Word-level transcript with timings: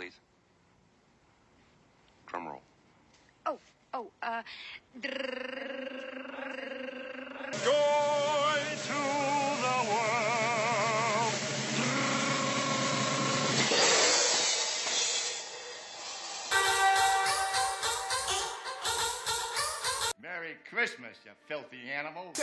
please. 0.00 0.18
Drum 2.26 2.48
roll. 2.48 2.62
Oh, 3.44 3.58
oh, 3.92 4.06
uh. 4.22 4.42
Joy 5.02 5.10
to 8.86 9.00
the 9.60 9.76
world. 9.90 11.34
Merry 20.22 20.56
Christmas, 20.70 21.18
you 21.26 21.32
filthy 21.46 21.90
animal. 21.94 22.32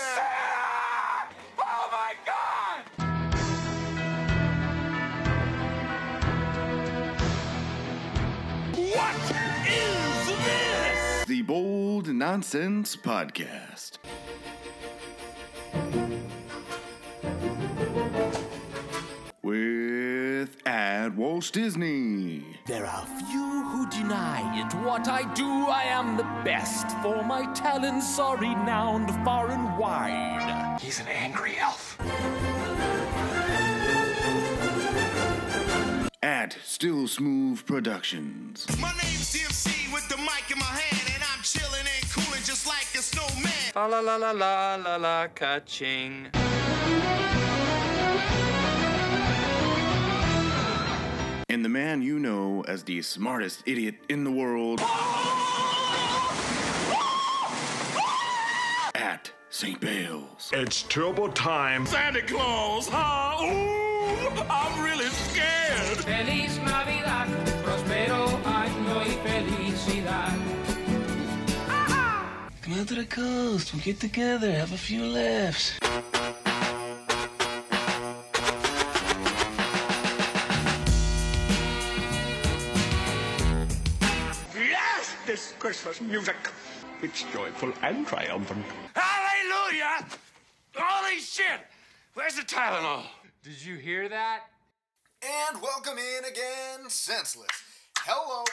Oh 1.60 1.90
my 1.92 2.14
God! 2.26 2.37
Nonsense 12.30 12.98
Podcast. 12.98 14.00
With 19.42 20.58
at 20.68 21.16
Walt 21.16 21.50
Disney. 21.54 22.44
There 22.66 22.86
are 22.86 23.06
few 23.30 23.64
who 23.70 23.90
deny 23.90 24.42
it. 24.60 24.74
What 24.86 25.08
I 25.08 25.24
do, 25.36 25.48
I 25.48 25.84
am 25.84 26.18
the 26.18 26.28
best, 26.44 26.92
for 27.02 27.24
my 27.24 27.46
talents 27.54 28.20
are 28.20 28.36
renowned 28.36 29.10
far 29.24 29.50
and 29.50 29.78
wide. 29.78 30.80
He's 30.82 31.00
an 31.00 31.08
angry 31.08 31.56
elf. 31.58 31.98
At 36.22 36.58
Still 36.66 37.08
Smooth 37.08 37.66
Productions. 37.66 38.68
My 38.82 38.92
name's 39.02 39.34
DMC 39.34 39.94
with 39.94 40.10
the 40.10 40.18
mic 40.18 40.52
in 40.52 40.60
my 40.60 40.66
hand, 40.66 41.07
and 42.38 42.46
I'm 42.46 42.46
and 42.46 42.46
just 42.46 42.68
like 42.68 42.88
a 42.94 43.02
snowman. 43.02 43.52
La 43.76 43.86
la 43.86 44.00
la 44.00 44.16
la 44.16 44.32
la 44.32 44.76
la 44.76 44.96
la 44.96 45.28
ka-ching. 45.28 46.28
And 51.50 51.64
the 51.66 51.70
man 51.70 52.02
you 52.02 52.20
know 52.20 52.64
as 52.68 52.84
the 52.84 53.02
smartest 53.02 53.64
idiot 53.66 53.96
in 54.10 54.24
the 54.24 54.32
world. 54.32 54.82
At 58.96 59.32
St. 59.50 59.80
Bale's. 59.80 60.52
It's 60.54 60.84
turbo 60.84 61.30
time. 61.30 61.86
Santa 61.86 62.22
Claus, 62.22 62.88
huh? 62.92 63.44
Ooh, 63.44 64.44
I'm 64.50 64.84
really 64.84 65.06
scared. 65.06 65.98
Feliz 66.04 66.58
Navidad, 66.60 66.97
the 72.98 73.06
coast. 73.06 73.74
We'll 73.74 73.84
get 73.84 74.00
together, 74.00 74.52
have 74.52 74.74
a 74.74 74.78
few 74.78 75.06
laughs. 75.06 75.78
Yes, 84.56 85.16
this 85.28 85.54
Christmas 85.60 86.02
music. 86.02 86.36
It's 87.04 87.24
joyful 87.32 87.72
and 87.84 88.08
triumphant. 88.08 88.66
Hallelujah! 88.96 90.08
Holy 90.76 91.20
shit! 91.20 91.60
Where's 92.16 92.36
the 92.36 92.42
Tylenol? 92.42 93.04
Did 93.44 93.64
you 93.64 93.76
hear 93.76 94.10
that? 94.10 94.46
And 95.22 95.62
welcome 95.62 96.00
in 96.00 96.26
again, 96.26 96.90
Senseless. 96.90 97.48
Hello, 98.00 98.44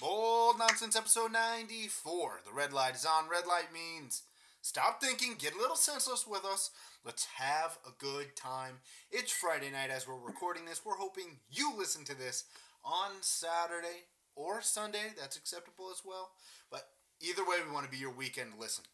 Bold 0.00 0.58
Nonsense 0.58 0.96
episode 0.96 1.32
94. 1.32 2.40
The 2.44 2.52
red 2.52 2.72
light 2.72 2.94
is 2.94 3.06
on. 3.06 3.28
Red 3.28 3.46
light 3.46 3.72
means 3.72 4.22
stop 4.62 5.00
thinking, 5.00 5.36
get 5.38 5.54
a 5.54 5.58
little 5.58 5.76
senseless 5.76 6.26
with 6.26 6.44
us. 6.44 6.70
Let's 7.04 7.26
have 7.36 7.78
a 7.86 7.90
good 7.98 8.34
time. 8.34 8.78
It's 9.10 9.32
Friday 9.32 9.70
night 9.70 9.90
as 9.90 10.08
we're 10.08 10.14
recording 10.14 10.64
this. 10.64 10.82
We're 10.84 10.96
hoping 10.96 11.38
you 11.50 11.72
listen 11.76 12.04
to 12.06 12.18
this 12.18 12.44
on 12.84 13.10
Saturday 13.20 14.04
or 14.34 14.62
Sunday. 14.62 15.12
That's 15.18 15.36
acceptable 15.36 15.86
as 15.90 16.02
well. 16.04 16.30
But 16.70 16.88
either 17.20 17.42
way, 17.42 17.56
we 17.66 17.72
want 17.72 17.84
to 17.84 17.90
be 17.90 17.98
your 17.98 18.12
weekend 18.12 18.52
listen. 18.58 18.84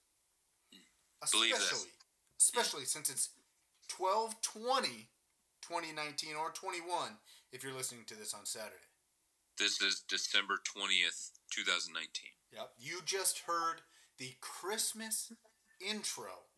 Believe 1.32 1.54
this. 1.54 1.62
Especially, 1.62 1.90
especially 2.38 2.84
since 2.84 3.10
it's 3.10 3.30
1220 3.96 5.08
2019 5.62 6.34
or 6.36 6.50
21 6.50 7.12
if 7.52 7.62
you're 7.62 7.74
listening 7.74 8.02
to 8.06 8.16
this 8.16 8.34
on 8.34 8.44
Saturday. 8.44 8.89
This 9.60 9.82
is 9.82 10.02
December 10.08 10.54
20th, 10.54 11.32
2019. 11.50 12.30
Yep. 12.54 12.70
You 12.78 13.00
just 13.04 13.40
heard 13.40 13.82
the 14.18 14.32
Christmas 14.40 15.34
intro 15.86 16.48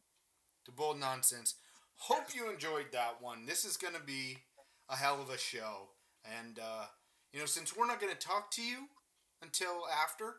to 0.64 0.70
Bold 0.70 1.00
Nonsense. 1.00 1.56
Hope 1.96 2.32
you 2.32 2.48
enjoyed 2.48 2.92
that 2.92 3.16
one. 3.20 3.44
This 3.44 3.64
is 3.64 3.76
going 3.76 3.94
to 3.94 4.00
be 4.00 4.38
a 4.88 4.94
hell 4.94 5.20
of 5.20 5.30
a 5.30 5.36
show. 5.36 5.88
And, 6.24 6.60
uh, 6.60 6.84
you 7.32 7.40
know, 7.40 7.46
since 7.46 7.76
we're 7.76 7.88
not 7.88 8.00
going 8.00 8.12
to 8.12 8.18
talk 8.26 8.52
to 8.52 8.62
you 8.62 8.86
until 9.42 9.82
after, 10.00 10.36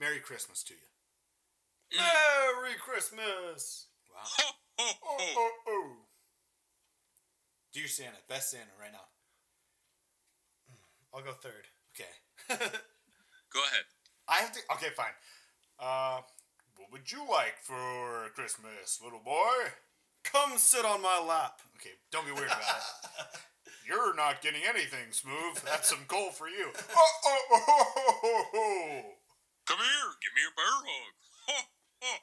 Merry 0.00 0.18
Christmas 0.18 0.64
to 0.64 0.74
you. 0.74 1.98
Merry 2.00 2.74
Christmas! 2.84 3.86
Wow. 4.12 4.44
Oh, 4.82 4.92
oh, 5.36 5.50
oh. 5.68 5.96
Your 7.74 7.86
Santa. 7.86 8.16
Best 8.26 8.50
Santa 8.50 8.70
right 8.80 8.90
now. 8.90 9.09
I'll 11.14 11.22
go 11.22 11.32
third. 11.32 11.66
Okay. 11.94 12.10
Go 13.52 13.60
ahead. 13.66 13.84
I 14.28 14.36
have 14.36 14.52
to. 14.52 14.60
Okay, 14.74 14.94
fine. 14.96 15.14
Uh, 15.78 16.20
what 16.76 16.92
would 16.92 17.10
you 17.10 17.26
like 17.28 17.58
for 17.62 18.30
Christmas, 18.34 19.00
little 19.02 19.20
boy? 19.24 19.74
Come 20.22 20.56
sit 20.56 20.84
on 20.84 21.02
my 21.02 21.18
lap. 21.18 21.60
Okay, 21.76 21.98
don't 22.12 22.26
be 22.26 22.32
weird 22.32 22.46
about 22.46 22.60
it. 22.60 23.40
You're 23.88 24.14
not 24.14 24.40
getting 24.40 24.62
anything, 24.62 25.10
Smooth. 25.10 25.58
That's 25.64 25.88
some 25.88 26.06
coal 26.06 26.30
for 26.30 26.48
you. 26.48 26.70
Oh, 26.94 27.10
oh, 27.24 27.42
oh, 27.52 27.64
oh, 27.66 28.14
oh, 28.22 28.44
oh. 28.54 29.00
Come 29.66 29.78
here, 29.78 30.10
give 30.22 30.34
me 30.34 30.42
a 30.46 30.54
bear 30.54 30.66
hug. 30.66 32.20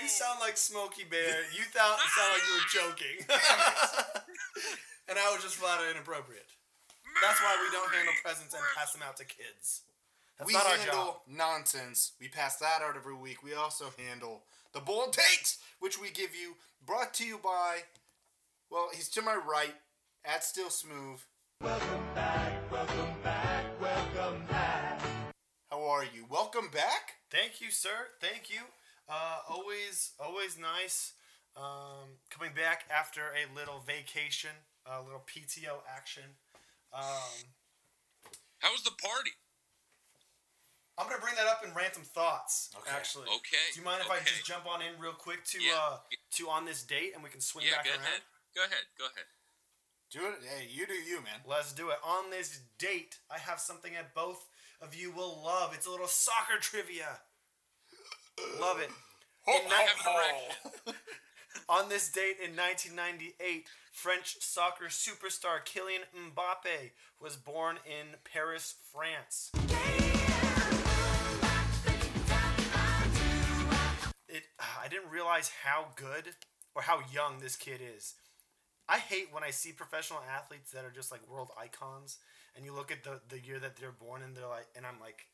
You 0.00 0.08
sound 0.08 0.38
like 0.40 0.56
Smokey 0.56 1.04
Bear. 1.10 1.42
You 1.52 1.64
thought 1.74 1.98
sound 2.14 2.32
like 2.32 2.46
you 2.46 2.54
were 2.54 2.70
joking. 2.70 3.16
and 5.08 5.18
I 5.18 5.32
was 5.34 5.42
just 5.42 5.56
flat 5.56 5.80
out 5.80 5.90
inappropriate. 5.90 6.46
That's 7.20 7.40
why 7.40 7.56
we 7.60 7.70
don't 7.72 7.92
handle 7.92 8.14
presents 8.24 8.54
and 8.54 8.62
pass 8.76 8.92
them 8.92 9.02
out 9.06 9.16
to 9.18 9.24
kids. 9.24 9.82
That's 10.38 10.48
we 10.48 10.54
not 10.54 10.66
our 10.66 10.76
handle 10.76 11.04
job. 11.04 11.16
nonsense. 11.28 12.12
We 12.20 12.28
pass 12.28 12.56
that 12.56 12.80
out 12.82 12.96
every 12.96 13.14
week. 13.14 13.42
We 13.42 13.54
also 13.54 13.86
handle 13.98 14.42
the 14.72 14.80
bold 14.80 15.12
takes, 15.12 15.58
which 15.80 16.00
we 16.00 16.10
give 16.10 16.34
you, 16.34 16.54
brought 16.84 17.14
to 17.14 17.24
you 17.24 17.38
by, 17.42 17.78
well, 18.70 18.88
he's 18.94 19.08
to 19.10 19.22
my 19.22 19.36
right, 19.36 19.74
at 20.24 20.42
Still 20.44 20.70
Smooth. 20.70 21.20
Welcome 21.60 22.04
back, 22.14 22.72
welcome 22.72 23.14
back, 23.22 23.64
welcome 23.80 24.42
back. 24.48 25.00
How 25.70 25.82
are 25.84 26.04
you? 26.04 26.26
Welcome 26.28 26.68
back. 26.72 27.14
Thank 27.30 27.60
you, 27.60 27.70
sir. 27.70 28.08
Thank 28.20 28.50
you. 28.50 28.60
Uh, 29.08 29.38
always, 29.48 30.12
always 30.18 30.58
nice. 30.58 31.12
Um, 31.56 32.18
coming 32.30 32.54
back 32.54 32.84
after 32.90 33.20
a 33.20 33.54
little 33.54 33.82
vacation, 33.86 34.50
a 34.86 35.02
little 35.02 35.22
PTO 35.26 35.80
action. 35.94 36.24
Um, 36.92 37.02
How 38.58 38.70
was 38.72 38.82
the 38.84 38.90
party? 39.00 39.30
I'm 40.98 41.08
gonna 41.08 41.20
bring 41.22 41.34
that 41.36 41.46
up 41.48 41.64
in 41.66 41.72
random 41.74 42.02
thoughts. 42.04 42.68
Okay. 42.76 42.90
Actually. 42.94 43.24
Okay. 43.24 43.64
Do 43.72 43.80
you 43.80 43.84
mind 43.84 44.02
if 44.04 44.10
I 44.10 44.20
just 44.20 44.44
jump 44.44 44.66
on 44.66 44.82
in 44.82 44.92
real 45.00 45.14
quick 45.14 45.44
to 45.46 45.60
Yeah. 45.62 45.74
uh 45.80 45.98
to 46.36 46.48
on 46.50 46.64
this 46.66 46.82
date 46.82 47.12
and 47.14 47.22
we 47.24 47.30
can 47.30 47.40
swing 47.40 47.66
Yeah, 47.66 47.76
back 47.76 47.86
go 47.86 47.90
around? 47.92 48.00
ahead. 48.02 48.22
Go 48.54 48.64
ahead. 48.64 48.84
Go 48.98 49.04
ahead. 49.06 49.26
Do 50.10 50.26
it. 50.28 50.44
Hey, 50.46 50.66
you 50.70 50.86
do 50.86 50.92
you, 50.92 51.22
man. 51.22 51.40
Let's 51.46 51.72
do 51.72 51.88
it. 51.90 51.96
On 52.04 52.28
this 52.30 52.60
date, 52.78 53.18
I 53.30 53.38
have 53.38 53.58
something 53.58 53.94
that 53.94 54.14
both 54.14 54.46
of 54.82 54.94
you 54.94 55.10
will 55.10 55.42
love. 55.42 55.72
It's 55.74 55.86
a 55.86 55.90
little 55.90 56.06
soccer 56.06 56.58
trivia. 56.60 57.20
Love 58.60 58.78
it. 58.80 58.90
In 59.48 59.64
ni- 59.64 60.92
On 61.68 61.88
this 61.88 62.10
date 62.10 62.36
in 62.42 62.56
1998, 62.56 63.66
French 63.92 64.36
soccer 64.40 64.86
superstar 64.86 65.64
Kylian 65.64 66.04
Mbappe 66.14 66.90
was 67.20 67.36
born 67.36 67.76
in 67.86 68.16
Paris, 68.24 68.76
France. 68.92 69.50
It, 74.28 74.44
I 74.58 74.88
didn't 74.88 75.10
realize 75.10 75.50
how 75.62 75.88
good 75.94 76.30
or 76.74 76.82
how 76.82 77.00
young 77.12 77.38
this 77.40 77.56
kid 77.56 77.80
is. 77.96 78.14
I 78.88 78.98
hate 78.98 79.28
when 79.30 79.44
I 79.44 79.50
see 79.50 79.72
professional 79.72 80.20
athletes 80.34 80.72
that 80.72 80.84
are 80.84 80.90
just 80.90 81.12
like 81.12 81.20
world 81.28 81.50
icons, 81.60 82.18
and 82.56 82.64
you 82.64 82.74
look 82.74 82.90
at 82.90 83.04
the, 83.04 83.20
the 83.28 83.40
year 83.40 83.58
that 83.58 83.76
they're 83.76 83.92
born 83.92 84.22
and 84.22 84.36
they're 84.36 84.48
like, 84.48 84.66
and 84.76 84.84
I'm 84.84 85.00
like, 85.00 85.26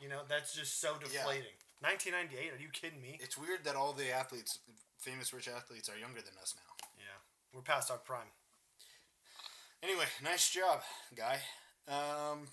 you 0.00 0.08
know, 0.08 0.20
that's 0.28 0.54
just 0.54 0.80
so 0.80 0.94
deflating. 0.98 1.56
1998? 1.80 2.56
Are 2.56 2.62
you 2.62 2.70
kidding 2.72 3.00
me? 3.00 3.18
It's 3.20 3.36
weird 3.36 3.64
that 3.64 3.76
all 3.76 3.92
the 3.92 4.10
athletes, 4.10 4.58
famous 4.98 5.32
rich 5.32 5.48
athletes, 5.48 5.88
are 5.88 5.98
younger 5.98 6.20
than 6.20 6.34
us 6.40 6.54
now. 6.56 6.72
Yeah, 6.96 7.18
we're 7.52 7.62
past 7.62 7.90
our 7.90 7.98
prime. 7.98 8.32
Anyway, 9.82 10.06
nice 10.24 10.50
job, 10.50 10.80
guy. 11.14 11.38
Um, 11.86 12.48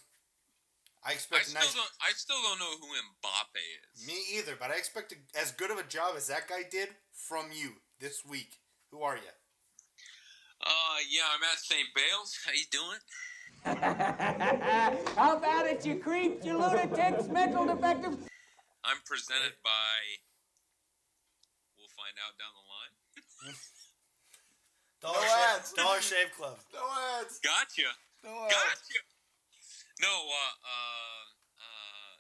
I 1.06 1.12
I 1.12 1.14
expect 1.14 1.48
a 1.48 1.50
still 1.50 1.62
nice. 1.62 1.74
don't. 1.74 1.92
I 2.02 2.12
still 2.16 2.42
don't 2.42 2.60
know 2.60 2.78
who 2.80 2.88
Mbappe 2.94 3.64
is. 3.96 4.08
Me 4.08 4.14
either, 4.38 4.56
but 4.60 4.72
I 4.72 4.76
expect 4.76 5.14
a, 5.14 5.40
as 5.40 5.52
good 5.52 5.72
of 5.72 5.78
a 5.78 5.84
job 5.84 6.16
as 6.16 6.28
that 6.28 6.48
guy 6.48 6.64
did 6.70 6.90
from 7.12 7.48
you 7.52 7.82
this 8.00 8.24
week. 8.26 8.60
Who 8.92 9.02
are 9.02 9.16
you? 9.16 9.34
Uh, 10.62 11.00
yeah, 11.10 11.28
I'm 11.34 11.44
at 11.44 11.60
St. 11.60 11.88
Bale's. 11.96 12.40
How 12.46 12.52
you 12.52 12.68
doing? 12.72 13.00
How 15.16 15.38
about 15.40 15.66
it, 15.68 15.86
you 15.86 15.96
creeps, 16.00 16.46
you 16.46 16.58
lunatics, 16.60 17.28
mental 17.32 17.66
defective? 17.66 18.16
I'm 18.84 19.00
presented 19.08 19.56
by. 19.64 19.96
We'll 21.80 21.92
find 21.96 22.12
out 22.20 22.36
down 22.36 22.52
the 22.60 22.66
line. 22.68 22.94
Dollar, 25.00 25.16
No 25.16 25.24
Shave, 25.24 25.56
ads. 25.56 25.68
Dollar 25.76 26.02
Shave 26.04 26.32
Club. 26.36 26.58
No 26.76 26.84
ads. 27.20 27.40
Gotcha. 27.40 27.88
No 28.24 28.32
ads. 28.48 28.56
Gotcha. 28.56 29.00
No, 30.04 30.12
uh, 30.12 30.56
uh, 30.68 31.24
uh, 31.64 32.16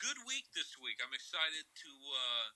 good 0.00 0.16
week 0.24 0.48
this 0.56 0.76
week. 0.80 0.96
I'm 1.04 1.12
excited 1.12 1.64
to 1.64 1.90
uh, 1.92 2.46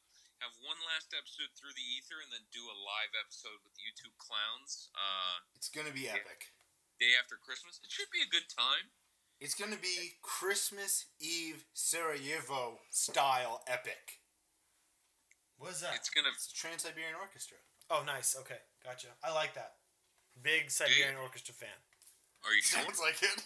have 0.44 0.52
one 0.64 0.80
last 0.88 1.12
episode 1.12 1.52
through 1.60 1.76
the 1.76 1.86
ether 2.00 2.16
and 2.24 2.32
then 2.32 2.44
do 2.52 2.64
a 2.64 2.76
live 2.76 3.12
episode 3.20 3.60
with 3.64 3.76
YouTube 3.76 4.16
clowns. 4.16 4.88
Uh, 4.96 5.44
It's 5.60 5.68
gonna 5.68 5.92
be 5.92 6.08
epic 6.08 6.56
day 7.00 7.16
after 7.16 7.40
Christmas. 7.40 7.80
It 7.82 7.90
should 7.90 8.12
be 8.12 8.20
a 8.20 8.28
good 8.28 8.46
time. 8.52 8.92
It's 9.40 9.56
going 9.56 9.72
to 9.72 9.80
be 9.80 10.20
Christmas 10.20 11.08
Eve 11.16 11.64
Sarajevo 11.72 12.84
style 12.92 13.64
epic. 13.66 14.20
What 15.56 15.72
is 15.72 15.80
that? 15.80 15.96
It's 15.96 16.12
going 16.12 16.28
to 16.28 16.32
It's 16.36 16.52
Trans 16.52 16.84
Siberian 16.84 17.16
Orchestra. 17.16 17.56
Oh, 17.88 18.04
nice. 18.04 18.36
Okay, 18.38 18.60
gotcha. 18.84 19.08
I 19.24 19.32
like 19.32 19.56
that. 19.56 19.80
Big 20.44 20.70
Siberian 20.70 21.16
Dude. 21.16 21.24
Orchestra 21.24 21.56
fan. 21.56 21.72
Are 22.44 22.52
you 22.52 22.62
sure? 22.62 22.80
Sounds 22.80 23.00
like 23.00 23.20
it. 23.20 23.36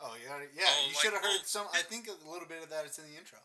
Oh 0.00 0.16
yeah, 0.16 0.40
yeah. 0.56 0.64
Oh, 0.64 0.88
you 0.88 0.94
should 0.96 1.12
have 1.12 1.20
heard 1.20 1.44
some. 1.44 1.68
I 1.74 1.84
think 1.84 2.08
a 2.08 2.16
little 2.24 2.48
bit 2.48 2.62
of 2.64 2.70
that 2.70 2.86
is 2.88 2.96
in 2.96 3.04
the 3.04 3.18
intro. 3.18 3.36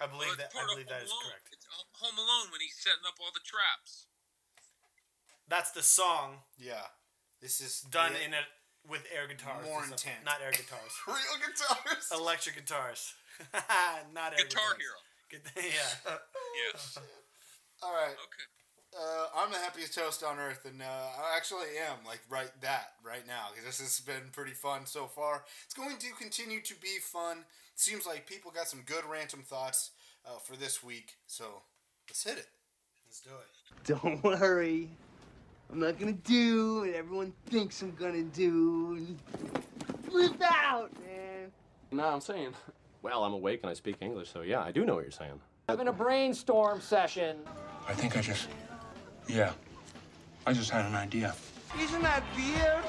I 0.00 0.06
believe 0.06 0.28
Well, 0.28 0.36
that. 0.36 0.52
I 0.54 0.64
believe 0.68 0.88
that 0.88 1.02
is 1.02 1.10
Alone. 1.10 1.22
correct. 1.32 1.48
It's 1.52 1.66
Home 2.04 2.18
Alone 2.18 2.52
when 2.52 2.60
he's 2.60 2.76
setting 2.76 3.04
up 3.08 3.16
all 3.20 3.32
the 3.32 3.40
traps. 3.44 4.06
That's 5.48 5.70
the 5.70 5.82
song 5.82 6.42
Yeah, 6.58 6.82
this 7.40 7.60
is 7.60 7.80
done 7.82 8.12
the- 8.14 8.22
in 8.24 8.34
a 8.34 8.42
with 8.88 9.06
air 9.12 9.26
guitars. 9.26 9.64
More 9.64 9.82
and 9.82 9.88
stuff. 9.98 10.04
intense. 10.06 10.24
Not 10.24 10.40
air 10.42 10.52
guitars. 10.52 10.92
real 11.06 11.38
guitars. 11.42 12.08
Electric 12.12 12.54
guitars. 12.56 13.14
not 14.12 14.32
air 14.38 14.44
Guitar 14.44 14.74
guitars. 14.74 14.80
Hero. 14.80 14.96
Yeah. 15.56 16.16
Yes. 16.72 16.98
All 17.82 17.92
right. 17.92 18.12
Okay. 18.14 18.46
Uh, 18.96 19.26
I'm 19.36 19.50
the 19.50 19.58
happiest 19.58 19.92
toast 19.94 20.22
on 20.22 20.38
earth, 20.38 20.64
and 20.64 20.80
uh, 20.80 20.84
I 20.86 21.36
actually 21.36 21.76
am 21.84 21.98
like 22.06 22.20
right 22.30 22.50
that 22.62 22.94
right 23.04 23.26
now 23.26 23.48
because 23.50 23.66
this 23.66 23.80
has 23.80 24.00
been 24.00 24.30
pretty 24.32 24.52
fun 24.52 24.86
so 24.86 25.06
far. 25.08 25.44
It's 25.64 25.74
going 25.74 25.98
to 25.98 26.06
continue 26.18 26.62
to 26.62 26.74
be 26.80 26.98
fun. 27.02 27.44
Seems 27.78 28.06
like 28.06 28.26
people 28.26 28.50
got 28.50 28.68
some 28.68 28.80
good 28.86 29.04
random 29.08 29.42
thoughts 29.42 29.90
uh, 30.24 30.38
for 30.42 30.56
this 30.56 30.82
week, 30.82 31.18
so 31.26 31.44
let's 32.08 32.24
hit 32.24 32.38
it. 32.38 32.46
Let's 33.06 33.20
do 33.20 33.30
it. 33.30 34.00
Don't 34.00 34.24
worry. 34.24 34.88
I'm 35.70 35.80
not 35.80 35.98
gonna 35.98 36.12
do 36.12 36.80
what 36.80 36.94
everyone 36.94 37.34
thinks 37.50 37.82
I'm 37.82 37.94
gonna 37.94 38.22
do. 38.22 39.06
Flip 40.08 40.40
out, 40.42 40.90
man. 41.04 41.52
No, 41.92 42.06
I'm 42.06 42.22
saying, 42.22 42.54
well, 43.02 43.24
I'm 43.24 43.34
awake 43.34 43.60
and 43.62 43.70
I 43.70 43.74
speak 43.74 43.96
English, 44.00 44.32
so 44.32 44.40
yeah, 44.40 44.62
I 44.62 44.72
do 44.72 44.86
know 44.86 44.94
what 44.94 45.04
you're 45.04 45.10
saying. 45.10 45.38
Having 45.68 45.88
a 45.88 45.92
brainstorm 45.92 46.80
session. 46.80 47.36
I 47.86 47.92
think 47.92 48.16
I 48.16 48.22
just. 48.22 48.48
Yeah. 49.28 49.52
I 50.46 50.54
just 50.54 50.70
had 50.70 50.86
an 50.86 50.94
idea. 50.94 51.34
Isn't 51.78 52.02
that 52.02 52.22
weird? 52.36 52.84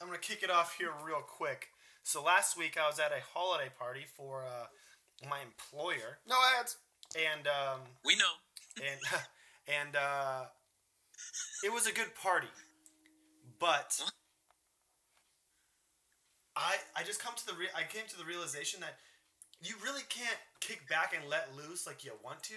I'm 0.00 0.06
gonna 0.06 0.18
kick 0.18 0.42
it 0.42 0.50
off 0.50 0.74
here 0.78 0.92
real 1.04 1.20
quick. 1.20 1.68
So 2.02 2.22
last 2.22 2.56
week 2.56 2.76
I 2.82 2.86
was 2.88 2.98
at 2.98 3.12
a 3.12 3.20
holiday 3.34 3.70
party 3.78 4.04
for 4.16 4.44
uh, 4.44 4.66
my 5.28 5.38
employer, 5.40 6.18
No 6.26 6.36
ads. 6.58 6.76
and 7.16 7.46
um, 7.46 7.80
We 8.04 8.16
know. 8.16 8.34
and 8.82 9.00
and 9.68 9.96
uh, 9.96 10.44
it 11.64 11.72
was 11.72 11.86
a 11.86 11.92
good 11.92 12.14
party, 12.20 12.48
but 13.58 14.02
I 16.56 16.76
I 16.96 17.02
just 17.04 17.22
come 17.22 17.34
to 17.36 17.46
the 17.46 17.54
re- 17.54 17.72
I 17.76 17.82
came 17.84 18.06
to 18.08 18.16
the 18.18 18.24
realization 18.24 18.80
that 18.80 18.96
you 19.62 19.74
really 19.84 20.02
can't 20.08 20.38
kick 20.60 20.88
back 20.88 21.14
and 21.18 21.28
let 21.30 21.54
loose 21.56 21.86
like 21.86 22.04
you 22.04 22.12
want 22.24 22.42
to 22.44 22.54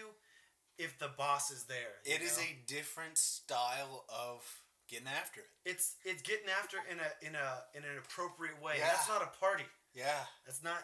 if 0.78 0.98
the 1.00 1.10
boss 1.18 1.52
is 1.52 1.64
there. 1.66 2.02
you 2.06 2.16
It 2.16 2.22
is 2.22 2.38
know? 2.38 2.44
a 2.44 2.58
different 2.68 3.18
style 3.18 4.06
of 4.10 4.42
getting 4.90 5.08
after 5.08 5.42
it. 5.42 5.48
it's 5.66 5.96
it's 6.06 6.22
getting 6.22 6.48
after 6.62 6.78
in 6.92 6.98
a 7.00 7.10
in 7.28 7.36
a 7.36 7.78
in 7.78 7.84
an 7.84 7.98
appropriate 7.98 8.62
way. 8.62 8.76
Yeah. 8.78 8.88
That's 8.88 9.08
not 9.10 9.22
a 9.22 9.38
party. 9.40 9.66
Yeah. 9.94 10.26
That's 10.46 10.64
not. 10.64 10.78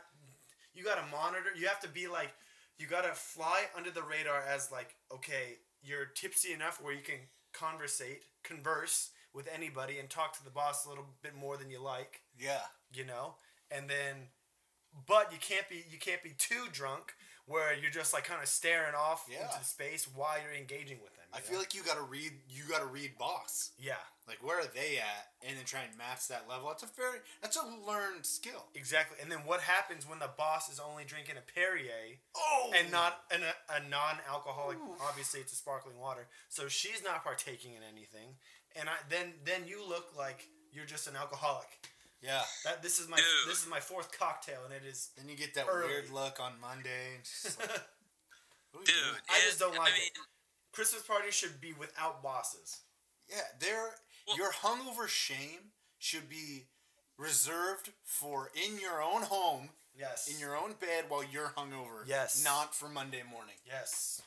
You 0.73 0.83
gotta 0.83 1.03
monitor. 1.11 1.49
You 1.57 1.67
have 1.67 1.79
to 1.81 1.89
be 1.89 2.07
like, 2.07 2.33
you 2.77 2.87
gotta 2.87 3.13
fly 3.13 3.63
under 3.75 3.91
the 3.91 4.03
radar 4.03 4.41
as 4.47 4.71
like, 4.71 4.95
okay, 5.13 5.57
you're 5.83 6.05
tipsy 6.05 6.53
enough 6.53 6.81
where 6.81 6.93
you 6.93 7.01
can 7.03 7.19
conversate, 7.53 8.23
converse 8.43 9.09
with 9.33 9.47
anybody, 9.53 9.99
and 9.99 10.09
talk 10.09 10.33
to 10.37 10.43
the 10.43 10.49
boss 10.49 10.85
a 10.85 10.89
little 10.89 11.05
bit 11.21 11.35
more 11.35 11.57
than 11.57 11.69
you 11.69 11.81
like. 11.81 12.21
Yeah. 12.39 12.61
You 12.93 13.05
know, 13.05 13.35
and 13.69 13.89
then, 13.89 14.29
but 15.07 15.31
you 15.31 15.37
can't 15.39 15.67
be 15.69 15.83
you 15.91 15.99
can't 15.99 16.23
be 16.23 16.31
too 16.37 16.65
drunk 16.71 17.13
where 17.47 17.73
you're 17.75 17.91
just 17.91 18.13
like 18.13 18.23
kind 18.23 18.41
of 18.41 18.47
staring 18.47 18.95
off 18.95 19.25
Yeah. 19.29 19.43
into 19.53 19.65
space 19.65 20.07
while 20.13 20.37
you're 20.41 20.53
engaging 20.57 20.99
with 21.03 21.13
them. 21.15 21.20
I 21.33 21.37
you 21.37 21.43
feel 21.43 21.59
like 21.59 21.73
you 21.75 21.81
gotta 21.83 22.01
read. 22.01 22.31
You 22.49 22.63
gotta 22.69 22.85
read 22.85 23.17
boss. 23.17 23.71
yeah. 23.79 23.95
Like 24.27 24.43
where 24.45 24.59
are 24.59 24.67
they 24.73 24.97
at, 24.97 25.27
and 25.45 25.57
then 25.57 25.65
try 25.65 25.81
and 25.81 25.97
match 25.97 26.27
that 26.29 26.45
level. 26.47 26.71
It's 26.71 26.83
a 26.83 26.89
very. 26.95 27.17
That's 27.41 27.57
a 27.57 27.65
learned 27.87 28.25
skill. 28.25 28.65
Exactly. 28.75 29.17
And 29.21 29.29
then 29.31 29.39
what 29.45 29.59
happens 29.61 30.07
when 30.07 30.19
the 30.19 30.29
boss 30.37 30.69
is 30.69 30.79
only 30.79 31.03
drinking 31.03 31.35
a 31.37 31.41
Perrier 31.51 32.19
Oh. 32.37 32.71
and 32.77 32.91
not 32.91 33.21
an, 33.31 33.41
a, 33.43 33.73
a 33.83 33.89
non-alcoholic? 33.89 34.77
Obviously, 35.01 35.39
it's 35.41 35.51
a 35.51 35.55
sparkling 35.55 35.97
water, 35.99 36.27
so 36.49 36.67
she's 36.69 37.03
not 37.03 37.23
partaking 37.23 37.73
in 37.73 37.81
anything. 37.91 38.35
And 38.75 38.87
I 38.87 38.93
then 39.09 39.33
then 39.43 39.63
you 39.67 39.83
look 39.87 40.15
like 40.17 40.47
you're 40.71 40.85
just 40.85 41.07
an 41.07 41.15
alcoholic. 41.17 41.67
Yeah. 42.21 42.43
That 42.63 42.83
this 42.83 42.99
is 42.99 43.09
my 43.09 43.17
Dude. 43.17 43.25
this 43.47 43.63
is 43.63 43.67
my 43.69 43.79
fourth 43.79 44.17
cocktail, 44.17 44.59
and 44.63 44.71
it 44.73 44.87
is. 44.87 45.09
Then 45.17 45.27
you 45.27 45.35
get 45.35 45.55
that 45.55 45.65
Early. 45.69 45.87
weird 45.87 46.09
look 46.11 46.39
on 46.39 46.53
Monday. 46.61 47.15
And 47.15 47.23
just 47.25 47.59
like, 47.59 47.69
what 48.71 48.75
are 48.75 48.79
we 48.79 48.85
Dude, 48.85 48.95
doing? 48.95 49.21
I 49.29 49.39
just 49.45 49.59
don't 49.59 49.75
like 49.75 49.91
I 49.93 49.97
it. 50.05 50.11
Mean, 50.71 50.73
Christmas 50.73 51.03
parties 51.03 51.33
should 51.33 51.59
be 51.61 51.73
without 51.73 52.23
bosses. 52.23 52.81
Yeah, 53.29 53.37
there. 53.59 53.95
Well- 54.27 54.37
your 54.37 54.51
hungover 54.51 55.07
shame 55.07 55.71
should 55.99 56.29
be 56.29 56.65
reserved 57.17 57.91
for 58.03 58.51
in 58.55 58.79
your 58.79 59.01
own 59.01 59.23
home, 59.23 59.69
Yes. 59.95 60.27
in 60.27 60.39
your 60.39 60.55
own 60.55 60.73
bed 60.73 61.05
while 61.09 61.23
you're 61.23 61.49
hungover. 61.57 62.03
Yes. 62.07 62.43
Not 62.43 62.73
for 62.75 62.87
Monday 62.89 63.23
morning. 63.23 63.55
yes. 63.65 64.21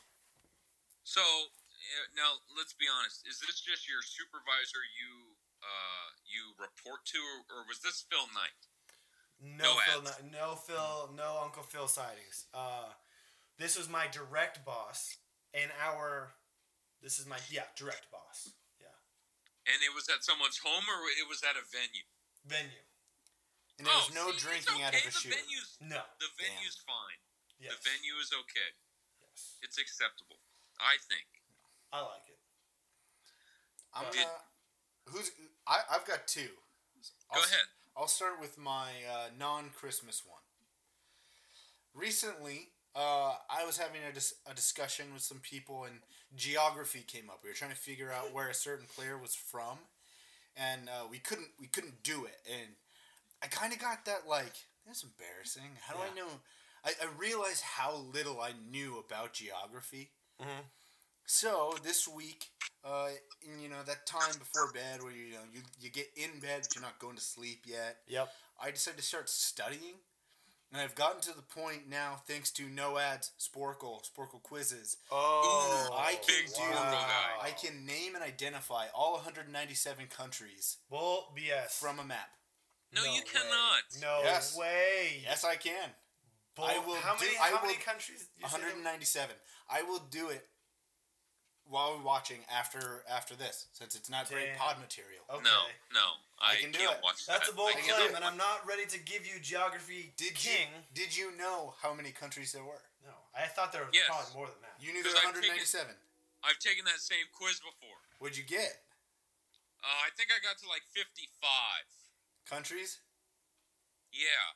So 1.03 1.21
uh, 1.21 2.07
now 2.15 2.31
let's 2.57 2.73
be 2.73 2.85
honest. 2.99 3.27
Is 3.27 3.39
this 3.39 3.61
just 3.61 3.87
your 3.87 4.01
supervisor 4.01 4.81
you 4.99 5.35
uh, 5.61 6.07
you 6.25 6.53
report 6.59 7.05
to, 7.05 7.17
or, 7.17 7.59
or 7.61 7.65
was 7.67 7.79
this 7.79 8.05
Phil 8.09 8.25
Knight? 8.33 8.57
No, 9.41 9.73
No 9.73 9.79
Phil, 9.81 10.07
ads. 10.07 10.21
no, 10.31 10.39
no 10.49 10.55
Phil, 10.55 11.09
no 11.15 11.41
Uncle 11.43 11.63
Phil 11.63 11.87
sightings. 11.87 12.45
Uh, 12.53 12.89
this 13.59 13.77
was 13.77 13.87
my 13.89 14.07
direct 14.07 14.65
boss, 14.65 15.17
and 15.55 15.71
our, 15.79 16.35
this 17.01 17.17
is 17.17 17.25
my 17.25 17.39
yeah 17.49 17.71
direct 17.79 18.11
boss. 18.11 18.51
Yeah, 18.77 18.91
And 19.71 19.79
it 19.81 19.95
was 19.95 20.05
at 20.11 20.21
someone's 20.27 20.59
home, 20.59 20.83
or 20.85 20.99
it 21.15 21.25
was 21.31 21.41
at 21.47 21.55
a 21.55 21.63
venue. 21.71 22.05
venue. 22.43 22.83
And 23.79 23.87
there 23.87 23.95
was 23.95 24.11
Oh, 24.11 24.15
no 24.15 24.25
see, 24.31 24.35
it's 24.35 24.43
drinking 24.43 24.79
out 24.83 24.95
of 24.95 25.01
a 25.03 25.05
the 25.07 25.11
shoe. 25.15 25.31
Venue's, 25.35 25.71
No. 25.83 25.99
the 26.19 26.29
venue's 26.39 26.79
fine. 26.87 27.19
Yes. 27.59 27.75
The 27.75 27.89
venue 27.91 28.15
is 28.19 28.31
okay. 28.35 28.71
Yes. 29.23 29.59
It's 29.63 29.79
acceptable. 29.79 30.39
I 30.79 30.99
think. 31.07 31.27
I 31.91 32.03
like 32.03 32.27
it. 32.27 32.39
I'm 33.95 34.11
Did- 34.11 34.27
gonna. 34.27 34.43
Who's? 35.07 35.31
I 35.67 35.79
I've 35.91 36.03
got 36.05 36.27
two. 36.27 36.51
Go 37.31 37.39
I'll 37.39 37.43
s- 37.43 37.51
ahead. 37.51 37.67
I'll 37.95 38.07
start 38.11 38.41
with 38.41 38.57
my 38.57 38.91
uh, 39.07 39.27
non-Christmas 39.37 40.23
one. 40.25 40.43
Recently, 41.93 42.74
uh, 42.95 43.33
I 43.49 43.65
was 43.65 43.77
having 43.77 44.01
a, 44.09 44.13
dis- 44.13 44.35
a 44.49 44.53
discussion 44.53 45.07
with 45.13 45.21
some 45.23 45.39
people, 45.39 45.83
and 45.85 45.95
geography 46.35 47.03
came 47.05 47.29
up. 47.29 47.39
We 47.43 47.49
were 47.49 47.55
trying 47.55 47.71
to 47.71 47.77
figure 47.77 48.11
out 48.11 48.33
where 48.33 48.49
a 48.49 48.53
certain 48.53 48.87
player 48.95 49.17
was 49.17 49.35
from, 49.35 49.77
and 50.55 50.89
uh, 50.89 51.07
we 51.09 51.17
couldn't 51.19 51.49
we 51.59 51.67
couldn't 51.67 52.03
do 52.03 52.25
it. 52.25 52.37
And 52.51 52.69
I 53.43 53.47
kind 53.47 53.73
of 53.73 53.79
got 53.79 54.05
that 54.05 54.27
like 54.27 54.53
that's 54.85 55.03
embarrassing. 55.03 55.77
How 55.87 55.95
do 55.95 56.01
I 56.01 56.15
know? 56.15 56.27
I, 56.85 56.91
I 57.01 57.07
realized 57.17 57.63
how 57.63 57.95
little 58.13 58.39
I 58.41 58.51
knew 58.71 59.03
about 59.05 59.33
geography. 59.33 60.11
Mhm. 60.41 60.63
So 61.25 61.73
this 61.83 62.07
week, 62.07 62.49
uh, 62.83 63.09
in, 63.41 63.59
you 63.59 63.69
know 63.69 63.81
that 63.85 64.05
time 64.05 64.33
before 64.37 64.71
bed 64.73 65.01
where 65.01 65.11
you 65.11 65.33
know 65.33 65.45
you, 65.53 65.61
you 65.79 65.89
get 65.89 66.07
in 66.15 66.39
bed 66.39 66.61
but 66.61 66.75
you're 66.75 66.83
not 66.83 66.99
going 66.99 67.15
to 67.15 67.21
sleep 67.23 67.63
yet. 67.65 67.97
Yep. 68.07 68.29
I 68.61 68.71
decided 68.71 68.97
to 68.97 69.03
start 69.03 69.29
studying 69.29 69.95
And 70.71 70.81
I've 70.81 70.95
gotten 70.95 71.21
to 71.21 71.35
the 71.35 71.41
point 71.41 71.87
now, 71.89 72.19
thanks 72.27 72.51
to 72.51 72.63
no 72.67 72.97
ads, 72.97 73.31
Sporcle, 73.39 74.01
Sporcle 74.09 74.41
quizzes. 74.43 74.97
Oh, 75.09 75.89
I 75.97 76.15
can 76.15 76.45
do. 76.47 76.51
Sporcle 76.51 76.73
guy. 76.91 77.31
I 77.41 77.51
can 77.51 77.85
name 77.85 78.15
and 78.15 78.23
identify 78.23 78.87
all 78.93 79.13
197 79.13 80.07
countries 80.07 80.77
Bull 80.89 81.31
BS. 81.37 81.71
from 81.79 81.99
a 81.99 82.03
map. 82.03 82.29
No, 82.93 83.03
you 83.03 83.11
way. 83.11 83.21
cannot. 83.31 83.83
No 84.01 84.21
Yes. 84.23 84.55
way. 84.55 85.21
Yes, 85.23 85.43
I 85.43 85.55
can. 85.55 85.95
Bull, 86.55 86.65
I 86.65 86.77
will 86.79 86.95
how 86.95 87.15
do- 87.15 87.25
many? 87.25 87.37
I 87.37 87.49
how 87.51 87.61
many 87.61 87.75
countries? 87.75 88.27
you 88.37 88.47
said 88.47 88.59
there- 88.61 88.69
197. 88.69 89.35
I 89.69 89.81
will 89.81 89.99
do 89.99 90.29
it 90.29 90.47
while 91.65 91.95
we're 91.97 92.03
watching 92.03 92.45
after 92.49 93.03
after 93.09 93.35
this, 93.35 93.67
since 93.73 93.95
it's 93.95 94.09
not 94.09 94.29
great 94.29 94.55
pod 94.57 94.79
material. 94.79 95.23
Okay. 95.29 95.43
No, 95.43 95.67
no. 95.91 96.13
I, 96.41 96.59
I 96.59 96.61
can 96.61 96.71
do 96.75 96.79
can't 96.83 96.99
it. 96.99 97.03
watch 97.03 97.23
That's 97.25 97.47
that. 97.47 97.53
a 97.53 97.55
bold 97.55 97.71
I 97.71 97.79
can't 97.79 97.95
do 97.95 98.11
claim, 98.11 98.15
and 98.19 98.25
I'm 98.27 98.35
not 98.35 98.67
ready 98.67 98.83
to 98.91 98.99
give 98.99 99.23
you 99.23 99.39
geography 99.39 100.11
Did 100.19 100.35
king. 100.35 100.67
you 100.67 100.83
did 100.91 101.15
you 101.15 101.31
know 101.39 101.73
how 101.79 101.95
many 101.95 102.11
countries 102.11 102.51
there 102.51 102.63
were? 102.63 102.83
No, 103.07 103.15
I 103.31 103.47
thought 103.47 103.71
there 103.71 103.87
was 103.87 103.95
Yes. 103.95 104.09
probably 104.11 104.35
more 104.35 104.47
than 104.51 104.59
that. 104.67 104.75
You 104.83 104.91
knew 104.91 104.99
there 105.03 105.15
Because 105.15 105.31
were 105.31 105.39
I've 105.39 105.63
taken- 105.63 105.95
I've 106.43 106.59
taken 106.59 106.83
that 106.85 106.99
same 106.99 107.25
quiz 107.33 107.57
before. 107.63 107.97
What'd 108.19 108.37
you 108.37 108.43
get? 108.43 108.83
Uh, 109.81 110.01
I 110.05 110.09
think 110.17 110.29
I 110.29 110.37
got 110.43 110.57
to 110.61 110.67
like 110.69 110.83
55. 110.93 111.31
Countries? 112.49 112.99
Yeah. 114.11 114.53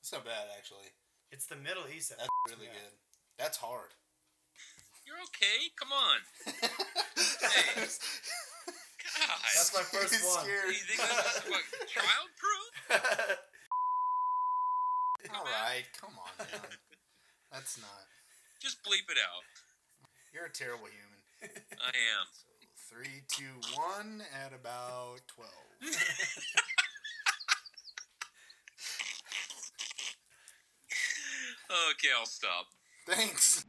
That's 0.00 0.12
not 0.12 0.24
bad 0.24 0.48
actually. 0.56 0.90
It's 1.30 1.46
the 1.46 1.56
Middle 1.56 1.84
East. 1.86 2.10
that 2.10 2.18
That's 2.18 2.30
really 2.48 2.66
yeah. 2.66 2.80
good. 2.80 2.94
That's 3.38 3.58
hard. 3.58 3.94
You're 5.06 5.20
okay. 5.30 5.70
Come 5.78 5.92
on. 5.92 6.18
hey. 7.76 7.86
God. 9.26 9.38
That's 9.56 9.72
my 9.74 9.82
first 9.92 10.14
He's 10.14 10.24
one. 10.24 10.44
scared. 10.44 10.68
you 10.68 10.74
think 10.84 11.00
this 11.00 11.36
is 11.36 11.42
what, 11.50 11.62
child 11.88 12.28
proof? 12.36 12.90
All 15.34 15.44
right, 15.44 15.84
come 16.00 16.14
on, 16.20 16.30
man. 16.38 16.48
That's 17.52 17.78
not. 17.80 18.06
Just 18.60 18.82
bleep 18.84 19.10
it 19.10 19.18
out. 19.18 19.44
You're 20.32 20.46
a 20.46 20.52
terrible 20.52 20.86
human. 20.86 21.20
I 21.80 21.88
am. 21.88 22.26
So 22.32 22.46
Three, 22.90 23.22
two, 23.28 23.54
one, 23.74 24.22
at 24.44 24.52
about 24.52 25.20
twelve. 25.26 25.50
Okay, 31.90 32.08
I'll 32.18 32.26
stop. 32.26 32.66
Thanks. 33.06 33.64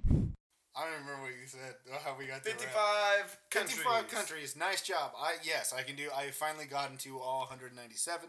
I 0.78 0.84
don't 0.84 1.00
remember 1.08 1.24
what 1.24 1.32
you 1.32 1.48
said. 1.48 1.76
How 2.04 2.16
we 2.20 2.26
got 2.28 2.44
to 2.44 2.50
55 2.52 3.38
countries. 3.50 3.78
55 3.80 4.08
countries. 4.10 4.56
Nice 4.58 4.82
job. 4.82 5.14
I 5.18 5.36
yes, 5.44 5.74
I 5.76 5.84
can 5.84 5.96
do. 5.96 6.10
I 6.16 6.32
finally 6.32 6.66
got 6.66 6.92
into 6.92 7.18
all 7.20 7.48
197. 7.48 8.28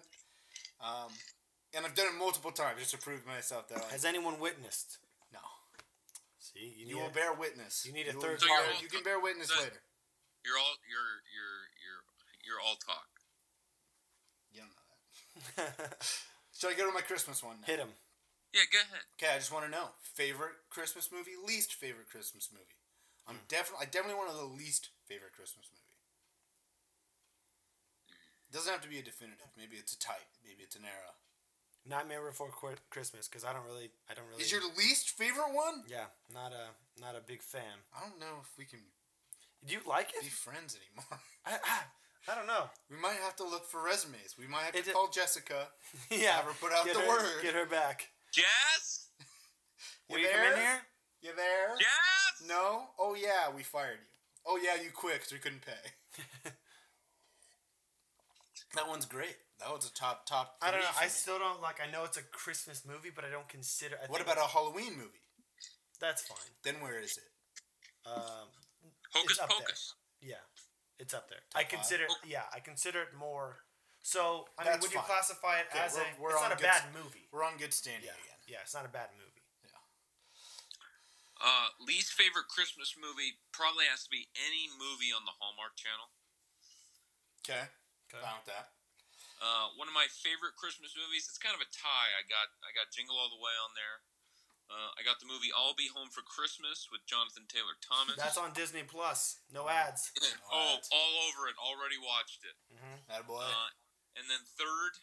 Um, 0.80 1.10
and 1.74 1.84
I've 1.84 1.94
done 1.94 2.06
it 2.06 2.18
multiple 2.18 2.52
times 2.52 2.78
just 2.78 2.92
to 2.92 2.98
prove 2.98 3.22
to 3.22 3.28
myself 3.28 3.68
that 3.68 3.84
I, 3.88 3.92
Has 3.92 4.04
anyone 4.04 4.38
witnessed? 4.38 4.98
no. 5.32 5.40
See, 6.38 6.60
you, 6.78 6.86
You 6.86 6.86
need 6.86 6.94
will 7.02 7.08
a- 7.10 7.12
bear 7.12 7.32
witness. 7.32 7.84
you 7.84 7.92
need 7.92 8.06
a 8.08 8.14
will 8.14 8.20
third 8.22 8.38
be 8.40 8.46
So 8.46 8.46
you're 8.46 8.56
all- 8.62 8.82
You 8.82 8.88
can 8.88 9.02
bear 9.02 9.18
witness 9.18 9.48
the- 9.48 9.62
later. 9.62 9.82
You're 10.44 10.58
all 10.58 10.76
you're 10.86 11.18
you're 11.34 11.62
you're 11.82 12.02
you're 12.46 12.60
all 12.62 12.76
talk. 12.76 13.08
You 14.54 14.60
don't 14.62 14.70
know 14.70 15.72
that. 15.74 16.06
Should 16.56 16.70
I 16.70 16.74
go 16.74 16.86
to 16.86 16.94
my 16.94 17.00
Christmas 17.02 17.42
one 17.42 17.56
now? 17.60 17.66
Hit 17.66 17.80
him. 17.80 17.88
Yeah, 18.56 18.64
go 18.72 18.80
ahead. 18.80 19.04
Okay, 19.20 19.36
I 19.36 19.36
just 19.36 19.52
want 19.52 19.68
to 19.68 19.70
know 19.70 19.92
favorite 20.00 20.56
Christmas 20.72 21.12
movie, 21.12 21.36
least 21.36 21.76
favorite 21.76 22.08
Christmas 22.08 22.48
movie. 22.48 22.80
I'm 23.28 23.44
hmm. 23.44 23.52
definitely, 23.52 23.84
I 23.84 23.92
definitely 23.92 24.16
want 24.16 24.32
to 24.32 24.40
the 24.40 24.48
least 24.48 24.96
favorite 25.04 25.36
Christmas 25.36 25.68
movie. 25.68 25.92
It 28.48 28.56
Doesn't 28.56 28.72
have 28.72 28.80
to 28.80 28.88
be 28.88 28.96
a 28.96 29.04
definitive. 29.04 29.52
Maybe 29.60 29.76
it's 29.76 29.92
a 29.92 30.00
type. 30.00 30.32
Maybe 30.40 30.64
it's 30.64 30.72
an 30.72 30.88
era. 30.88 31.12
Nightmare 31.84 32.24
Before 32.24 32.48
Christmas, 32.88 33.28
because 33.28 33.44
I 33.44 33.52
don't 33.52 33.68
really, 33.68 33.92
I 34.08 34.16
don't 34.16 34.24
really. 34.32 34.40
Is 34.40 34.50
your 34.50 34.64
least 34.72 35.10
favorite 35.20 35.52
one? 35.52 35.84
Yeah, 35.86 36.08
not 36.32 36.56
a, 36.56 36.72
not 36.96 37.12
a 37.12 37.20
big 37.20 37.44
fan. 37.44 37.84
I 37.92 38.08
don't 38.08 38.18
know 38.18 38.40
if 38.40 38.50
we 38.56 38.64
can 38.64 38.80
Do 39.68 39.76
you 39.76 39.84
like 39.86 40.16
it? 40.16 40.24
be 40.24 40.32
friends 40.32 40.74
anymore. 40.74 41.20
I, 41.46 41.60
I, 41.60 42.32
I 42.32 42.34
don't 42.34 42.48
know. 42.48 42.72
We 42.90 42.96
might 42.96 43.20
have 43.22 43.36
to 43.36 43.44
look 43.44 43.68
for 43.68 43.84
resumes. 43.84 44.34
We 44.38 44.48
might 44.48 44.72
have 44.72 44.74
It 44.74 44.88
to 44.88 44.90
d- 44.90 44.92
call 44.96 45.12
Jessica. 45.12 45.68
yeah. 46.10 46.40
Have 46.40 46.46
her 46.46 46.58
put 46.58 46.72
out 46.72 46.86
get 46.86 46.94
the 46.94 47.02
her, 47.02 47.08
word. 47.08 47.42
Get 47.42 47.54
her 47.54 47.66
back. 47.66 48.08
Jazz? 48.36 49.08
You 50.08 50.16
Will 50.16 50.22
there? 50.22 50.32
come 50.32 50.52
in 50.52 50.58
here? 50.58 50.78
You 51.22 51.30
there? 51.36 51.68
Jazz? 51.78 52.46
No? 52.48 52.90
Oh 52.98 53.14
yeah, 53.16 53.48
we 53.54 53.62
fired 53.62 53.98
you. 53.98 54.06
Oh 54.46 54.58
yeah, 54.62 54.80
you 54.80 54.90
quit 54.94 55.14
because 55.14 55.32
we 55.32 55.38
couldn't 55.38 55.64
pay. 55.64 55.82
that 58.74 58.86
one's 58.88 59.06
great. 59.06 59.36
That 59.58 59.70
one's 59.70 59.86
a 59.88 59.94
top 59.94 60.26
top. 60.26 60.56
I 60.62 60.70
don't 60.70 60.80
know. 60.80 60.86
I 61.00 61.04
me. 61.04 61.10
still 61.10 61.38
don't 61.38 61.62
like. 61.62 61.76
I 61.80 61.90
know 61.90 62.04
it's 62.04 62.18
a 62.18 62.22
Christmas 62.22 62.84
movie, 62.86 63.10
but 63.14 63.24
I 63.24 63.30
don't 63.30 63.48
consider. 63.48 63.96
I 64.02 64.06
What 64.10 64.20
about 64.20 64.36
a 64.36 64.42
Halloween 64.42 64.92
movie? 64.96 65.24
That's 66.00 66.22
fine. 66.22 66.52
Then 66.62 66.74
where 66.82 67.00
is 67.00 67.16
it? 67.16 67.30
Um, 68.08 68.52
Hocus 69.14 69.30
It's 69.32 69.40
up 69.40 69.48
there. 69.48 69.58
pocus. 69.60 69.94
yeah, 70.20 70.44
it's 70.98 71.14
up 71.14 71.28
there. 71.30 71.38
I 71.54 71.62
five? 71.62 71.70
consider. 71.70 72.04
Yeah, 72.26 72.42
I 72.54 72.60
consider 72.60 73.00
it 73.02 73.14
more. 73.18 73.56
So 74.06 74.46
I 74.54 74.62
mean, 74.62 74.70
That's 74.78 74.86
would 74.86 74.94
you 74.94 75.02
fine. 75.02 75.10
classify 75.10 75.54
it 75.58 75.66
Okay, 75.74 75.82
as 75.82 75.98
a? 75.98 76.06
we're- 76.06 76.14
we're 76.22 76.30
it's 76.30 76.38
on 76.38 76.54
not 76.54 76.54
a 76.54 76.62
good 76.62 76.70
bad 76.70 76.82
s- 76.86 76.94
movie. 76.94 77.26
We're 77.34 77.42
on 77.42 77.58
good 77.58 77.74
standing 77.74 78.06
Yeah, 78.06 78.14
again. 78.22 78.38
yeah, 78.46 78.62
it's 78.62 78.70
not 78.74 78.86
a 78.86 78.92
bad 78.94 79.10
movie. 79.18 79.42
Uh, 81.36 81.68
least 81.84 82.14
favorite 82.16 82.48
Christmas 82.48 82.96
movie 82.96 83.36
probably 83.52 83.84
has 83.84 84.04
to 84.08 84.10
be 84.10 84.30
any 84.40 84.70
movie 84.72 85.12
on 85.12 85.26
the 85.28 85.36
Hallmark 85.36 85.76
Channel. 85.76 86.08
Okay. 87.44 87.68
Okay. 88.08 88.22
Down 88.24 88.40
with 88.40 88.48
that. 88.48 88.72
Uh, 89.36 89.68
one 89.76 89.84
of 89.86 89.92
my 89.92 90.08
favorite 90.08 90.56
Christmas 90.56 90.96
movies. 90.96 91.28
It's 91.28 91.36
kind 91.36 91.52
of 91.52 91.60
a 91.60 91.68
tie. 91.68 92.10
I 92.16 92.22
got 92.24 92.48
I 92.64 92.72
got 92.72 92.88
Jingle 92.94 93.18
All 93.20 93.28
the 93.28 93.36
Way 93.42 93.52
on 93.60 93.74
there. 93.76 94.00
Uh, 94.72 94.96
I 94.96 95.04
got 95.04 95.20
the 95.20 95.28
movie 95.28 95.52
I'll 95.52 95.76
Be 95.76 95.92
Home 95.92 96.08
for 96.08 96.22
Christmas 96.24 96.88
with 96.90 97.04
Jonathan 97.06 97.44
Taylor 97.46 97.76
Thomas. 97.84 98.16
That's 98.16 98.38
on 98.40 98.50
Disney 98.56 98.82
Plus. 98.88 99.44
No 99.52 99.68
ads. 99.68 100.10
oh, 100.50 100.80
all 100.80 101.14
over 101.28 101.46
it. 101.52 101.54
Already 101.60 102.00
watched 102.00 102.42
it. 102.48 102.56
That 103.12 103.28
boy. 103.28 103.44
Uh, 103.44 103.70
and 104.16 104.26
then 104.26 104.42
third, 104.56 104.98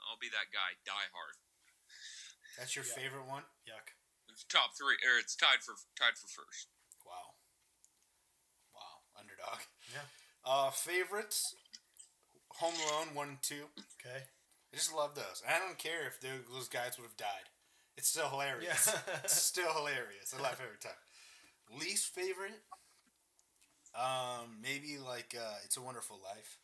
I'll 0.00 0.20
be 0.22 0.30
that 0.30 0.54
guy. 0.54 0.78
Die 0.86 1.08
Hard. 1.10 1.36
That's 2.56 2.78
your 2.78 2.86
yeah. 2.86 2.96
favorite 2.96 3.26
one? 3.26 3.44
Yuck. 3.66 3.92
It's 4.30 4.46
top 4.46 4.78
three, 4.78 4.98
or 5.02 5.18
it's 5.18 5.34
tied 5.34 5.62
for 5.62 5.74
tied 5.98 6.14
for 6.16 6.30
first. 6.30 6.70
Wow. 7.06 7.38
Wow. 8.74 9.02
Underdog. 9.18 9.60
Yeah. 9.90 10.06
Uh, 10.46 10.70
favorites? 10.70 11.54
Home 12.58 12.74
Alone 12.86 13.14
one 13.14 13.28
and 13.28 13.42
two. 13.42 13.70
Okay. 13.98 14.22
I 14.22 14.76
just 14.76 14.94
love 14.94 15.14
those. 15.14 15.42
And 15.44 15.54
I 15.54 15.58
don't 15.58 15.78
care 15.78 16.06
if 16.06 16.20
those 16.20 16.68
guys 16.68 16.98
would 16.98 17.04
have 17.04 17.16
died. 17.16 17.50
It's 17.96 18.08
still 18.08 18.28
hilarious. 18.28 18.90
Yeah. 18.90 19.14
it's 19.24 19.40
still 19.40 19.72
hilarious. 19.72 20.34
I 20.36 20.42
laugh 20.42 20.60
every 20.62 20.78
time. 20.82 20.98
Least 21.78 22.14
favorite? 22.14 22.62
Um, 23.94 24.58
maybe 24.60 24.98
like 24.98 25.34
uh, 25.38 25.62
It's 25.64 25.76
a 25.76 25.82
Wonderful 25.82 26.20
Life. 26.22 26.58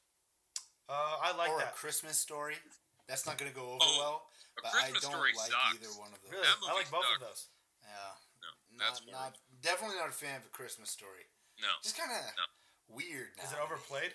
Uh, 0.90 1.16
I 1.23 1.30
like 1.38 1.50
or 1.54 1.59
that. 1.62 1.70
a 1.70 1.78
Christmas 1.78 2.18
story. 2.18 2.59
That's 3.06 3.25
not 3.26 3.38
gonna 3.38 3.54
go 3.54 3.78
over 3.78 3.82
Oh, 3.82 3.94
well. 3.99 4.16
A 4.59 4.62
But 4.62 4.75
I 4.75 4.90
don't 4.90 5.00
Story 5.00 5.30
like 5.38 5.50
sucks. 5.54 5.78
either 5.78 5.92
one 5.94 6.11
of 6.12 6.18
those. 6.23 6.30
Really, 6.35 6.42
I 6.47 6.75
like 6.75 6.90
movie 6.90 6.99
both 6.99 7.14
of 7.14 7.20
those. 7.23 7.47
Yeah. 7.87 7.94
No, 8.42 8.50
Not, 8.75 8.85
that's 8.90 9.00
not 9.06 9.14
horrible. 9.14 9.38
definitely 9.62 9.97
not 10.02 10.09
a 10.11 10.18
fan 10.18 10.37
of 10.42 10.47
a 10.47 10.52
Christmas 10.52 10.90
story. 10.90 11.30
No. 11.62 11.70
Just 11.82 11.97
kind 11.97 12.11
of 12.11 12.18
No. 12.37 12.47
weird. 12.90 13.30
Now. 13.38 13.44
Is 13.47 13.52
it 13.54 13.59
overplayed? 13.62 14.14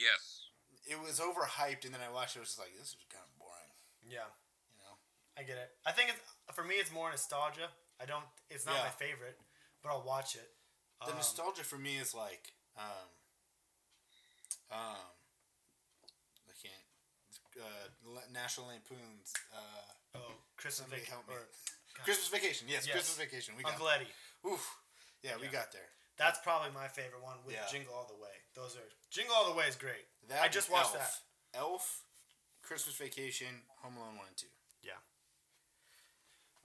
Yes. 0.00 0.48
It 0.88 0.96
was 1.00 1.20
overhyped, 1.20 1.84
and 1.84 1.92
then 1.94 2.00
I 2.00 2.08
watched 2.08 2.36
it. 2.36 2.40
It 2.40 2.48
was 2.48 2.56
just 2.56 2.58
like 2.58 2.72
this 2.76 2.88
is 2.96 2.96
kind 3.12 3.24
of 3.24 3.32
boring. 3.38 3.72
Yeah. 4.04 4.28
You 4.72 4.80
know. 4.80 4.96
I 5.36 5.44
get 5.44 5.56
it. 5.60 5.76
I 5.84 5.92
think 5.92 6.10
it's 6.16 6.20
for 6.56 6.64
me. 6.64 6.76
It's 6.80 6.90
more 6.92 7.10
nostalgia. 7.10 7.68
I 8.00 8.04
don't. 8.08 8.24
It's 8.48 8.64
not 8.66 8.76
Yeah. 8.76 8.84
my 8.88 8.96
favorite, 8.96 9.38
but 9.82 9.90
I'll 9.92 10.02
watch 10.02 10.34
it. 10.36 10.56
The 11.04 11.12
Um, 11.12 11.16
nostalgia 11.16 11.64
for 11.64 11.76
me 11.78 11.98
is 11.98 12.14
like, 12.14 12.52
um, 12.76 13.08
um, 14.70 14.70
I 14.72 14.96
can't. 14.96 15.13
Uh, 17.54 18.20
National 18.32 18.66
Lampoon's 18.68 19.32
uh, 19.54 20.18
Oh, 20.18 20.20
Christmas 20.56 20.86
somebody 20.86 21.02
Vacation. 21.02 21.14
help 21.22 21.28
me. 21.28 21.34
Or 21.34 21.46
Christmas 22.04 22.28
Vacation. 22.28 22.66
Yes, 22.68 22.86
Yes. 22.86 22.94
Christmas 22.96 23.18
Vacation. 23.18 23.54
We 23.56 23.62
got. 23.62 23.72
Uncle 23.72 23.88
Eddie. 23.88 24.10
Oof. 24.46 24.62
Yeah, 25.22 25.38
we 25.40 25.46
got 25.48 25.70
there. 25.72 25.88
That's 26.18 26.38
probably 26.40 26.70
my 26.74 26.86
favorite 26.88 27.22
one 27.22 27.38
with 27.46 27.54
Yeah. 27.54 27.66
Jingle 27.70 27.94
All 27.94 28.06
the 28.06 28.14
Way. 28.20 28.34
Those 28.54 28.76
are 28.76 28.86
Jingle 29.10 29.34
All 29.34 29.50
the 29.50 29.56
Way 29.58 29.66
is 29.66 29.74
great. 29.76 30.06
That 30.28 30.42
I 30.42 30.48
just 30.48 30.70
watched 30.70 30.94
Elf. 30.94 31.22
that. 31.52 31.58
Elf, 31.58 32.02
Christmas 32.62 32.94
Vacation, 32.96 33.62
Home 33.82 33.96
Alone 33.96 34.16
one 34.18 34.28
and 34.28 34.36
two. 34.36 34.46
Yeah. 34.82 34.98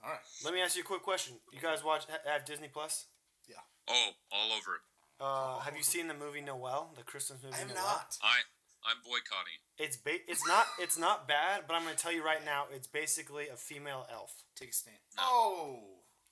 All 0.04 0.10
right. 0.10 0.20
Let 0.44 0.54
me 0.54 0.60
ask 0.62 0.76
you 0.76 0.82
a 0.82 0.86
quick 0.86 1.02
question. 1.02 1.34
You 1.52 1.60
guys 1.60 1.82
watch 1.84 2.04
have 2.26 2.44
Disney 2.44 2.68
Plus? 2.68 3.06
Yeah. 3.48 3.56
Oh, 3.88 4.10
all 4.32 4.52
over 4.52 4.76
it. 4.76 4.82
Uh, 5.20 5.58
have 5.60 5.76
you 5.76 5.82
seen 5.82 6.08
the 6.08 6.14
movie 6.14 6.40
Noel, 6.40 6.92
the 6.96 7.02
Christmas 7.02 7.42
movie 7.42 7.54
I 7.54 7.58
have 7.58 7.68
Noel? 7.68 7.76
not. 7.84 8.16
I 8.22 8.40
I'm 8.84 8.96
boycotting. 9.04 9.60
It's 9.78 9.96
ba- 9.96 10.24
it's 10.26 10.46
not 10.46 10.66
it's 10.78 10.96
not 10.98 11.28
bad, 11.28 11.64
but 11.66 11.74
I'm 11.74 11.82
gonna 11.84 11.96
tell 11.96 12.12
you 12.12 12.24
right 12.24 12.44
now, 12.44 12.64
it's 12.74 12.86
basically 12.86 13.48
a 13.48 13.56
female 13.56 14.06
elf. 14.12 14.32
Take 14.56 14.70
a 14.70 14.72
stand. 14.72 14.96
No. 15.16 15.22
Oh, 15.26 15.78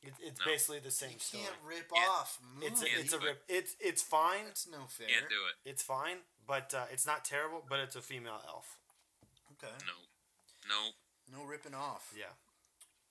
It, 0.02 0.14
it's 0.22 0.38
No. 0.40 0.46
basically 0.46 0.78
the 0.78 0.84
you 0.86 0.90
same 0.90 1.18
story. 1.18 1.42
You 1.42 1.48
can't 1.50 1.60
rip 1.64 1.90
Yeah. 1.92 2.06
off. 2.08 2.38
It's 2.62 2.80
a, 2.80 2.84
movies. 2.84 2.98
it's 3.04 3.12
a 3.12 3.18
rip. 3.18 3.44
It's 3.48 3.74
it's 3.80 4.02
fine. 4.02 4.44
That's 4.46 4.66
no 4.68 4.86
fair. 4.86 5.08
Can't 5.08 5.28
do 5.28 5.42
it. 5.50 5.68
It's 5.68 5.82
fine, 5.82 6.18
but 6.46 6.72
uh, 6.72 6.86
it's 6.92 7.04
not 7.04 7.24
terrible. 7.24 7.64
But 7.68 7.80
it's 7.80 7.96
a 7.96 8.02
female 8.02 8.40
elf. 8.46 8.76
Okay. 9.58 9.74
No. 9.86 9.98
No. 10.68 10.80
No 11.40 11.44
ripping 11.44 11.74
off. 11.74 12.12
Yeah. 12.16 12.32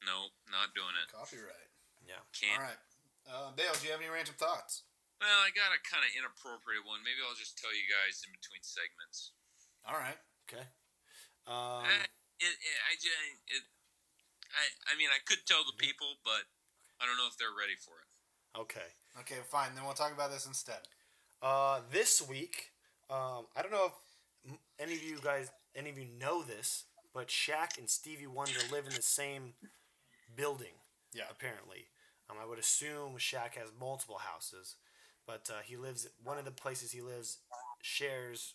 No, 0.05 0.31
not 0.49 0.73
doing 0.73 0.95
it. 1.03 1.11
Copyright. 1.11 1.69
Yeah. 2.07 2.23
Can't. 2.31 2.57
All 2.61 2.65
right. 2.65 2.79
Uh, 3.27 3.51
Bale, 3.51 3.73
do 3.81 3.85
you 3.85 3.91
have 3.91 3.99
any 4.01 4.09
random 4.09 4.35
thoughts? 4.39 4.83
Well, 5.17 5.39
I 5.41 5.49
got 5.53 5.73
a 5.73 5.81
kind 5.81 6.05
of 6.05 6.11
inappropriate 6.13 6.85
one. 6.85 7.01
Maybe 7.01 7.19
I'll 7.25 7.37
just 7.37 7.57
tell 7.57 7.73
you 7.73 7.85
guys 7.89 8.21
in 8.21 8.31
between 8.37 8.61
segments. 8.61 9.33
All 9.85 9.97
right. 9.97 10.17
Okay. 10.45 10.61
Um, 11.49 11.83
I, 11.89 12.05
it, 12.37 12.53
it, 12.53 12.77
I, 12.85 12.93
ju- 13.01 13.33
it, 13.49 13.63
I, 14.53 14.93
I 14.93 14.97
mean, 14.99 15.09
I 15.09 15.17
could 15.25 15.41
tell 15.49 15.65
the 15.65 15.73
people, 15.79 16.21
but 16.21 16.45
I 17.01 17.09
don't 17.09 17.17
know 17.17 17.25
if 17.25 17.37
they're 17.41 17.55
ready 17.55 17.75
for 17.79 17.97
it. 17.97 18.09
okay. 18.61 18.89
Okay, 19.19 19.41
fine. 19.49 19.73
Then 19.73 19.83
we'll 19.83 19.97
talk 19.97 20.13
about 20.13 20.29
this 20.29 20.45
instead. 20.45 20.77
Uh, 21.41 21.81
this 21.91 22.21
week, 22.21 22.69
um, 23.09 23.49
I 23.57 23.63
don't 23.63 23.71
know 23.71 23.89
if 24.45 24.53
any 24.77 24.93
of 24.93 25.01
you 25.01 25.17
guys, 25.23 25.49
any 25.75 25.89
of 25.89 25.97
you 25.97 26.05
know 26.19 26.43
this, 26.43 26.83
but 27.15 27.27
Shaq 27.29 27.79
and 27.79 27.89
Stevie 27.89 28.27
Wonder 28.27 28.59
live 28.71 28.85
in 28.85 28.93
the 28.93 29.01
same 29.01 29.53
building. 30.35 30.77
Yeah. 31.15 31.23
Apparently, 31.31 31.87
um, 32.29 32.37
I 32.39 32.45
would 32.45 32.59
assume 32.59 33.13
Shaq 33.17 33.55
has 33.55 33.69
multiple 33.79 34.19
houses, 34.19 34.75
but 35.27 35.49
uh, 35.51 35.61
he 35.63 35.75
lives. 35.77 36.07
One 36.23 36.37
of 36.37 36.45
the 36.45 36.51
places 36.51 36.91
he 36.91 37.01
lives 37.01 37.37
shares. 37.81 38.53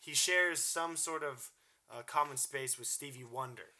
He 0.00 0.14
shares 0.14 0.58
some 0.58 0.96
sort 0.96 1.22
of 1.22 1.50
uh, 1.92 2.02
common 2.06 2.38
space 2.38 2.78
with 2.78 2.88
Stevie 2.88 3.24
Wonder, 3.24 3.74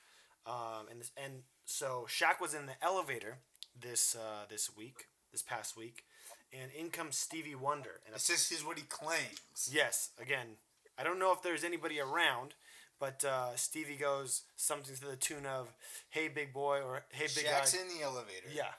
um, 0.46 0.86
and 0.90 1.02
and 1.16 1.32
so 1.64 2.06
Shaq 2.08 2.40
was 2.40 2.54
in 2.54 2.66
the 2.66 2.74
elevator 2.82 3.38
this 3.80 4.14
uh, 4.14 4.44
this 4.48 4.76
week, 4.76 5.06
this 5.32 5.42
past 5.42 5.76
week, 5.76 6.04
and 6.52 6.70
in 6.72 6.90
comes 6.90 7.16
Stevie 7.16 7.54
Wonder. 7.54 8.00
And 8.06 8.14
This 8.14 8.52
is, 8.52 8.64
what 8.64 8.78
he 8.78 8.84
claims. 8.84 9.70
Yes, 9.72 10.10
again, 10.20 10.56
I 10.98 11.04
don't 11.04 11.18
know 11.18 11.32
if 11.32 11.42
there's 11.42 11.64
anybody 11.64 12.00
around, 12.00 12.54
but 12.98 13.24
uh, 13.24 13.56
Stevie 13.56 13.96
goes 13.96 14.42
something 14.56 14.94
to 14.96 15.06
the 15.06 15.16
tune 15.16 15.46
of 15.46 15.72
"Hey, 16.10 16.28
big 16.28 16.52
boy" 16.52 16.80
or 16.80 17.02
"Hey, 17.10 17.26
big 17.34 17.46
Shaq's 17.46 17.74
guy." 17.74 17.82
in 17.82 17.98
the 17.98 18.04
elevator. 18.04 18.48
Yeah, 18.52 18.72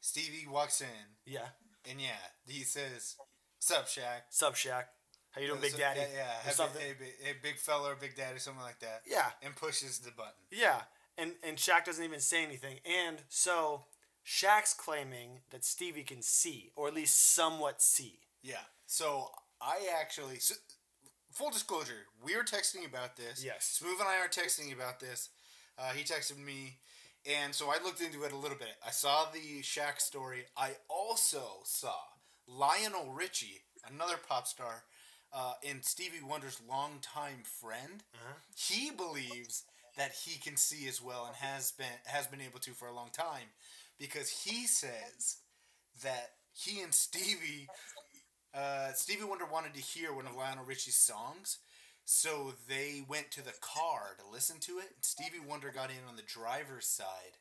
Stevie 0.00 0.46
walks 0.48 0.80
in, 0.80 1.16
yeah. 1.26 1.48
And 1.90 2.00
yeah, 2.00 2.20
he 2.46 2.62
says, 2.64 3.16
"Sup, 3.58 3.86
Shaq." 3.86 4.22
Sup, 4.30 4.54
Shaq? 4.54 4.84
How 5.30 5.40
you 5.40 5.48
doing, 5.48 5.60
Big 5.60 5.72
So- 5.72 5.78
Daddy? 5.78 6.00
Yeah, 6.00 6.06
yeah. 6.14 6.38
Or 6.38 6.42
Hey, 6.44 6.50
something. 6.52 6.80
Hey, 6.80 6.94
big, 6.98 7.12
hey, 7.20 7.32
big 7.42 7.58
fella 7.58 7.90
or 7.92 7.96
big 7.96 8.14
daddy, 8.16 8.38
something 8.38 8.62
like 8.62 8.78
that. 8.80 9.02
Yeah. 9.04 9.30
And 9.42 9.56
pushes 9.56 9.98
the 9.98 10.12
button. 10.12 10.32
Yeah, 10.50 10.82
and 11.18 11.32
and 11.42 11.56
Shaq 11.56 11.84
doesn't 11.84 12.04
even 12.04 12.20
say 12.20 12.44
anything, 12.44 12.78
and 12.84 13.18
so 13.28 13.86
Shaq's 14.24 14.74
claiming 14.74 15.40
that 15.50 15.64
Stevie 15.64 16.04
can 16.04 16.22
see, 16.22 16.70
or 16.76 16.86
at 16.88 16.94
least 16.94 17.34
somewhat 17.34 17.82
see. 17.82 18.20
Yeah. 18.42 18.62
So 18.86 19.30
I 19.60 19.88
actually, 20.00 20.38
so, 20.38 20.54
full 21.32 21.50
disclosure, 21.50 22.06
we 22.22 22.36
were 22.36 22.44
texting 22.44 22.86
about 22.86 23.16
this. 23.16 23.42
Yes. 23.44 23.64
Smooth 23.64 23.98
and 24.00 24.08
I 24.08 24.18
are 24.18 24.28
texting 24.28 24.72
about 24.72 25.00
this. 25.00 25.30
Uh, 25.78 25.90
he 25.90 26.04
texted 26.04 26.38
me, 26.38 26.78
and 27.26 27.54
so 27.54 27.70
I 27.70 27.82
looked 27.82 28.00
into 28.00 28.24
it 28.24 28.32
a 28.32 28.36
little 28.36 28.58
bit. 28.58 28.76
I 28.86 28.90
saw 28.90 29.26
the 29.32 29.62
Shaq 29.62 30.00
story. 30.00 30.44
I 30.56 30.72
also 30.88 31.60
saw 31.64 31.94
Lionel 32.46 33.12
Richie, 33.12 33.62
another 33.90 34.16
pop 34.28 34.46
star, 34.46 34.84
uh, 35.32 35.54
and 35.68 35.84
Stevie 35.84 36.24
Wonder's 36.26 36.60
longtime 36.68 37.42
friend. 37.60 38.02
Uh-huh. 38.14 38.34
He 38.56 38.90
believes 38.90 39.64
that 39.96 40.12
he 40.24 40.38
can 40.38 40.56
see 40.56 40.88
as 40.88 41.00
well 41.00 41.26
and 41.26 41.36
has 41.36 41.72
been 41.72 41.86
has 42.06 42.26
been 42.26 42.40
able 42.40 42.58
to 42.60 42.72
for 42.72 42.88
a 42.88 42.94
long 42.94 43.10
time 43.12 43.48
because 43.98 44.28
he 44.28 44.66
says 44.66 45.38
that 46.02 46.30
he 46.52 46.80
and 46.80 46.92
Stevie 46.92 47.68
uh, 48.54 48.92
Stevie 48.92 49.24
Wonder 49.24 49.46
wanted 49.46 49.74
to 49.74 49.80
hear 49.80 50.12
one 50.12 50.26
of 50.26 50.36
Lionel 50.36 50.64
Richie's 50.64 50.96
songs, 50.96 51.58
so 52.04 52.54
they 52.68 53.02
went 53.06 53.30
to 53.32 53.44
the 53.44 53.54
car 53.60 54.16
to 54.18 54.30
listen 54.30 54.58
to 54.60 54.78
it. 54.78 54.90
Stevie 55.00 55.44
Wonder 55.46 55.70
got 55.74 55.90
in 55.90 56.08
on 56.08 56.16
the 56.16 56.22
driver's 56.22 56.86
side, 56.86 57.38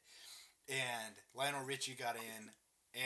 and 0.69 1.15
Lionel 1.35 1.65
Richie 1.65 1.95
got 1.99 2.15
in, 2.15 2.51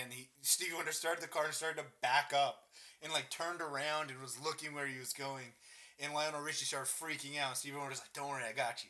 and 0.01 0.13
he 0.13 0.29
Stevie 0.41 0.75
Wonder 0.75 0.91
started 0.91 1.23
the 1.23 1.27
car 1.27 1.45
and 1.45 1.53
started 1.53 1.77
to 1.81 1.87
back 2.01 2.33
up 2.35 2.63
and 3.01 3.11
like 3.11 3.29
turned 3.29 3.61
around 3.61 4.11
and 4.11 4.21
was 4.21 4.39
looking 4.43 4.73
where 4.73 4.87
he 4.87 4.99
was 4.99 5.13
going, 5.13 5.53
and 5.99 6.13
Lionel 6.13 6.41
Richie 6.41 6.65
started 6.65 6.89
freaking 6.89 7.39
out. 7.39 7.57
Stevie 7.57 7.77
Wonder's 7.77 7.99
like, 7.99 8.13
"Don't 8.13 8.29
worry, 8.29 8.43
I 8.47 8.53
got 8.53 8.83
you." 8.83 8.89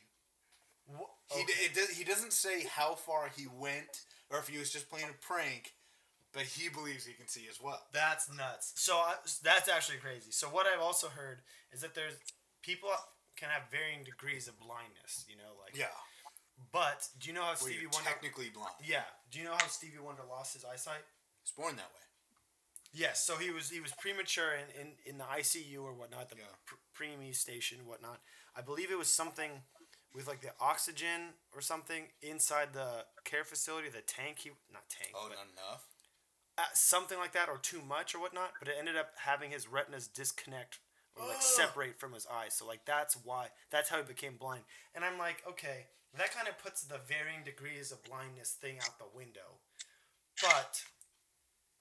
He, 1.33 1.41
it 1.41 1.73
does, 1.73 1.89
he 1.89 2.03
doesn't 2.05 2.31
say 2.31 2.63
how 2.63 2.95
far 2.95 3.29
he 3.35 3.45
went 3.59 4.03
or 4.29 4.39
if 4.39 4.47
he 4.47 4.57
was 4.57 4.71
just 4.71 4.89
playing 4.89 5.07
a 5.09 5.25
prank, 5.25 5.73
but 6.33 6.43
he 6.43 6.69
believes 6.69 7.05
he 7.05 7.13
can 7.13 7.27
see 7.27 7.45
as 7.49 7.61
well. 7.61 7.81
That's 7.93 8.29
nuts. 8.35 8.73
So 8.75 8.95
I, 8.95 9.15
that's 9.43 9.69
actually 9.69 9.97
crazy. 9.97 10.31
So 10.31 10.47
what 10.47 10.65
I've 10.65 10.81
also 10.81 11.07
heard 11.07 11.39
is 11.73 11.81
that 11.81 11.95
there's 11.95 12.13
people 12.67 12.91
can 13.39 13.47
have 13.47 13.71
varying 13.71 14.03
degrees 14.03 14.47
of 14.51 14.59
blindness. 14.59 15.23
You 15.31 15.37
know, 15.39 15.55
like 15.63 15.71
Yeah. 15.75 15.95
But 16.73 17.07
do 17.19 17.29
you 17.29 17.33
know 17.33 17.43
how 17.43 17.55
Stevie 17.55 17.87
Wonder? 17.87 18.09
technically 18.09 18.49
blind. 18.49 18.75
Yeah. 18.83 19.07
Do 19.31 19.39
you 19.39 19.45
know 19.45 19.55
how 19.55 19.67
Stevie 19.67 20.03
Wonder 20.03 20.23
lost 20.27 20.53
his 20.53 20.65
eyesight? 20.65 21.05
He's 21.43 21.55
born 21.55 21.77
that 21.77 21.89
way. 21.95 22.03
Yes, 22.93 23.23
so 23.23 23.35
he 23.35 23.51
was 23.51 23.69
he 23.69 23.79
was 23.79 23.91
premature 23.99 24.53
in, 24.55 24.67
in, 24.81 24.87
in 25.05 25.17
the 25.17 25.25
ICU 25.25 25.83
or 25.83 25.93
whatnot, 25.93 26.29
the 26.29 26.37
pr- 26.65 26.81
preemie 26.95 27.35
station, 27.35 27.85
whatnot. 27.85 28.19
I 28.55 28.61
believe 28.61 28.91
it 28.91 28.97
was 28.97 29.09
something 29.09 29.51
with 30.15 30.27
like 30.27 30.41
the 30.41 30.53
oxygen 30.59 31.35
or 31.53 31.61
something 31.61 32.05
inside 32.21 32.73
the 32.73 33.05
care 33.23 33.43
facility, 33.43 33.89
the 33.89 34.01
tank. 34.01 34.39
He 34.39 34.51
not 34.73 34.89
tank. 34.89 35.13
Oh, 35.15 35.27
but, 35.29 35.37
not 35.37 35.47
enough. 35.51 35.83
uh, 36.57 36.73
something 36.73 37.19
like 37.19 37.33
that, 37.33 37.49
or 37.49 37.57
too 37.57 37.81
much 37.87 38.15
or 38.15 38.19
whatnot. 38.19 38.53
But 38.57 38.69
it 38.69 38.75
ended 38.79 38.95
up 38.95 39.11
having 39.17 39.51
his 39.51 39.67
retinas 39.67 40.07
disconnect 40.07 40.79
or 41.19 41.27
like 41.27 41.37
Ugh. 41.37 41.43
separate 41.43 41.99
from 41.99 42.13
his 42.13 42.27
eyes. 42.31 42.53
So 42.53 42.65
like 42.65 42.85
that's 42.85 43.15
why 43.23 43.47
that's 43.71 43.89
how 43.89 43.97
he 43.97 44.03
became 44.03 44.35
blind. 44.39 44.63
And 44.95 45.03
I'm 45.03 45.17
like, 45.17 45.43
okay, 45.47 45.87
that 46.17 46.33
kind 46.33 46.47
of 46.47 46.57
puts 46.59 46.83
the 46.83 46.99
varying 47.07 47.43
degrees 47.43 47.91
of 47.91 48.03
blindness 48.03 48.51
thing 48.59 48.77
out 48.83 48.97
the 48.99 49.09
window. 49.15 49.59
But 50.41 50.83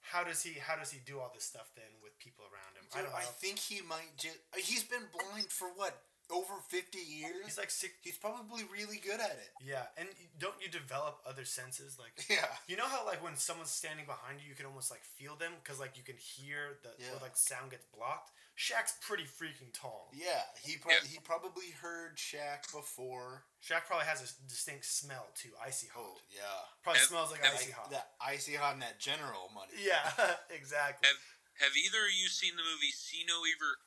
how 0.01 0.23
does 0.23 0.41
he 0.43 0.53
how 0.59 0.75
does 0.75 0.91
he 0.91 0.99
do 1.05 1.19
all 1.19 1.31
this 1.33 1.43
stuff 1.43 1.69
then 1.75 1.91
with 2.01 2.17
people 2.19 2.45
around 2.45 2.75
him? 2.77 2.85
I 2.95 3.01
don't 3.01 3.11
know. 3.11 3.17
I 3.17 3.23
think 3.39 3.59
he 3.59 3.81
might 3.87 4.15
just. 4.17 4.37
Uh, 4.53 4.57
he's 4.63 4.83
been 4.83 5.03
blind 5.11 5.47
for 5.49 5.67
what 5.75 5.99
over 6.31 6.53
fifty 6.69 6.99
years. 6.99 7.35
He's 7.45 7.57
like 7.57 7.69
six. 7.69 7.93
He's 8.01 8.17
probably 8.17 8.63
really 8.71 8.97
good 9.03 9.19
at 9.19 9.31
it. 9.37 9.51
Yeah, 9.65 9.83
and 9.97 10.07
don't 10.39 10.55
you 10.63 10.69
develop 10.69 11.19
other 11.27 11.45
senses 11.45 11.97
like? 11.99 12.13
Yeah. 12.29 12.47
You 12.67 12.77
know 12.77 12.87
how 12.87 13.05
like 13.05 13.23
when 13.23 13.35
someone's 13.35 13.69
standing 13.71 14.05
behind 14.05 14.39
you, 14.41 14.49
you 14.49 14.55
can 14.55 14.65
almost 14.65 14.91
like 14.91 15.03
feel 15.03 15.35
them 15.35 15.51
because 15.63 15.79
like 15.79 15.97
you 15.97 16.03
can 16.03 16.17
hear 16.17 16.79
the 16.83 16.89
Yeah. 16.99 17.11
or, 17.15 17.21
like 17.21 17.35
sound 17.37 17.71
gets 17.71 17.85
blocked. 17.95 18.31
Shaq's 18.57 18.97
pretty 19.05 19.29
freaking 19.29 19.69
tall. 19.69 20.09
Yeah, 20.17 20.41
he 20.65 20.77
pro- 20.81 20.97
he 21.05 21.21
probably 21.21 21.69
heard 21.77 22.17
Shaq 22.17 22.65
before. 22.73 23.45
Shaq 23.61 23.85
probably 23.85 24.09
has 24.09 24.25
a 24.25 24.29
distinct 24.49 24.85
smell 24.89 25.29
too, 25.37 25.53
icy 25.61 25.85
hot. 25.93 26.01
Oh, 26.01 26.17
yeah, 26.33 26.41
Probably 26.81 27.05
Have- 27.05 27.07
smells 27.13 27.29
like 27.29 27.45
have- 27.45 27.53
icy 27.53 27.69
hot. 27.69 27.91
That 27.93 28.17
icy 28.17 28.57
hot 28.57 28.73
and 28.73 28.81
that 28.81 28.97
general 28.97 29.53
money. 29.53 29.77
Yeah, 29.77 30.01
exactly. 30.49 31.05
Have 31.05 31.21
Have 31.69 31.77
either 31.77 32.01
of 32.09 32.13
you 32.17 32.25
seen 32.33 32.57
the 32.57 32.65
movie 32.65 32.89
See 32.89 33.21
No 33.29 33.45
Evil? 33.45 33.77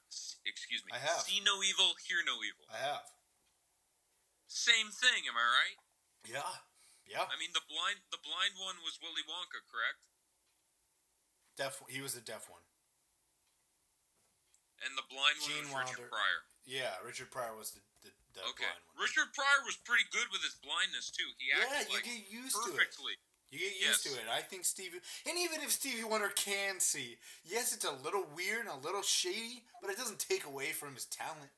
Excuse 0.46 0.86
me. 0.86 0.94
I 0.94 1.02
have. 1.02 1.26
See 1.26 1.42
No 1.42 1.58
Evil, 1.66 1.90
Hear 2.06 2.22
No 2.22 2.38
Evil. 2.38 2.62
I 2.70 2.78
have. 2.78 3.10
Same 4.46 4.94
thing. 4.94 5.26
Am 5.26 5.34
I 5.34 5.46
right? 5.50 5.78
Yeah, 6.30 6.62
yeah. 7.10 7.26
I 7.26 7.34
mean, 7.42 7.50
the 7.58 7.66
blind 7.66 8.06
the 8.14 8.22
blind 8.22 8.54
one 8.54 8.78
was 8.86 9.02
Willy 9.02 9.26
Wonka, 9.26 9.66
correct? 9.66 9.98
Deaf. 11.58 11.82
He 11.90 11.98
was 11.98 12.14
a 12.14 12.22
deaf 12.22 12.46
one. 12.46 12.62
And 14.80 14.96
the 14.96 15.04
blind 15.12 15.36
one 15.44 15.48
Gene 15.50 15.68
was 15.68 15.84
Richard 15.84 16.08
Wilder. 16.08 16.12
Pryor. 16.16 16.40
Yeah, 16.64 16.92
Richard 17.04 17.28
Pryor 17.30 17.52
was 17.56 17.70
the 17.76 17.80
the, 18.02 18.10
the 18.32 18.40
Okay. 18.56 18.64
blind 18.64 18.80
one. 18.96 19.04
Richard 19.04 19.28
Pryor 19.36 19.60
was 19.68 19.76
pretty 19.84 20.04
good 20.08 20.28
with 20.32 20.40
his 20.40 20.56
blindness 20.64 21.10
too. 21.12 21.28
He 21.36 21.52
Yeah, 21.52 21.64
acted 21.68 21.88
you 21.92 21.94
like 22.00 22.04
get 22.08 22.24
used 22.32 22.56
to 22.56 22.70
it. 22.72 22.76
perfectly. 22.80 23.14
You 23.50 23.58
get 23.58 23.74
used 23.76 24.06
Yes. 24.06 24.14
to 24.14 24.20
it. 24.20 24.28
I 24.30 24.40
think 24.42 24.64
Stevie, 24.64 25.02
and 25.26 25.36
even 25.36 25.60
if 25.60 25.72
Stevie 25.72 26.04
Wonder 26.04 26.30
can 26.30 26.78
see, 26.80 27.18
yes, 27.44 27.74
it's 27.74 27.84
a 27.84 27.90
little 27.92 28.24
weird 28.24 28.60
and 28.64 28.70
a 28.70 28.76
little 28.86 29.02
shady, 29.02 29.66
but 29.82 29.90
it 29.90 29.96
doesn't 29.98 30.20
take 30.22 30.44
away 30.46 30.70
from 30.72 30.94
his 30.94 31.04
talent. 31.04 31.50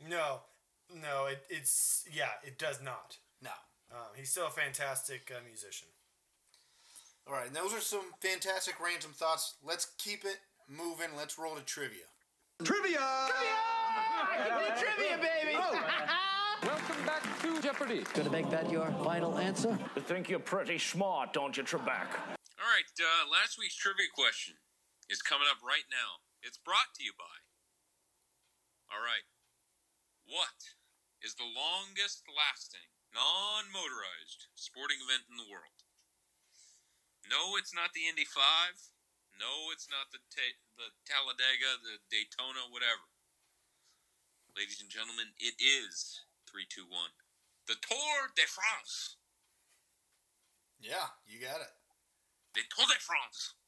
No, 0.00 0.42
no, 0.90 1.26
it, 1.26 1.44
it's 1.50 2.04
yeah, 2.10 2.32
it 2.42 2.58
does 2.58 2.80
not. 2.80 3.18
No. 3.42 3.52
Um, 3.92 4.16
he's 4.16 4.30
still 4.30 4.46
a 4.48 4.50
fantastic 4.50 5.30
uh, 5.30 5.40
musician. 5.44 5.88
All 7.26 7.34
right, 7.34 7.46
and 7.46 7.54
those 7.56 7.72
are 7.72 7.80
some 7.80 8.12
fantastic 8.20 8.80
random 8.80 9.12
thoughts. 9.12 9.54
Let's 9.62 9.86
keep 9.98 10.24
it 10.24 10.40
moving. 10.68 11.14
Let's 11.16 11.38
roll 11.38 11.54
to 11.54 11.62
trivia. 11.62 12.04
Trivia! 12.62 13.02
Trivia! 13.26 14.78
Trivia, 14.78 15.18
baby! 15.18 15.58
Welcome 16.62 17.02
back 17.02 17.26
to 17.42 17.60
Jeopardy! 17.60 18.06
Gonna 18.14 18.30
make 18.30 18.48
that 18.50 18.70
your 18.70 18.86
final 19.02 19.38
answer? 19.42 19.76
You 19.96 20.02
think 20.02 20.30
you're 20.30 20.38
pretty 20.38 20.78
smart, 20.78 21.34
don't 21.34 21.56
you, 21.56 21.64
Trebek? 21.66 22.14
All 22.62 22.70
right, 22.70 22.86
uh, 22.94 23.26
last 23.26 23.58
week's 23.58 23.74
trivia 23.74 24.06
question 24.14 24.54
is 25.10 25.18
coming 25.18 25.50
up 25.50 25.58
right 25.66 25.82
now. 25.90 26.22
It's 26.46 26.54
brought 26.62 26.94
to 26.94 27.02
you 27.02 27.10
by. 27.18 27.42
All 28.86 29.02
right. 29.02 29.26
What 30.22 30.78
is 31.26 31.34
the 31.34 31.50
longest 31.50 32.22
lasting 32.30 32.86
non 33.10 33.66
motorized 33.74 34.46
sporting 34.54 35.02
event 35.02 35.26
in 35.26 35.42
the 35.42 35.50
world? 35.50 35.82
No, 37.26 37.58
it's 37.58 37.74
not 37.74 37.90
the 37.98 38.06
Indy 38.06 38.24
5. 38.24 38.93
No, 39.34 39.70
it's 39.74 39.90
not 39.90 40.14
the, 40.14 40.22
ta- 40.30 40.62
the 40.78 40.94
Talladega, 41.02 41.82
the 41.82 41.98
Daytona, 42.06 42.70
whatever. 42.70 43.10
Ladies 44.54 44.78
and 44.78 44.90
gentlemen, 44.90 45.34
it 45.42 45.58
is 45.58 46.22
321. 46.46 46.86
The 47.66 47.74
Tour 47.82 48.30
de 48.38 48.46
France. 48.46 49.18
Yeah, 50.78 51.18
you 51.26 51.42
got 51.42 51.58
it. 51.58 51.74
The 52.54 52.62
Tour 52.70 52.86
de 52.86 53.00
France. 53.02 53.58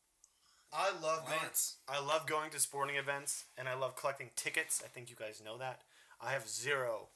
I 0.70 0.90
love 0.90 1.26
going. 1.26 1.50
I 1.88 1.98
love 1.98 2.26
going 2.26 2.50
to 2.50 2.61
sporting 2.61 2.96
events, 2.96 3.46
and 3.57 3.68
I 3.68 3.74
love 3.74 3.96
collecting 3.96 4.31
tickets. 4.37 4.83
I 4.85 4.88
think 4.88 5.11
you 5.11 5.16
guys 5.16 5.42
know 5.42 5.59
that. 5.59 5.83
I 6.20 6.33
have 6.33 6.48
zero, 6.48 7.11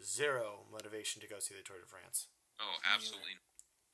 zero 0.00 0.64
motivation 0.70 1.20
to 1.20 1.28
go 1.28 1.40
see 1.40 1.54
the 1.54 1.64
Tour 1.64 1.80
de 1.80 1.88
France. 1.88 2.28
Oh, 2.60 2.78
absolutely. 2.86 3.40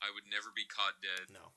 I 0.01 0.13
would 0.13 0.29
never 0.29 0.53
be 0.55 0.65
caught 0.69 1.01
dead. 1.01 1.33
No. 1.33 1.53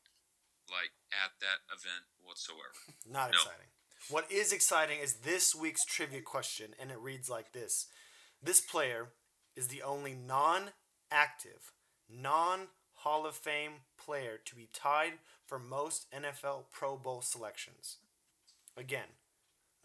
Like 0.70 0.92
at 1.12 1.33
that 1.40 1.61
event 1.72 2.05
whatsoever. 2.22 2.72
Not 3.07 3.31
No. 3.33 3.38
exciting. 3.38 3.66
What 4.11 4.31
is 4.31 4.53
exciting 4.53 4.98
is 5.00 5.14
this 5.16 5.55
week's 5.55 5.85
trivia 5.85 6.20
question, 6.20 6.74
and 6.81 6.90
it 6.90 6.98
reads 6.98 7.31
like 7.31 7.53
this 7.53 7.87
This 8.42 8.61
player 8.61 9.12
is 9.57 9.68
the 9.68 9.83
only 9.83 10.14
non 10.14 10.70
active, 11.11 11.72
non 12.09 12.68
Hall 12.98 13.27
of 13.27 13.35
Fame 13.35 13.83
player 14.03 14.38
to 14.44 14.55
be 14.55 14.68
tied 14.72 15.14
for 15.46 15.59
most 15.59 16.07
NFL 16.11 16.64
Pro 16.72 16.96
Bowl 16.96 17.20
selections. 17.22 17.98
Again, 18.77 19.09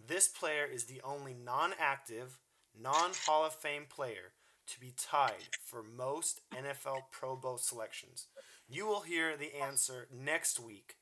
this 0.05 0.27
player 0.27 0.65
is 0.65 0.85
the 0.85 1.01
only 1.03 1.33
non 1.33 1.73
active, 1.79 2.37
non 2.77 3.11
Hall 3.25 3.45
of 3.45 3.53
Fame 3.53 3.85
player 3.89 4.33
to 4.67 4.79
be 4.79 4.93
tied 4.97 5.49
for 5.63 5.81
most 5.83 6.41
NFL 6.53 7.03
Pro 7.11 7.35
Bowl 7.35 7.57
selections. 7.57 8.27
You 8.71 8.86
will 8.86 9.01
hear 9.01 9.36
the 9.36 9.55
answer 9.60 10.08
next 10.15 10.60
week 10.60 10.97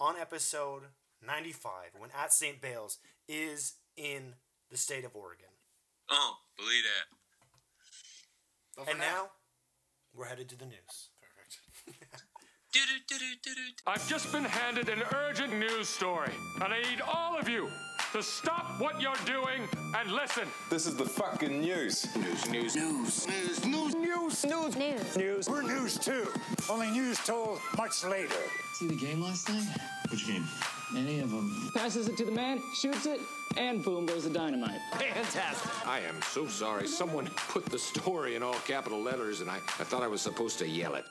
on 0.00 0.16
episode 0.20 0.82
95 1.24 1.90
when 1.96 2.10
At 2.10 2.32
St. 2.32 2.60
Bales 2.60 2.98
is 3.28 3.74
in 3.96 4.34
the 4.68 4.76
state 4.76 5.04
of 5.04 5.14
Oregon. 5.14 5.46
Oh, 6.10 6.38
believe 6.56 6.82
that. 6.82 7.16
But 8.76 8.84
for 8.86 8.90
And 8.90 8.98
now, 8.98 9.30
we're 10.12 10.24
headed 10.24 10.48
to 10.48 10.58
the 10.58 10.66
news. 10.66 11.10
Perfect. 11.86 12.24
I've 13.86 14.08
just 14.08 14.32
been 14.32 14.42
handed 14.42 14.88
an 14.88 15.04
urgent 15.14 15.56
news 15.56 15.88
story, 15.88 16.32
and 16.60 16.74
I 16.74 16.82
need 16.82 17.00
all 17.00 17.38
of 17.38 17.48
you 17.48 17.68
to 18.14 18.22
stop 18.22 18.78
what 18.78 19.00
you're 19.00 19.12
doing 19.26 19.68
and 19.98 20.12
listen. 20.12 20.46
This 20.70 20.86
is 20.86 20.94
the 20.94 21.04
fucking 21.04 21.60
news. 21.60 22.06
News, 22.14 22.48
news, 22.48 22.76
news. 22.76 23.26
News, 23.26 23.64
news, 23.66 23.94
news, 23.96 24.44
news, 24.44 24.76
News. 24.76 25.16
news. 25.16 25.48
We're 25.48 25.62
news 25.62 25.98
too. 25.98 26.28
Only 26.70 26.92
news 26.92 27.18
told 27.18 27.58
much 27.76 28.04
later. 28.04 28.36
See 28.74 28.86
the 28.86 28.94
game 28.94 29.20
last 29.20 29.48
night? 29.48 29.66
Which 30.12 30.28
game? 30.28 30.44
Any 30.96 31.18
of 31.18 31.30
them. 31.32 31.72
Passes 31.74 32.06
it 32.06 32.16
to 32.18 32.24
the 32.24 32.30
man, 32.30 32.62
shoots 32.80 33.04
it, 33.04 33.18
and 33.56 33.82
boom 33.82 34.06
goes 34.06 34.22
the 34.22 34.30
dynamite. 34.30 34.80
Fantastic. 34.92 35.84
I 35.84 35.98
am 35.98 36.22
so 36.22 36.46
sorry. 36.46 36.86
Someone 36.86 37.26
put 37.48 37.64
the 37.66 37.80
story 37.80 38.36
in 38.36 38.44
all 38.44 38.54
capital 38.64 39.02
letters, 39.02 39.40
and 39.40 39.50
I, 39.50 39.56
I 39.56 39.82
thought 39.82 40.04
I 40.04 40.08
was 40.08 40.22
supposed 40.22 40.60
to 40.60 40.68
yell 40.68 40.94
it. 40.94 41.04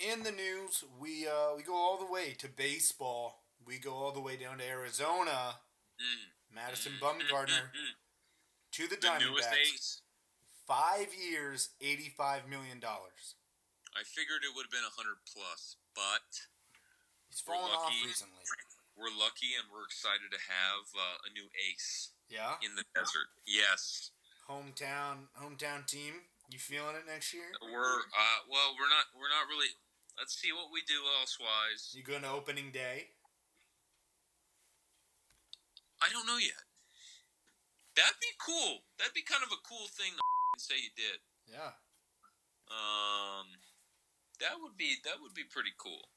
In 0.00 0.24
the 0.24 0.32
news, 0.32 0.82
we 0.98 1.28
uh, 1.28 1.54
we 1.56 1.62
go 1.62 1.76
all 1.76 1.96
the 1.96 2.12
way 2.12 2.34
to 2.38 2.48
baseball. 2.48 3.44
We 3.64 3.78
go 3.78 3.92
all 3.94 4.10
the 4.10 4.20
way 4.20 4.36
down 4.36 4.58
to 4.58 4.64
Arizona. 4.68 5.54
Mm. 5.96 6.54
Madison 6.54 6.92
mm. 6.96 7.02
Bumgarner 7.02 7.72
mm, 7.72 7.94
to 8.72 8.82
the 8.88 8.96
The 8.96 9.06
Diamondbacks. 9.06 10.00
Five 10.66 11.14
years, 11.14 11.70
eighty-five 11.80 12.50
million 12.50 12.80
dollars. 12.80 13.38
I 13.94 14.02
figured 14.02 14.42
it 14.42 14.50
would 14.50 14.66
have 14.66 14.74
been 14.74 14.84
a 14.84 14.92
hundred 14.98 15.22
plus, 15.24 15.78
but 15.94 16.26
He's 17.30 17.44
fallen 17.44 17.70
off 17.70 17.92
recently. 18.04 18.42
We're 18.96 19.12
lucky, 19.12 19.52
and 19.60 19.68
we're 19.68 19.84
excited 19.84 20.32
to 20.32 20.40
have 20.40 20.84
uh, 20.96 21.28
a 21.28 21.30
new 21.36 21.46
ace 21.68 22.16
Yeah, 22.32 22.56
in 22.64 22.72
the 22.74 22.84
desert. 22.96 23.28
Yes, 23.44 24.10
hometown 24.48 25.28
hometown 25.36 25.84
team. 25.84 26.26
You 26.48 26.58
feeling 26.58 26.96
it 26.96 27.04
next 27.04 27.34
year? 27.34 27.50
we're 27.60 28.02
uh, 28.08 28.38
well. 28.48 28.72
We're 28.74 28.88
not. 28.88 29.12
We're 29.12 29.28
not 29.28 29.46
really. 29.52 29.68
Let's 30.16 30.32
see 30.32 30.48
what 30.48 30.72
we 30.72 30.80
do 30.88 30.96
elsewise. 31.20 31.92
You 31.92 32.00
going 32.00 32.24
to 32.24 32.32
opening 32.32 32.72
day? 32.72 33.12
I 36.02 36.12
don't 36.12 36.26
know 36.26 36.38
yet. 36.38 36.64
That'd 37.96 38.20
be 38.20 38.34
cool. 38.36 38.84
That'd 39.00 39.16
be 39.16 39.24
kind 39.24 39.40
of 39.40 39.52
a 39.52 39.64
cool 39.64 39.88
thing 39.88 40.12
to 40.12 40.22
say 40.60 40.76
you 40.76 40.92
did. 40.92 41.24
Yeah. 41.48 41.76
Um, 42.68 43.46
that 44.40 44.60
would 44.60 44.76
be 44.76 45.00
that 45.04 45.22
would 45.22 45.32
be 45.32 45.46
pretty 45.48 45.72
cool. 45.78 46.12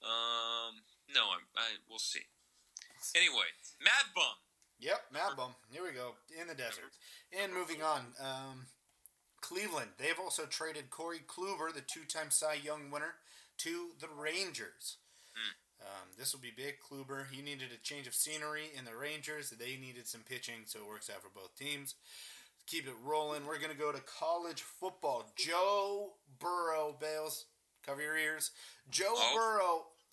Um, 0.00 0.86
no, 1.12 1.28
I'm. 1.34 1.44
I 1.56 1.82
we'll 1.88 2.00
see. 2.00 2.24
Anyway, 3.14 3.50
Mad 3.82 4.14
Bum. 4.14 4.40
Yep, 4.78 5.00
Mad 5.12 5.36
Bum. 5.36 5.54
Here 5.70 5.82
we 5.84 5.92
go. 5.92 6.16
In 6.40 6.48
the 6.48 6.54
desert. 6.54 6.96
And 7.32 7.52
moving 7.52 7.82
on. 7.82 8.14
Um, 8.20 8.66
Cleveland. 9.40 9.90
They've 9.98 10.18
also 10.18 10.44
traded 10.44 10.90
Corey 10.90 11.20
Kluber, 11.26 11.72
the 11.72 11.80
two 11.80 12.04
time 12.04 12.30
Cy 12.30 12.54
Young 12.54 12.90
winner, 12.90 13.14
to 13.58 13.90
the 14.00 14.08
Rangers. 14.08 14.96
Um, 15.80 16.08
this 16.18 16.32
will 16.32 16.40
be 16.40 16.52
big. 16.56 16.76
Kluber, 16.80 17.24
he 17.30 17.42
needed 17.42 17.68
a 17.72 17.82
change 17.82 18.06
of 18.06 18.14
scenery 18.14 18.70
in 18.76 18.84
the 18.84 18.96
Rangers. 18.96 19.50
They 19.50 19.76
needed 19.76 20.06
some 20.06 20.22
pitching, 20.22 20.62
so 20.66 20.80
it 20.80 20.88
works 20.88 21.10
out 21.10 21.22
for 21.22 21.28
both 21.34 21.54
teams. 21.56 21.94
Keep 22.66 22.86
it 22.88 22.94
rolling. 23.04 23.46
We're 23.46 23.58
going 23.58 23.70
to 23.72 23.78
go 23.78 23.92
to 23.92 24.00
college 24.00 24.62
football. 24.62 25.32
Joe 25.36 26.14
Burrow, 26.40 26.96
Bales, 26.98 27.44
cover 27.84 28.00
your 28.02 28.16
ears. 28.16 28.50
Joe 28.90 29.14
Oh. 29.14 29.34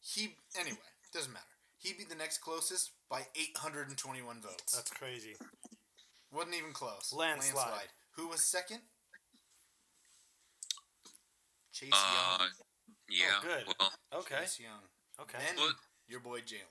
He, 0.00 0.34
anyway, 0.58 0.78
doesn't 1.14 1.32
matter. 1.32 1.44
He 1.78 1.92
beat 1.92 2.08
the 2.08 2.16
next 2.16 2.38
closest 2.38 2.90
by 3.08 3.26
821 3.36 4.40
votes. 4.40 4.74
That's 4.74 4.90
crazy. 4.90 5.36
Wasn't 6.32 6.54
even 6.56 6.72
close. 6.72 7.12
Landslide. 7.12 7.88
Who 8.16 8.26
was 8.28 8.40
second? 8.42 8.80
Chase 11.72 11.90
Uh, 11.92 12.38
Young. 12.38 12.50
yeah. 13.08 13.38
Oh, 13.38 13.42
good. 13.42 13.66
Well, 13.78 13.92
Okay. 14.20 14.40
Chase 14.40 14.58
Young. 14.60 14.82
Okay. 15.20 15.38
Then 15.38 15.56
But- 15.56 15.76
your 16.08 16.20
boy 16.20 16.40
Jalen. 16.40 16.66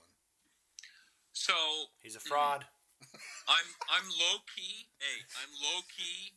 so 1.32 1.54
He's 2.02 2.16
a 2.16 2.20
fraud. 2.20 2.66
I'm 3.48 3.66
I'm 3.88 4.08
low 4.10 4.38
key. 4.54 4.88
Hey, 4.98 5.24
I'm 5.42 5.52
low 5.60 5.82
key 5.96 6.34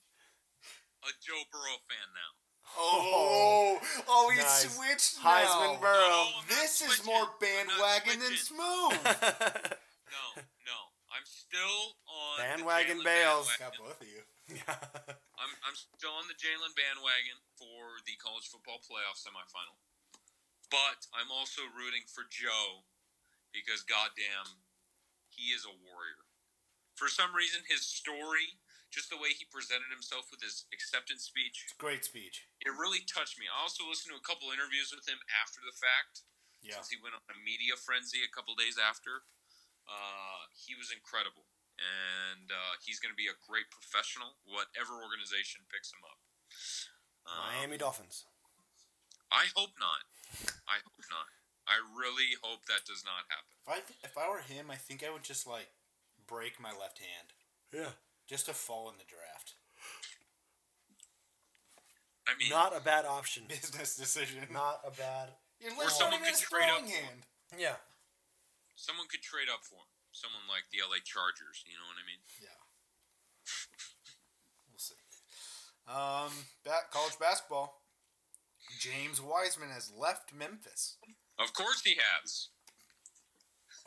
a 1.05 1.13
Joe 1.21 1.43
Burrow 1.53 1.79
fan 1.87 2.07
now. 2.13 2.31
Oh, 2.77 3.77
oh, 4.09 4.25
he 4.33 4.41
Nice. 4.41 4.73
switched 4.73 5.21
Heisman 5.21 5.77
now. 5.77 5.79
Burrow. 5.79 6.09
No, 6.09 6.41
I'm 6.41 6.49
not 6.49 6.49
This 6.49 6.81
is 6.81 6.97
switching. 6.97 7.05
more 7.13 7.27
bandwagon 7.39 8.17
than 8.19 8.35
smooth. 8.35 8.99
No, 10.15 10.41
no. 10.63 10.77
I'm 11.11 11.27
still 11.27 11.99
on 12.07 12.39
the 12.39 12.43
Bandwagon 12.47 13.03
Jalen 13.03 13.07
Bales. 13.07 13.47
Got 13.59 13.75
both 13.75 13.99
of 13.99 14.07
you. 14.07 14.23
I'm 14.63 15.51
I'm 15.67 15.75
still 15.75 16.15
on 16.15 16.27
the 16.31 16.37
Jalen 16.39 16.71
bandwagon 16.71 17.35
for 17.59 17.99
the 18.07 18.15
college 18.23 18.47
football 18.47 18.79
playoff 18.79 19.19
semifinal. 19.19 19.75
But 20.71 21.03
I'm 21.11 21.27
also 21.35 21.67
rooting 21.75 22.07
for 22.07 22.23
Joe 22.31 22.87
because 23.51 23.83
goddamn, 23.83 24.63
he 25.27 25.51
is 25.51 25.67
a 25.67 25.75
warrior. 25.83 26.23
For 26.95 27.11
some 27.11 27.35
reason, 27.35 27.59
his 27.67 27.83
story, 27.83 28.55
just 28.95 29.11
the 29.11 29.19
way 29.19 29.35
he 29.35 29.43
presented 29.51 29.91
himself 29.91 30.31
with 30.31 30.39
his 30.39 30.63
acceptance 30.71 31.27
speech, 31.27 31.67
Great 31.75 32.07
speech. 32.07 32.47
it 32.63 32.71
really 32.79 33.03
touched 33.03 33.35
me. 33.35 33.45
I 33.51 33.59
also 33.59 33.83
listened 33.83 34.15
to 34.15 34.19
a 34.19 34.23
couple 34.23 34.55
interviews 34.55 34.95
with 34.95 35.03
him 35.03 35.19
after 35.43 35.59
the 35.67 35.75
fact, 35.75 36.23
Yeah. 36.63 36.79
since 36.79 36.95
he 36.95 36.97
went 37.03 37.13
on 37.19 37.21
a 37.27 37.35
media 37.43 37.75
frenzy 37.75 38.23
a 38.23 38.31
couple 38.31 38.55
days 38.55 38.79
after. 38.79 39.27
Uh, 39.85 40.47
he 40.55 40.73
was 40.79 40.89
incredible, 40.89 41.45
and 41.77 42.49
uh, 42.49 42.73
he's 42.81 42.97
going 43.03 43.11
to 43.13 43.19
be 43.19 43.27
a 43.29 43.37
great 43.45 43.67
professional, 43.69 44.39
whatever 44.47 44.97
organization 45.03 45.61
picks 45.69 45.91
him 45.93 46.01
up. 46.07 46.17
Um, 47.29 47.53
Miami 47.53 47.77
Dolphins. 47.77 48.25
I 49.29 49.45
hope 49.53 49.75
not. 49.77 50.01
I 50.65 50.81
hope 50.81 51.03
not. 51.11 51.29
I 51.69 51.77
really 51.93 52.33
hope 52.41 52.65
that 52.69 52.85
does 52.85 53.01
not 53.05 53.25
happen. 53.29 53.53
If 53.61 53.67
I 53.69 53.77
if 54.05 54.13
I 54.17 54.29
were 54.29 54.41
him, 54.41 54.69
I 54.69 54.77
think 54.77 55.01
I 55.03 55.09
would 55.09 55.23
just 55.25 55.45
like 55.45 55.69
break 56.27 56.59
my 56.61 56.69
left 56.69 56.97
hand 57.01 57.33
Yeah. 57.73 57.93
Just 58.27 58.45
to 58.47 58.53
fall 58.53 58.89
in 58.89 58.97
the 58.97 59.05
draft. 59.07 59.53
I 62.27 62.33
mean, 62.41 62.49
Not 62.49 62.75
a 62.75 62.81
bad 62.81 63.05
option. 63.05 63.43
Business 63.49 63.95
decision. 63.95 64.41
Not 64.51 64.81
a 64.85 64.91
bad. 64.91 65.29
Your 65.61 65.71
Or 65.77 65.85
left 65.85 65.93
someone 65.93 66.19
hand 66.19 66.25
could 66.25 66.33
is 66.35 66.41
trade 66.41 66.65
up 66.65 66.81
strong 66.81 66.87
hand. 66.89 67.19
Yeah. 67.57 67.77
someone 68.75 69.05
could 69.07 69.21
trade 69.21 69.47
up 69.47 69.61
for 69.63 69.85
him. 69.85 69.91
Someone 70.11 70.43
like 70.49 70.65
the 70.73 70.81
LA 70.81 70.99
Chargers. 71.05 71.61
You 71.69 71.77
know 71.77 71.85
what 71.87 72.01
I 72.01 72.05
mean? 72.05 72.21
Yeah. 72.41 72.59
We'll 74.67 74.79
see. 74.81 74.99
Um, 75.87 76.33
ba- 76.65 76.89
college 76.91 77.15
basketball. 77.19 77.79
James 78.81 79.21
Wiseman 79.21 79.69
has 79.69 79.89
left 79.95 80.33
Memphis. 80.33 80.97
Of 81.39 81.53
course 81.53 81.81
he 81.85 81.95
has. 81.95 82.49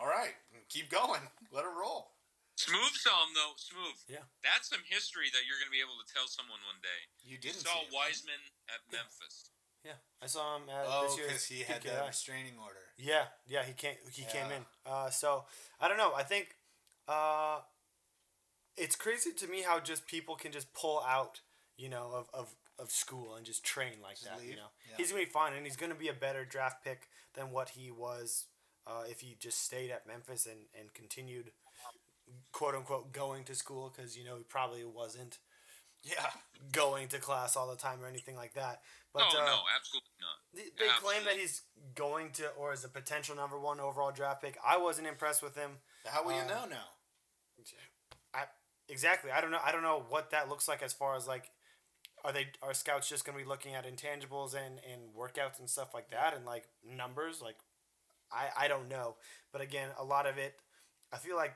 All 0.01 0.07
right, 0.07 0.33
keep 0.71 0.91
going. 0.91 1.21
Let 1.53 1.65
it 1.65 1.75
roll. 1.79 2.13
Smooth 2.59 2.95
saw 2.99 3.23
him 3.23 3.33
though. 3.39 3.55
Smooth. 3.55 3.99
Yeah. 4.11 4.27
That's 4.43 4.67
some 4.67 4.83
history 4.91 5.31
that 5.31 5.47
you're 5.47 5.63
going 5.63 5.71
to 5.71 5.77
be 5.77 5.79
able 5.85 5.95
to 6.03 6.09
tell 6.11 6.27
someone 6.27 6.59
one 6.67 6.83
day. 6.83 7.07
You 7.23 7.39
didn't 7.39 7.63
saw 7.63 7.79
see 7.79 7.87
him, 7.87 7.95
right? 7.95 8.11
Wiseman 8.11 8.43
at 8.67 8.81
Memphis. 8.91 9.51
Yeah, 9.87 10.03
I 10.21 10.27
saw 10.27 10.59
him 10.59 10.67
at 10.67 10.85
Oh, 10.91 11.07
this 11.07 11.15
year's 11.17 11.29
because 11.31 11.47
he 11.47 11.63
had 11.63 11.81
PKI. 11.87 11.95
that 11.95 12.07
restraining 12.11 12.59
order. 12.59 12.83
Yeah, 12.99 13.31
yeah, 13.47 13.63
he 13.63 13.73
came. 13.79 13.95
He 14.11 14.27
came 14.27 14.51
in. 14.51 14.67
Uh, 14.85 15.09
so 15.09 15.47
I 15.79 15.87
don't 15.87 15.97
know. 16.03 16.13
I 16.19 16.25
think 16.27 16.59
uh, 17.07 17.61
it's 18.77 18.97
crazy 18.97 19.31
to 19.33 19.47
me 19.47 19.63
how 19.63 19.79
just 19.81 20.07
people 20.07 20.35
can 20.35 20.51
just 20.51 20.75
pull 20.75 21.01
out, 21.07 21.41
you 21.77 21.89
know, 21.89 22.11
of, 22.13 22.27
of, 22.35 22.49
of 22.79 22.91
school 22.91 23.37
and 23.37 23.47
just 23.47 23.65
train 23.65 24.03
like 24.03 24.19
that. 24.27 24.43
You 24.45 24.57
know, 24.57 24.71
Yeah. 24.91 24.97
he's 24.99 25.13
gonna 25.13 25.25
be 25.25 25.31
fine, 25.31 25.53
and 25.55 25.65
he's 25.65 25.77
gonna 25.77 25.95
be 25.95 26.09
a 26.09 26.13
better 26.13 26.45
draft 26.45 26.83
pick 26.85 27.09
than 27.35 27.53
what 27.53 27.71
he 27.71 27.91
was 27.91 28.47
uh, 28.87 29.05
if 29.09 29.21
he 29.21 29.37
just 29.39 29.63
stayed 29.65 29.91
at 29.91 30.07
Memphis 30.07 30.45
and 30.47 30.67
and 30.79 30.93
continued, 30.93 31.53
quote 32.59 32.75
unquote, 32.75 33.13
going 33.13 33.45
to 33.45 33.55
school 33.55 33.93
because 33.95 34.17
you 34.17 34.25
know 34.25 34.37
he 34.37 34.45
probably 34.45 34.85
wasn't. 34.85 35.39
Yeah. 36.05 36.31
Going 36.73 37.09
to 37.09 37.19
class 37.19 37.57
all 37.57 37.69
the 37.69 37.77
time 37.77 37.99
or 38.03 38.09
anything 38.09 38.37
like 38.37 38.55
that. 38.55 38.81
But 39.13 39.25
oh 39.27 39.39
uh, 39.43 39.47
no, 39.47 39.59
absolutely 39.77 40.11
not. 40.21 40.37
they, 40.55 40.85
they 40.85 40.91
claim 41.03 41.25
that 41.25 41.35
he's 41.37 41.63
going 41.95 42.31
to, 42.33 42.49
or 42.59 42.73
is 42.73 42.85
a 42.85 42.89
potential 42.89 43.35
number 43.37 43.59
one 43.59 43.81
overall 43.81 44.13
draft 44.13 44.43
pick. 44.43 44.59
I 44.67 44.77
wasn't 44.79 45.07
impressed 45.09 45.43
with 45.43 45.57
him. 45.57 45.73
How 46.07 46.25
will 46.25 46.33
you 46.33 46.43
Uh, 46.43 46.47
know 46.47 46.65
now? 46.71 46.87
I 48.35 48.45
exactly. 48.89 49.31
I 49.31 49.41
don't 49.41 49.51
know. 49.51 49.61
I 49.65 49.73
don't 49.73 49.83
know 49.83 50.05
what 50.09 50.31
that 50.31 50.49
looks 50.49 50.69
like 50.69 50.83
as 50.83 50.93
far 50.93 51.17
as 51.17 51.27
like, 51.27 51.51
are 52.25 52.33
they 52.33 52.49
are 52.63 52.75
scouts 52.75 53.09
just 53.09 53.25
going 53.25 53.39
to 53.39 53.45
be 53.45 53.49
looking 53.49 53.75
at 53.75 53.87
intangibles 53.87 54.55
and 54.55 54.81
and 54.91 55.15
workouts 55.17 55.59
and 55.59 55.69
stuff 55.71 55.95
like 55.95 56.11
that 56.11 56.35
and 56.35 56.45
like 56.47 56.69
numbers? 56.85 57.41
Like, 57.43 57.57
I 58.33 58.49
I 58.65 58.69
don't 58.69 58.89
know. 58.89 59.17
But 59.53 59.63
again, 59.63 59.91
a 59.99 60.05
lot 60.05 60.27
of 60.27 60.39
it, 60.39 60.55
I 61.13 61.19
feel 61.19 61.37
like 61.37 61.55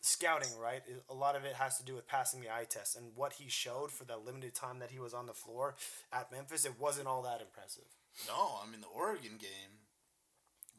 scouting, 0.00 0.48
right? 0.58 0.82
A 1.08 1.14
lot 1.14 1.36
of 1.36 1.44
it 1.44 1.54
has 1.54 1.78
to 1.78 1.84
do 1.84 1.94
with 1.94 2.06
passing 2.06 2.40
the 2.40 2.48
eye 2.48 2.66
test 2.68 2.96
and 2.96 3.12
what 3.14 3.34
he 3.34 3.48
showed 3.48 3.90
for 3.92 4.04
the 4.04 4.16
limited 4.16 4.54
time 4.54 4.78
that 4.78 4.90
he 4.90 4.98
was 4.98 5.14
on 5.14 5.26
the 5.26 5.32
floor 5.32 5.76
at 6.12 6.32
Memphis. 6.32 6.64
It 6.64 6.78
wasn't 6.78 7.06
all 7.06 7.22
that 7.22 7.40
impressive. 7.40 7.84
No, 8.26 8.58
I 8.62 8.70
mean 8.70 8.80
the 8.80 8.88
Oregon 8.88 9.38
game, 9.38 9.80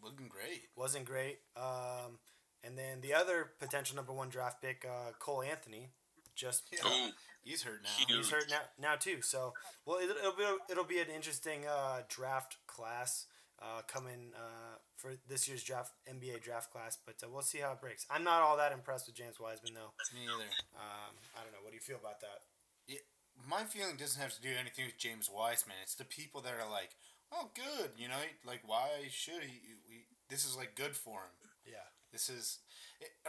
looking 0.04 0.28
great. 0.28 0.64
wasn't 0.76 1.06
great. 1.06 1.40
Um, 1.56 2.20
and 2.64 2.78
then 2.78 3.02
the 3.02 3.14
other 3.14 3.52
potential 3.60 3.96
number 3.96 4.14
one 4.14 4.30
draft 4.30 4.62
pick, 4.62 4.86
uh, 4.86 5.12
Cole 5.20 5.42
Anthony, 5.44 5.90
just 6.36 6.64
Yeah. 6.72 7.10
He's 7.44 7.64
hurt 7.64 7.82
now. 7.84 8.16
he's 8.16 8.30
hurt 8.30 8.46
now, 8.52 8.62
now 8.80 8.96
too. 8.96 9.22
So 9.22 9.54
well, 9.86 9.98
it, 9.98 10.10
it'll 10.12 10.36
be 10.36 10.46
it'll 10.70 10.84
be 10.84 11.00
an 11.00 11.08
interesting 11.14 11.66
uh, 11.68 12.02
draft 12.08 12.58
class 12.68 13.26
uh, 13.62 13.82
coming 13.88 14.34
uh, 14.36 14.82
for 14.96 15.14
this 15.30 15.48
year's 15.48 15.64
draft 15.64 15.94
NBA 16.10 16.42
draft 16.42 16.72
class. 16.72 16.98
But 16.98 17.16
uh, 17.24 17.30
we'll 17.32 17.42
see 17.42 17.60
how 17.60 17.74
it 17.74 17.82
breaks. 17.82 18.06
I'm 18.10 18.24
not 18.24 18.42
all 18.42 18.58
that 18.58 18.72
impressed 18.72 19.08
with 19.08 19.16
James 19.16 19.40
Wiseman 19.40 19.74
though. 19.74 19.94
Me 20.14 20.26
either. 20.26 20.50
Um, 20.76 21.14
I 21.38 21.44
don't 21.44 21.54
know. 21.54 21.62
What 21.62 21.72
do 21.72 21.76
you 21.76 21.82
feel 21.86 21.98
about 22.02 22.20
that? 22.22 22.42
Yeah, 22.88 23.06
my 23.48 23.64
feeling 23.64 23.96
doesn't 23.98 24.22
have 24.22 24.36
to 24.36 24.42
do 24.42 24.50
anything 24.60 24.86
with 24.86 24.98
James 24.98 25.30
Wiseman. 25.32 25.78
It's 25.84 25.96
the 25.96 26.06
people 26.06 26.42
that 26.42 26.54
are 26.54 26.70
like, 26.70 26.98
"Oh, 27.32 27.52
good," 27.56 27.92
you 27.98 28.08
know, 28.08 28.26
like 28.46 28.62
why 28.66 29.08
should 29.10 29.44
he? 29.44 29.78
We, 29.88 30.06
this 30.30 30.46
is 30.46 30.58
like 30.58 30.76
good 30.76 30.96
for 30.96 31.30
him. 31.30 31.36
Yeah. 31.66 31.88
This 32.12 32.30
is. 32.30 32.60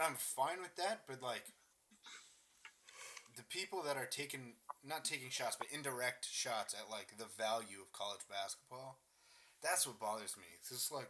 I'm 0.01 0.15
fine 0.15 0.61
with 0.61 0.75
that, 0.75 1.03
but 1.07 1.21
like, 1.21 1.45
the 3.37 3.43
people 3.43 3.81
that 3.83 3.97
are 3.97 4.05
taking 4.05 4.53
not 4.85 5.05
taking 5.05 5.29
shots, 5.29 5.55
but 5.55 5.67
indirect 5.71 6.27
shots 6.29 6.73
at 6.73 6.91
like 6.91 7.17
the 7.17 7.25
value 7.37 7.79
of 7.81 7.91
college 7.93 8.21
basketball. 8.29 8.99
That's 9.63 9.87
what 9.87 9.99
bothers 9.99 10.35
me. 10.37 10.43
It's 10.59 10.69
just 10.69 10.91
like 10.91 11.09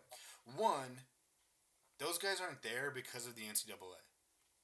one, 0.55 1.01
those 1.99 2.17
guys 2.17 2.39
aren't 2.39 2.61
there 2.61 2.91
because 2.93 3.25
of 3.25 3.35
the 3.35 3.43
NCAA. 3.49 4.01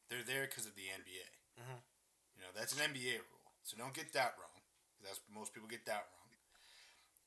They're 0.09 0.23
there 0.23 0.45
because 0.45 0.65
of 0.65 0.75
the 0.75 0.89
NBA. 0.93 1.27
Mhm. 1.57 1.81
You 2.35 2.41
know, 2.41 2.51
that's 2.55 2.73
an 2.73 2.81
NBA 2.81 3.17
rule. 3.17 3.51
So 3.63 3.77
don't 3.77 3.93
get 3.93 4.13
that 4.13 4.37
wrong. 4.39 4.61
That's 5.01 5.19
most 5.29 5.53
people 5.53 5.67
get 5.67 5.85
that 5.85 6.07
wrong. 6.13 6.29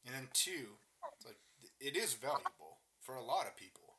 And 0.06 0.14
then 0.14 0.28
two, 0.32 0.78
it's 1.16 1.26
like 1.26 1.38
it 1.80 1.96
is 1.96 2.14
valuable 2.14 2.80
for 3.00 3.14
a 3.14 3.22
lot 3.22 3.46
of 3.46 3.56
people. 3.56 3.98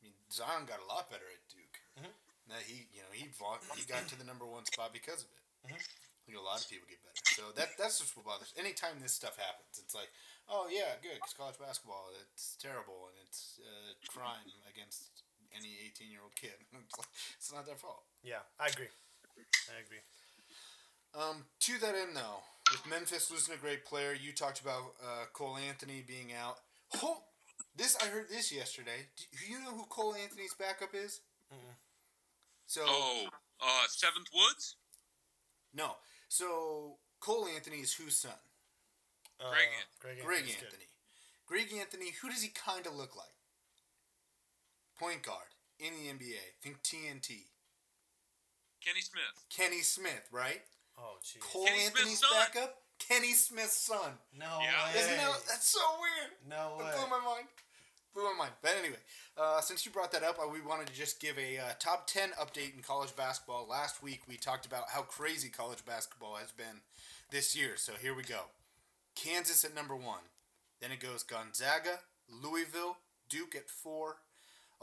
I 0.00 0.04
mean, 0.04 0.14
Zion 0.30 0.66
got 0.66 0.80
a 0.80 0.86
lot 0.86 1.10
better 1.10 1.26
at 1.26 1.48
Duke. 1.48 1.78
Mhm. 1.98 2.14
Now 2.46 2.58
he, 2.64 2.86
you 2.92 3.02
know, 3.02 3.10
he 3.12 3.28
he 3.76 3.84
got 3.84 4.08
to 4.08 4.16
the 4.16 4.24
number 4.24 4.46
one 4.46 4.64
spot 4.64 4.92
because 4.92 5.22
of 5.24 5.30
it. 5.32 5.42
Mhm. 5.66 5.82
I 6.28 6.36
think 6.36 6.36
a 6.36 6.44
lot 6.44 6.60
of 6.60 6.68
people 6.68 6.84
get 6.84 7.00
better. 7.00 7.16
So 7.32 7.42
that 7.56 7.80
that's 7.80 8.04
just 8.04 8.12
what 8.12 8.28
bothers. 8.28 8.52
Anytime 8.60 9.00
this 9.00 9.16
stuff 9.16 9.40
happens, 9.40 9.80
it's 9.80 9.96
like, 9.96 10.12
oh 10.52 10.68
yeah, 10.68 11.00
good, 11.00 11.16
because 11.16 11.32
college 11.32 11.56
basketball, 11.56 12.12
it's 12.28 12.52
terrible 12.60 13.08
and 13.08 13.16
it's 13.24 13.56
uh, 13.64 13.96
crime 14.12 14.44
against 14.72 15.24
any 15.56 15.80
eighteen 15.80 16.12
year 16.12 16.20
old 16.20 16.36
kid. 16.36 16.52
It's, 16.84 16.98
like, 17.00 17.08
it's 17.40 17.48
not 17.52 17.64
their 17.64 17.80
fault. 17.80 18.04
Yeah, 18.20 18.44
I 18.60 18.68
agree. 18.68 18.92
I 19.72 19.80
agree. 19.80 20.04
Um, 21.16 21.44
to 21.64 21.78
that 21.80 21.94
end, 21.96 22.12
though, 22.14 22.44
with 22.70 22.84
Memphis 22.84 23.30
losing 23.30 23.54
a 23.54 23.56
great 23.56 23.84
player, 23.84 24.12
you 24.12 24.32
talked 24.32 24.60
about 24.60 24.92
uh, 25.02 25.24
Cole 25.32 25.56
Anthony 25.56 26.04
being 26.06 26.32
out. 26.36 26.56
Oh, 27.02 27.22
this 27.76 27.96
I 28.02 28.06
heard 28.06 28.28
this 28.28 28.52
yesterday. 28.52 29.08
Do 29.16 29.50
you 29.50 29.60
know 29.64 29.72
who 29.72 29.84
Cole 29.88 30.14
Anthony's 30.14 30.54
backup 30.58 30.90
is? 30.94 31.20
Mm-mm. 31.52 31.74
So 32.66 32.82
Oh, 32.84 33.26
uh, 33.62 33.86
Seventh 33.88 34.28
Woods. 34.34 34.76
no, 35.72 35.96
so 36.28 36.96
Cole 37.20 37.46
Anthony 37.54 37.78
is 37.78 37.92
whose 37.94 38.16
son? 38.16 38.30
Uh, 39.40 39.50
Greg 39.50 39.68
Anthony. 39.78 39.98
Greg, 40.00 40.24
Greg 40.24 40.38
Anthony's 40.38 40.56
good. 40.56 40.64
Anthony. 40.66 40.84
Greg 41.46 41.72
Anthony. 41.80 42.10
Who 42.22 42.28
does 42.28 42.42
he 42.42 42.48
kind 42.50 42.86
of 42.86 42.94
look 42.94 43.16
like? 43.16 43.34
Point 44.98 45.22
guard 45.22 45.54
in 45.78 45.92
the 45.94 46.10
NBA. 46.10 46.58
Think 46.62 46.82
TNT. 46.82 47.46
Kenny 48.84 49.00
Smith. 49.00 49.22
Kenny 49.50 49.80
Smith, 49.82 50.28
right? 50.32 50.62
Oh, 50.98 51.16
jeez. 51.24 51.40
Cole 51.40 51.64
Kenny 51.66 51.84
Anthony's 51.84 52.18
Smith's 52.18 52.28
son. 52.34 52.38
backup. 52.54 52.82
Kenny 52.98 53.32
Smith's 53.32 53.76
son. 53.76 54.18
No 54.36 54.58
Yeah. 54.60 54.92
way. 54.92 54.98
Isn't 55.00 55.16
that 55.18 55.46
that's 55.46 55.68
so 55.68 56.00
weird? 56.00 56.32
No 56.46 56.78
It 56.80 56.84
way. 56.84 56.92
blew 56.96 57.06
my 57.06 57.20
mind. 57.20 57.48
Blew 58.14 58.24
my 58.24 58.34
mind. 58.38 58.52
But 58.62 58.72
anyway, 58.78 58.98
uh, 59.36 59.60
since 59.60 59.84
you 59.84 59.92
brought 59.92 60.12
that 60.12 60.22
up, 60.22 60.38
uh, 60.42 60.48
we 60.48 60.60
wanted 60.60 60.86
to 60.88 60.94
just 60.94 61.20
give 61.20 61.38
a 61.38 61.58
uh, 61.58 61.62
top 61.78 62.06
10 62.06 62.30
update 62.30 62.74
in 62.74 62.82
college 62.82 63.14
basketball. 63.14 63.66
Last 63.68 64.02
week, 64.02 64.22
we 64.28 64.36
talked 64.36 64.66
about 64.66 64.84
how 64.90 65.02
crazy 65.02 65.48
college 65.48 65.84
basketball 65.84 66.36
has 66.36 66.50
been 66.50 66.80
this 67.30 67.56
year. 67.56 67.72
So 67.76 67.92
here 68.00 68.14
we 68.14 68.22
go 68.22 68.40
Kansas 69.14 69.64
at 69.64 69.74
number 69.74 69.94
one. 69.94 70.22
Then 70.80 70.92
it 70.92 71.00
goes 71.00 71.22
Gonzaga, 71.22 72.00
Louisville, 72.28 72.98
Duke 73.28 73.54
at 73.54 73.68
four, 73.68 74.16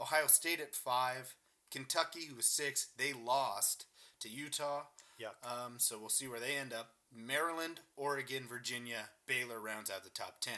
Ohio 0.00 0.26
State 0.26 0.60
at 0.60 0.74
five, 0.74 1.34
Kentucky, 1.70 2.26
who 2.26 2.36
was 2.36 2.46
six. 2.46 2.88
They 2.96 3.12
lost 3.12 3.86
to 4.20 4.28
Utah. 4.28 4.82
Yeah. 5.18 5.28
Um, 5.42 5.74
so 5.78 5.98
we'll 5.98 6.08
see 6.08 6.28
where 6.28 6.40
they 6.40 6.56
end 6.56 6.72
up. 6.72 6.90
Maryland, 7.14 7.80
Oregon, 7.96 8.44
Virginia, 8.48 9.08
Baylor 9.26 9.60
rounds 9.60 9.90
out 9.90 10.04
the 10.04 10.10
top 10.10 10.40
10. 10.40 10.54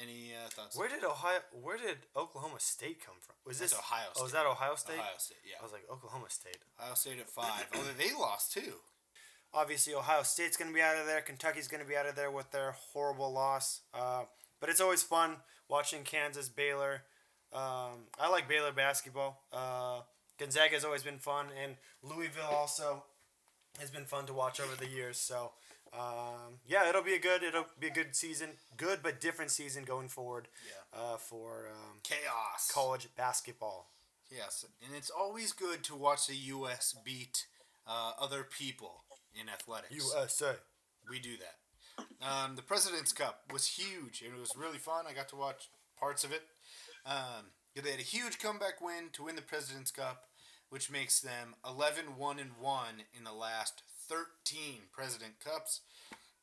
Any 0.00 0.32
uh, 0.34 0.48
thoughts? 0.50 0.76
Where 0.76 0.88
did 0.88 1.04
Ohio? 1.04 1.40
Where 1.52 1.78
did 1.78 1.98
Oklahoma 2.14 2.58
State 2.58 3.00
come 3.04 3.16
from? 3.20 3.34
Was 3.46 3.58
That's 3.58 3.72
this 3.72 3.80
Ohio 3.80 4.08
Oh, 4.16 4.24
was 4.24 4.32
that 4.32 4.44
Ohio 4.44 4.74
State? 4.74 4.98
Ohio 4.98 5.16
State, 5.16 5.38
yeah. 5.48 5.56
I 5.60 5.62
was 5.62 5.72
like 5.72 5.84
Oklahoma 5.90 6.26
State. 6.28 6.58
Ohio 6.78 6.94
State 6.94 7.18
at 7.18 7.30
five. 7.30 7.66
Oh, 7.74 7.82
they 7.96 8.12
lost 8.12 8.52
too. 8.52 8.74
Obviously, 9.54 9.94
Ohio 9.94 10.22
State's 10.22 10.56
going 10.56 10.70
to 10.70 10.74
be 10.74 10.82
out 10.82 10.98
of 10.98 11.06
there. 11.06 11.22
Kentucky's 11.22 11.66
going 11.66 11.82
to 11.82 11.88
be 11.88 11.96
out 11.96 12.06
of 12.06 12.14
there 12.14 12.30
with 12.30 12.50
their 12.50 12.72
horrible 12.92 13.32
loss. 13.32 13.80
Uh, 13.94 14.24
but 14.60 14.68
it's 14.68 14.80
always 14.80 15.02
fun 15.02 15.36
watching 15.68 16.02
Kansas, 16.02 16.48
Baylor. 16.50 17.02
Um, 17.52 18.10
I 18.20 18.28
like 18.30 18.48
Baylor 18.48 18.72
basketball. 18.72 19.44
Uh, 19.52 20.00
has 20.38 20.84
always 20.84 21.02
been 21.02 21.18
fun, 21.18 21.46
and 21.62 21.76
Louisville 22.02 22.50
also 22.52 23.04
has 23.80 23.90
been 23.90 24.04
fun 24.04 24.26
to 24.26 24.34
watch 24.34 24.60
over 24.60 24.76
the 24.76 24.88
years. 24.88 25.16
So, 25.16 25.52
um, 25.92 26.58
yeah, 26.66 26.88
it'll 26.88 27.02
be 27.02 27.14
a 27.14 27.18
good 27.18 27.42
it'll 27.42 27.66
be 27.78 27.86
a 27.88 27.92
good 27.92 28.14
season, 28.14 28.50
good 28.76 29.00
but 29.02 29.20
different 29.20 29.50
season 29.50 29.84
going 29.84 30.08
forward. 30.08 30.48
Yeah. 30.66 31.00
Uh, 31.00 31.16
for 31.16 31.68
um, 31.70 31.98
Chaos. 32.02 32.70
college 32.72 33.08
basketball. 33.16 33.90
Yes, 34.30 34.64
and 34.84 34.94
it's 34.96 35.10
always 35.10 35.52
good 35.52 35.84
to 35.84 35.94
watch 35.94 36.26
the 36.26 36.34
U.S. 36.34 36.96
beat 37.04 37.46
uh, 37.86 38.12
other 38.20 38.42
people 38.44 39.04
in 39.40 39.48
athletics. 39.48 39.94
USA. 39.94 40.54
We 41.08 41.20
do 41.20 41.34
that. 41.36 42.06
Um, 42.20 42.56
the 42.56 42.62
President's 42.62 43.12
Cup 43.12 43.44
was 43.52 43.66
huge, 43.68 44.22
and 44.22 44.34
it 44.34 44.40
was 44.40 44.52
really 44.56 44.78
fun. 44.78 45.04
I 45.08 45.12
got 45.12 45.28
to 45.28 45.36
watch 45.36 45.68
parts 45.98 46.24
of 46.24 46.32
it. 46.32 46.42
Um, 47.04 47.52
they 47.74 47.90
had 47.90 48.00
a 48.00 48.02
huge 48.02 48.38
comeback 48.38 48.80
win 48.80 49.10
to 49.12 49.24
win 49.24 49.36
the 49.36 49.42
President's 49.42 49.90
Cup, 49.90 50.24
which 50.70 50.90
makes 50.90 51.20
them 51.20 51.54
11 51.64 52.16
1 52.16 52.38
and 52.38 52.50
1 52.58 52.84
in 53.16 53.24
the 53.24 53.32
last 53.32 53.82
13 54.08 54.88
President 54.92 55.34
Cups. 55.42 55.80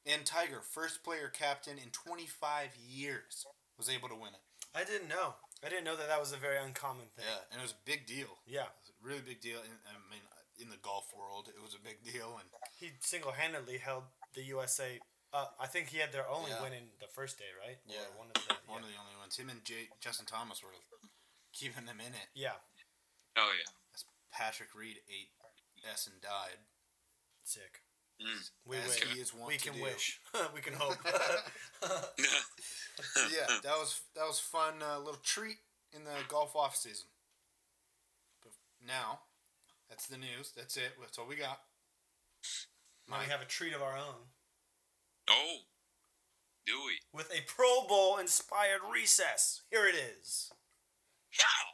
And 0.05 0.25
Tiger, 0.25 0.59
first 0.61 1.03
player 1.03 1.31
captain 1.31 1.77
in 1.79 1.89
25 1.91 2.75
years, 2.75 3.45
was 3.77 3.87
able 3.89 4.09
to 4.09 4.15
win 4.15 4.35
it. 4.35 4.43
I 4.75 4.83
didn't 4.83 5.07
know. 5.07 5.35
I 5.63 5.69
didn't 5.69 5.85
know 5.85 5.95
that 5.95 6.09
that 6.11 6.19
was 6.19 6.33
a 6.33 6.37
very 6.37 6.57
uncommon 6.59 7.07
thing. 7.15 7.23
Yeah, 7.23 7.47
and 7.51 7.61
it 7.61 7.63
was 7.63 7.71
a 7.71 7.83
big 7.87 8.05
deal. 8.05 8.41
Yeah. 8.45 8.67
It 8.67 8.83
was 8.83 8.91
a 8.91 8.99
really 9.07 9.23
big 9.23 9.39
deal. 9.39 9.63
In, 9.63 9.71
I 9.87 9.95
mean, 10.11 10.19
in 10.59 10.67
the 10.67 10.81
golf 10.83 11.07
world, 11.15 11.47
it 11.47 11.61
was 11.63 11.71
a 11.71 11.79
big 11.79 12.03
deal. 12.03 12.35
And 12.35 12.49
He 12.75 12.91
single-handedly 12.99 13.77
held 13.79 14.03
the 14.35 14.43
USA. 14.51 14.99
Uh, 15.31 15.47
I 15.57 15.67
think 15.67 15.87
he 15.87 15.99
had 16.03 16.11
their 16.11 16.27
only 16.27 16.51
Yeah. 16.51 16.61
win 16.61 16.73
in 16.73 16.91
the 16.99 17.07
first 17.07 17.39
day, 17.39 17.49
right? 17.55 17.79
Or 17.87 17.93
Yeah. 17.95 18.09
one 18.19 18.27
of 18.27 18.33
the. 18.43 18.53
one 18.67 18.83
of 18.83 18.89
the 18.91 18.99
only 18.99 19.15
ones. 19.15 19.37
Him 19.37 19.47
and 19.49 19.63
Jay, 19.63 19.87
Justin 20.01 20.25
Thomas 20.25 20.61
were 20.61 20.75
keeping 21.53 21.85
them 21.85 22.01
in 22.01 22.11
it. 22.13 22.27
Yeah. 22.35 22.59
Oh 23.37 23.53
yeah. 23.55 23.71
As 23.95 24.03
Patrick 24.31 24.75
Reed 24.75 24.99
ate 25.07 25.31
S 25.89 26.07
and 26.07 26.19
died. 26.21 26.59
Sick. 27.43 27.81
Mm. 28.21 28.49
We 28.65 28.77
as 28.77 28.87
wish. 28.87 29.03
he 29.03 29.19
is 29.19 29.33
wont 29.33 29.47
we 29.47 29.57
can 29.57 29.73
do. 29.73 29.81
wish. 29.83 30.19
we 30.55 30.61
can 30.61 30.73
hope. 30.73 30.97
yeah, 31.83 33.47
that 33.63 33.73
was 33.77 34.01
that 34.15 34.25
was 34.25 34.39
fun. 34.39 34.75
Uh, 34.81 34.99
little 34.99 35.19
treat 35.23 35.57
in 35.95 36.03
the 36.03 36.11
golf 36.29 36.55
off 36.55 36.75
season. 36.75 37.07
But 38.41 38.53
now, 38.85 39.19
that's 39.89 40.07
the 40.07 40.17
news. 40.17 40.53
That's 40.55 40.77
it. 40.77 40.93
That's 41.01 41.17
all 41.17 41.27
we 41.27 41.35
got. 41.35 41.59
now 43.09 43.19
we 43.19 43.25
have 43.29 43.41
a 43.41 43.45
treat 43.45 43.73
of 43.73 43.81
our 43.81 43.97
own 43.97 44.29
Oh, 45.29 45.57
do 46.65 46.73
we? 46.85 46.99
with 47.13 47.29
a 47.31 47.41
Pro 47.47 47.85
Bowl 47.87 48.17
inspired 48.17 48.81
recess. 48.91 49.61
Here 49.71 49.87
it 49.87 49.95
is. 49.95 50.51
Let's 51.31 51.72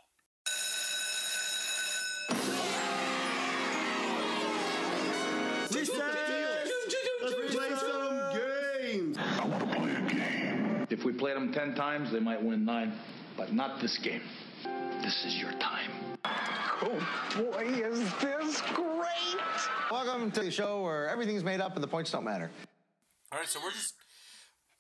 If 10.90 11.04
we 11.04 11.14
played 11.14 11.36
them 11.36 11.54
ten 11.54 11.76
times, 11.76 12.12
they 12.12 12.20
might 12.20 12.42
win 12.42 12.66
nine, 12.66 12.94
but 13.38 13.54
not 13.54 13.80
this 13.80 14.00
game. 14.00 14.24
This 15.04 15.24
is 15.24 15.38
your 15.38 15.52
time. 15.54 15.92
Oh 16.26 17.30
boy, 17.38 17.64
is 17.66 18.00
this 18.20 18.62
great! 18.74 19.48
Welcome 19.92 20.32
to 20.32 20.42
the 20.42 20.50
show 20.50 20.82
where 20.82 21.08
everything's 21.08 21.44
made 21.44 21.62
up 21.62 21.76
and 21.76 21.84
the 21.84 21.88
points 21.88 22.10
don't 22.10 22.24
matter. 22.24 22.50
All 23.32 23.38
right, 23.38 23.48
so 23.48 23.60
we're 23.64 23.70
just 23.70 23.94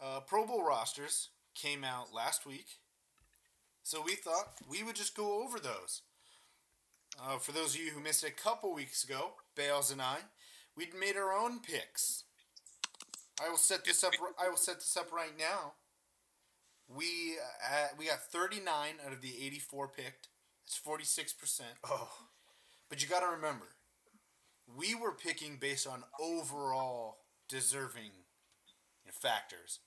uh, 0.01 0.21
Pro 0.21 0.47
Bowl 0.47 0.65
rosters 0.65 1.29
came 1.53 1.83
out 1.83 2.11
last 2.11 2.43
week, 2.43 2.79
so 3.83 4.01
we 4.03 4.15
thought 4.15 4.53
we 4.67 4.81
would 4.81 4.95
just 4.95 5.15
go 5.15 5.43
over 5.43 5.59
those. 5.59 6.01
Uh, 7.21 7.37
for 7.37 7.51
those 7.51 7.75
of 7.75 7.81
you 7.81 7.91
who 7.91 8.01
missed 8.01 8.23
it 8.23 8.31
a 8.31 8.43
couple 8.43 8.73
weeks 8.73 9.03
ago, 9.03 9.33
Bayles 9.55 9.91
and 9.91 10.01
I, 10.01 10.17
we'd 10.75 10.95
made 10.99 11.17
our 11.17 11.33
own 11.33 11.59
picks. 11.59 12.23
I 13.45 13.47
will 13.47 13.57
set 13.57 13.85
this 13.85 14.03
up. 14.03 14.13
I 14.41 14.49
will 14.49 14.57
set 14.57 14.77
this 14.77 14.97
up 14.97 15.11
right 15.11 15.37
now. 15.37 15.73
We 16.89 17.37
uh, 17.63 17.87
we 17.97 18.07
got 18.07 18.19
39 18.23 18.95
out 19.05 19.13
of 19.13 19.21
the 19.21 19.33
84 19.45 19.89
picked. 19.89 20.27
It's 20.65 20.75
46 20.75 21.33
percent. 21.33 21.69
Oh, 21.87 22.09
But 22.89 23.01
you 23.01 23.07
got 23.07 23.19
to 23.21 23.27
remember, 23.27 23.67
we 24.77 24.95
were 24.95 25.11
picking 25.13 25.57
based 25.57 25.87
on 25.87 26.03
overall 26.19 27.17
deserving 27.47 28.11
factors. 29.11 29.79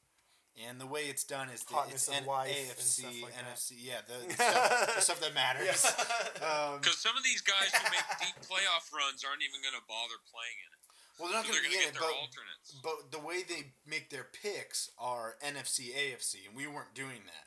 And 0.53 0.77
the 0.77 0.85
way 0.87 1.09
it's 1.09 1.25
done 1.25 1.49
is 1.49 1.65
the 1.65 1.73
Hotness 1.73 2.13
it's 2.13 2.21
of 2.21 2.27
life 2.29 2.53
and 2.53 2.77
AFC, 2.77 3.09
stuff 3.09 3.23
like 3.25 3.33
that. 3.33 3.57
NFC, 3.57 3.73
yeah, 3.81 4.01
the, 4.05 4.21
the, 4.21 4.35
stuff, 4.37 4.95
the 4.97 5.01
stuff 5.01 5.21
that 5.21 5.35
matters. 5.35 5.81
Um, 6.43 6.83
Because 6.83 6.99
some 6.99 7.17
of 7.17 7.23
these 7.23 7.41
guys 7.41 7.71
who 7.71 7.87
make 7.95 8.05
deep 8.19 8.35
playoff 8.45 8.91
runs 8.91 9.23
aren't 9.23 9.41
even 9.47 9.63
going 9.63 9.79
to 9.79 9.85
bother 9.87 10.19
playing 10.27 10.59
in 10.59 10.71
it. 10.75 10.82
Well, 11.19 11.29
they're 11.29 11.39
not 11.39 11.47
So 11.47 11.53
going 11.53 11.65
to 11.65 11.71
they're 11.71 11.79
be 11.79 11.85
in 11.85 11.95
it, 11.95 11.99
but, 11.99 12.15
alternates. 12.15 12.81
but 12.83 13.13
the 13.13 13.19
way 13.25 13.43
they 13.43 13.73
make 13.87 14.11
their 14.11 14.25
picks 14.25 14.91
are 14.99 15.37
NFC, 15.45 15.93
AFC, 15.95 16.47
and 16.49 16.57
we 16.57 16.67
weren't 16.67 16.95
doing 16.95 17.25
that. 17.27 17.47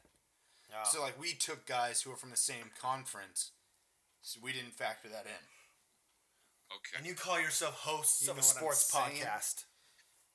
Yeah. 0.70 0.84
So, 0.84 1.02
like, 1.02 1.20
we 1.20 1.34
took 1.34 1.66
guys 1.66 2.02
who 2.02 2.12
are 2.12 2.16
from 2.18 2.32
the 2.32 2.38
same 2.38 2.72
conference, 2.82 3.52
so 4.22 4.40
we 4.44 4.52
didn't 4.52 4.74
factor 4.74 5.08
that 5.10 5.26
in. 5.26 5.44
Okay. 6.74 6.98
and 6.98 7.06
you 7.06 7.14
call 7.14 7.40
yourself 7.40 7.76
hosts 7.76 8.26
You 8.26 8.32
of 8.32 8.38
a 8.38 8.42
know 8.42 8.46
what 8.48 8.56
I'm 8.56 8.74
sports 8.74 8.92
podcast. 8.92 9.64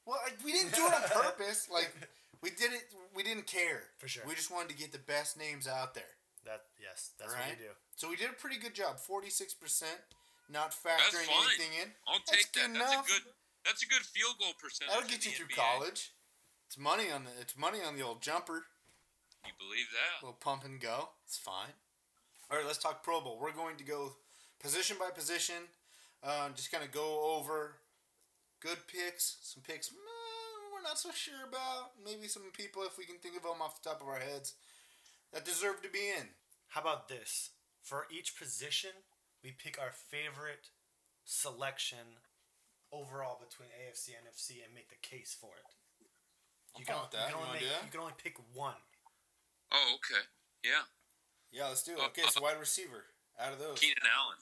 Well, 0.07 0.19
I, 0.25 0.31
we 0.45 0.53
didn't 0.53 0.75
do 0.75 0.87
it 0.87 0.95
on 0.95 1.03
purpose. 1.23 1.69
Like, 1.71 1.93
we 2.43 2.51
did 2.51 2.73
it, 2.73 2.83
we 3.15 3.23
didn't 3.23 3.47
care. 3.47 3.83
For 3.99 4.09
sure. 4.09 4.23
We 4.27 4.35
just 4.35 4.51
wanted 4.51 4.71
to 4.71 4.77
get 4.77 4.93
the 4.93 4.99
best 4.99 5.37
names 5.39 5.67
out 5.69 5.95
there. 5.95 6.17
That 6.47 6.63
yes, 6.81 7.11
that's 7.19 7.33
Right? 7.35 7.41
what 7.41 7.49
you 7.59 7.65
do. 7.67 7.71
So 7.97 8.09
we 8.09 8.17
did 8.17 8.31
a 8.31 8.33
pretty 8.33 8.57
good 8.59 8.75
job. 8.75 8.99
Forty-six 8.99 9.53
percent, 9.53 10.01
not 10.53 10.75
That's 10.75 10.83
factoring 10.83 11.27
fine. 11.27 11.47
anything 11.47 11.73
in. 11.83 11.89
I'll 12.07 12.21
That's 12.27 12.31
take 12.31 12.53
that. 12.55 12.75
That's 12.75 12.93
enough. 12.93 13.07
a 13.07 13.11
good. 13.11 13.23
That's 13.65 13.83
a 13.83 13.87
good 13.87 14.03
field 14.03 14.37
goal 14.39 14.53
percentage. 14.61 14.93
That'll 14.95 15.09
get 15.09 15.25
you 15.25 15.33
through 15.33 15.53
NBA. 15.53 15.57
college. 15.57 16.13
It's 16.67 16.79
money 16.79 17.11
on 17.11 17.25
the. 17.25 17.31
It's 17.41 17.57
money 17.57 17.79
on 17.87 17.97
the 17.97 18.03
old 18.03 18.23
jumper. 18.23 18.67
You 19.45 19.53
believe 19.59 19.89
that? 19.93 20.25
little 20.25 20.37
pump 20.39 20.65
and 20.65 20.81
go. 20.81 21.11
It's 21.25 21.39
fine. 21.39 21.73
All 22.51 22.59
right, 22.59 22.67
let's 22.67 22.79
talk 22.79 23.03
Pro 23.03 23.21
Bowl. 23.21 23.39
We're 23.41 23.53
going 23.53 23.77
to 23.79 23.85
go 23.85 24.17
position 24.63 24.97
by 25.01 25.11
position. 25.11 25.71
Uh, 26.23 26.51
just 26.55 26.71
kind 26.71 26.85
of 26.85 26.93
go 26.93 27.37
over 27.39 27.77
good 28.61 28.77
picks, 28.87 29.39
some 29.43 29.63
picks 29.63 29.91
meh, 29.91 29.97
we're 30.73 30.83
not 30.83 30.99
so 30.99 31.11
sure 31.13 31.49
about. 31.49 31.93
Maybe 32.05 32.29
some 32.29 32.43
people, 32.53 32.83
if 32.85 32.99
we 32.99 33.05
can 33.07 33.17
think 33.17 33.37
of 33.37 33.43
them 33.43 33.63
off 33.63 33.83
the 33.83 33.89
top 33.89 34.03
of 34.03 34.09
our 34.09 34.21
heads, 34.21 34.55
that 35.33 35.45
deserve 35.45 35.83
to 35.83 35.89
be 35.89 36.13
in. 36.19 36.29
How 36.69 36.83
about 36.83 37.09
this? 37.09 37.51
For 37.83 38.07
each 38.11 38.37
position, 38.39 38.91
we 39.43 39.53
pick 39.53 39.79
our 39.81 39.93
favorite 39.93 40.71
selection 41.25 42.21
overall 42.93 43.39
between 43.41 43.69
AFC 43.71 44.13
and 44.19 44.27
NFC 44.27 44.65
and 44.65 44.75
make 44.75 44.91
the 44.91 45.01
case 45.01 45.37
for 45.39 45.51
it. 45.57 45.67
I'm 46.77 46.81
You 46.81 46.87
can, 46.87 46.97
with 47.01 47.11
that. 47.13 47.31
you, 47.31 47.37
You 47.37 47.39
can 47.39 47.47
only 47.47 47.53
make, 47.61 47.63
you 47.85 47.91
can 47.91 48.01
only 48.01 48.19
pick 48.23 48.37
one. 48.55 48.79
Oh, 49.73 49.97
okay. 49.99 50.23
Yeah. 50.65 50.85
Yeah, 51.53 51.69
let's 51.69 51.83
do 51.83 51.93
it. 51.93 52.01
Uh, 52.01 52.07
Okay, 52.11 52.23
so 52.29 52.43
wide 52.43 52.59
receiver 52.61 53.05
out 53.41 53.53
of 53.53 53.59
those. 53.59 53.79
Keenan 53.79 53.97
Allen. 54.07 54.39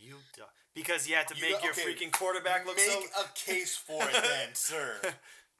You 0.00 0.16
du- 0.34 0.42
because 0.74 1.08
you 1.08 1.14
had 1.14 1.28
to 1.28 1.36
You 1.36 1.42
make 1.42 1.62
your 1.62 1.72
okay, 1.72 1.82
freaking 1.94 2.10
quarterback 2.10 2.66
look 2.66 2.76
Make 2.76 2.86
so. 2.90 3.22
a 3.22 3.26
case 3.38 3.76
for 3.76 4.02
it 4.02 4.12
then, 4.12 4.48
sir. 4.54 4.96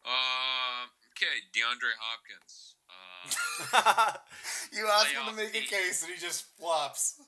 Uh, 0.05 0.85
okay, 1.15 1.39
DeAndre 1.55 1.95
Hopkins. 2.03 2.75
Uh, 2.91 4.13
you 4.77 4.87
asked 4.89 5.07
him 5.13 5.25
to 5.25 5.31
Playoff 5.33 5.37
make 5.37 5.55
a 5.55 5.67
case 5.67 6.03
and 6.03 6.13
he 6.13 6.21
just 6.21 6.47
flops. 6.59 7.21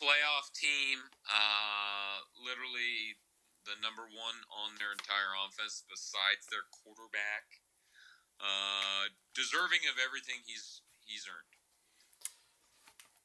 Playoff 0.00 0.48
team. 0.56 1.12
Uh, 1.28 2.24
literally 2.40 3.20
the 3.68 3.76
number 3.84 4.08
one 4.08 4.40
on 4.48 4.80
their 4.80 4.96
entire 4.96 5.36
offense 5.44 5.84
besides 5.86 6.48
their 6.48 6.64
quarterback. 6.72 7.60
Uh, 8.40 9.12
deserving 9.36 9.84
of 9.86 10.00
everything 10.00 10.40
he's 10.48 10.80
he's 11.04 11.28
earned. 11.28 11.52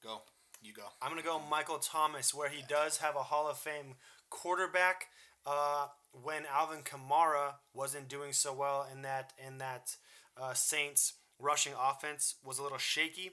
Go. 0.03 0.27
You 0.61 0.73
go. 0.73 0.91
I'm 1.01 1.09
gonna 1.09 1.23
go 1.23 1.39
Michael 1.39 1.79
Thomas, 1.79 2.33
where 2.33 2.49
he 2.49 2.63
does 2.67 2.97
have 2.97 3.15
a 3.15 3.31
Hall 3.31 3.47
of 3.49 3.57
Fame 3.57 3.95
quarterback. 4.29 5.07
Uh, 5.45 5.88
when 6.11 6.43
Alvin 6.51 6.81
Kamara 6.81 7.55
wasn't 7.73 8.09
doing 8.09 8.33
so 8.33 8.53
well 8.53 8.88
in 8.91 9.03
that 9.03 9.31
in 9.45 9.57
that 9.59 9.95
uh, 10.38 10.53
Saints 10.53 11.13
rushing 11.39 11.73
offense 11.79 12.35
was 12.43 12.59
a 12.59 12.63
little 12.63 12.77
shaky. 12.77 13.31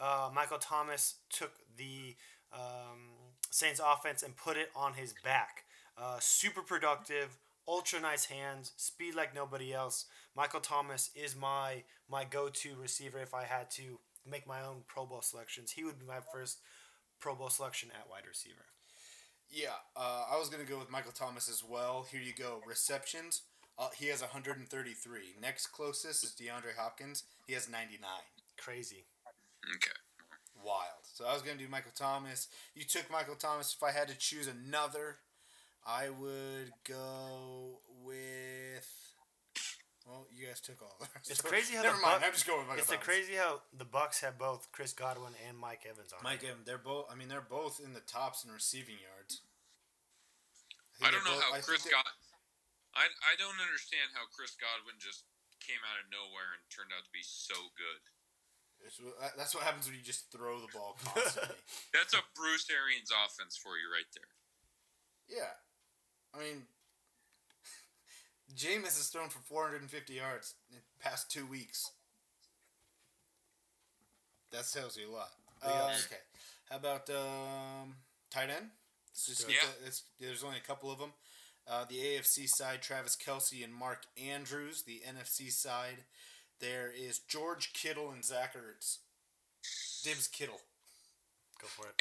Uh, 0.00 0.30
Michael 0.34 0.58
Thomas 0.58 1.16
took 1.30 1.52
the 1.76 2.16
um, 2.54 3.10
Saints 3.50 3.80
offense 3.84 4.22
and 4.22 4.36
put 4.36 4.56
it 4.56 4.70
on 4.74 4.94
his 4.94 5.14
back. 5.24 5.64
Uh, 5.96 6.16
super 6.20 6.62
productive, 6.62 7.38
ultra 7.68 8.00
nice 8.00 8.26
hands, 8.26 8.72
speed 8.76 9.14
like 9.14 9.34
nobody 9.34 9.72
else. 9.72 10.06
Michael 10.36 10.60
Thomas 10.60 11.10
is 11.14 11.36
my 11.36 11.84
my 12.08 12.24
go-to 12.24 12.74
receiver 12.80 13.18
if 13.18 13.32
I 13.32 13.44
had 13.44 13.70
to 13.72 13.98
make 14.28 14.46
my 14.46 14.62
own 14.62 14.82
Pro 14.86 15.06
Bowl 15.06 15.22
selections. 15.22 15.72
He 15.72 15.84
would 15.84 15.98
be 15.98 16.06
my 16.06 16.18
first 16.32 16.58
Pro 17.20 17.34
Bowl 17.34 17.48
selection 17.48 17.90
at 17.98 18.10
wide 18.10 18.26
receiver. 18.28 18.66
Yeah, 19.50 19.78
uh, 19.96 20.24
I 20.32 20.38
was 20.38 20.48
gonna 20.48 20.64
go 20.64 20.78
with 20.78 20.90
Michael 20.90 21.12
Thomas 21.12 21.48
as 21.48 21.62
well. 21.62 22.06
Here 22.10 22.20
you 22.20 22.32
go. 22.36 22.60
Receptions. 22.66 23.42
Uh, 23.78 23.88
he 23.96 24.06
has 24.06 24.20
133. 24.20 25.34
Next 25.40 25.68
closest 25.68 26.24
is 26.24 26.30
DeAndre 26.30 26.76
Hopkins. 26.78 27.24
He 27.46 27.54
has 27.54 27.68
99. 27.68 28.08
Crazy. 28.56 29.04
Okay. 29.76 29.90
Wild. 30.64 31.03
So 31.14 31.24
I 31.24 31.32
was 31.32 31.42
gonna 31.42 31.56
do 31.58 31.68
Michael 31.68 31.92
Thomas. 31.94 32.48
You 32.74 32.82
took 32.84 33.08
Michael 33.10 33.36
Thomas. 33.36 33.72
If 33.72 33.82
I 33.82 33.92
had 33.92 34.08
to 34.08 34.18
choose 34.18 34.48
another, 34.48 35.18
I 35.86 36.10
would 36.10 36.72
go 36.82 37.78
with. 38.02 38.90
Well, 40.04 40.26
you 40.34 40.44
guys 40.50 40.60
took 40.60 40.82
all. 40.82 40.98
of 41.00 41.06
them. 41.08 41.22
It's 41.24 41.38
So, 41.40 41.48
crazy 41.48 41.76
how 41.78 41.82
Never 41.86 41.96
the 41.96 42.02
mind. 42.02 42.20
Buc- 42.20 42.26
I'm 42.26 42.32
just 42.34 42.44
going 42.46 42.58
with 42.60 42.68
Michael 42.68 42.82
It's 42.82 42.90
Thomas. 42.92 43.06
crazy 43.06 43.34
how 43.38 43.62
the 43.72 43.86
Bucs 43.86 44.20
have 44.20 44.36
both 44.36 44.68
Chris 44.74 44.92
Godwin 44.92 45.32
and 45.48 45.56
Mike 45.56 45.86
Evans 45.88 46.12
on. 46.12 46.18
Mike 46.20 46.42
Evans. 46.44 46.66
They're 46.66 46.82
both. 46.82 47.06
I 47.08 47.14
mean, 47.14 47.28
they're 47.30 47.40
both 47.46 47.78
in 47.80 47.94
the 47.94 48.02
tops 48.04 48.44
in 48.44 48.50
receiving 48.50 48.98
yards. 49.00 49.40
I 51.00 51.08
think 51.08 51.12
don't 51.14 51.24
know 51.24 51.38
both- 51.40 51.42
how 51.46 51.54
I 51.54 51.60
Chris 51.62 51.84
they're- 51.84 51.92
got. 51.94 52.10
I 52.94 53.06
I 53.22 53.34
don't 53.38 53.58
understand 53.62 54.10
how 54.14 54.26
Chris 54.34 54.54
Godwin 54.58 54.98
just 54.98 55.24
came 55.62 55.80
out 55.86 55.98
of 56.02 56.10
nowhere 56.10 56.52
and 56.58 56.62
turned 56.70 56.90
out 56.92 57.02
to 57.06 57.10
be 57.14 57.22
so 57.22 57.54
good. 57.78 58.02
It's, 58.86 59.00
that's 59.36 59.54
what 59.54 59.64
happens 59.64 59.86
when 59.86 59.96
you 59.96 60.02
just 60.02 60.30
throw 60.30 60.60
the 60.60 60.68
ball 60.72 60.96
constantly. 61.04 61.56
That's 61.92 62.12
a 62.14 62.18
Bruce 62.36 62.66
Arians 62.70 63.10
offense 63.10 63.56
for 63.56 63.70
you 63.80 63.88
right 63.92 64.08
there. 64.14 65.38
yeah, 65.38 65.54
I 66.34 66.38
mean, 66.44 66.62
Jameis 68.56 68.96
has 69.00 69.08
thrown 69.08 69.28
for 69.30 69.40
450 69.40 70.12
yards 70.14 70.54
in 70.70 70.76
the 70.76 70.82
past 71.02 71.30
two 71.30 71.46
weeks. 71.46 71.90
That 74.52 74.64
tells 74.72 74.96
you 74.96 75.10
a 75.10 75.12
lot. 75.14 75.30
Uh, 75.64 75.92
okay, 76.06 76.20
how 76.70 76.76
about 76.76 77.08
um, 77.10 77.94
tight 78.30 78.50
end? 78.50 78.66
Let's 79.10 79.26
just 79.26 79.46
do 79.46 79.52
it. 79.52 79.54
get 79.54 79.62
Yeah. 79.62 79.70
the- 79.80 79.86
it's- 79.86 80.02
there's 80.20 80.44
only 80.44 80.58
a 80.58 80.66
couple 80.66 80.90
of 80.90 80.98
them. 80.98 81.12
Uh, 81.66 81.84
the 81.86 81.96
AFC 81.96 82.46
side, 82.46 82.82
Travis 82.82 83.16
Kelce 83.16 83.64
and 83.64 83.72
Mark 83.74 84.04
Andrews. 84.22 84.82
The 84.82 85.00
NFC 85.08 85.50
side, 85.50 86.04
there 86.64 86.88
is 86.88 87.20
George 87.20 87.76
Kittle 87.76 88.08
and 88.08 88.24
Zach 88.24 88.56
Ertz. 88.56 89.04
Dibs 90.00 90.28
Kittle. 90.28 90.64
Go 91.60 91.68
for 91.68 91.92
it. 91.92 92.00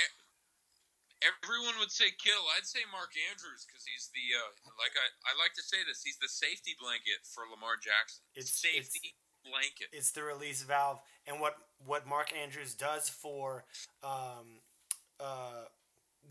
everyone 1.19 1.75
would 1.79 1.91
say 1.91 2.15
Kittle. 2.15 2.47
I'd 2.55 2.67
say 2.67 2.79
Mark 2.87 3.11
Andrews 3.31 3.67
because 3.67 3.83
he's 3.83 4.07
the 4.15 4.23
uh, 4.39 4.51
like 4.79 4.95
I, 4.95 5.07
I 5.27 5.31
like 5.35 5.51
to 5.59 5.63
say 5.63 5.83
this. 5.83 6.03
He's 6.03 6.19
the 6.19 6.31
safety 6.31 6.79
blanket 6.79 7.27
for 7.27 7.43
Lamar 7.51 7.75
Jackson. 7.75 8.23
It's 8.35 8.55
safety 8.55 9.15
blanket. 9.43 9.91
It's 9.91 10.11
the 10.15 10.23
release 10.23 10.63
valve, 10.63 10.99
and 11.27 11.39
what 11.39 11.55
what 11.83 12.07
Mark 12.07 12.31
Andrews 12.31 12.73
does 12.73 13.07
for, 13.07 13.63
um, 14.03 14.63
uh, 15.19 15.67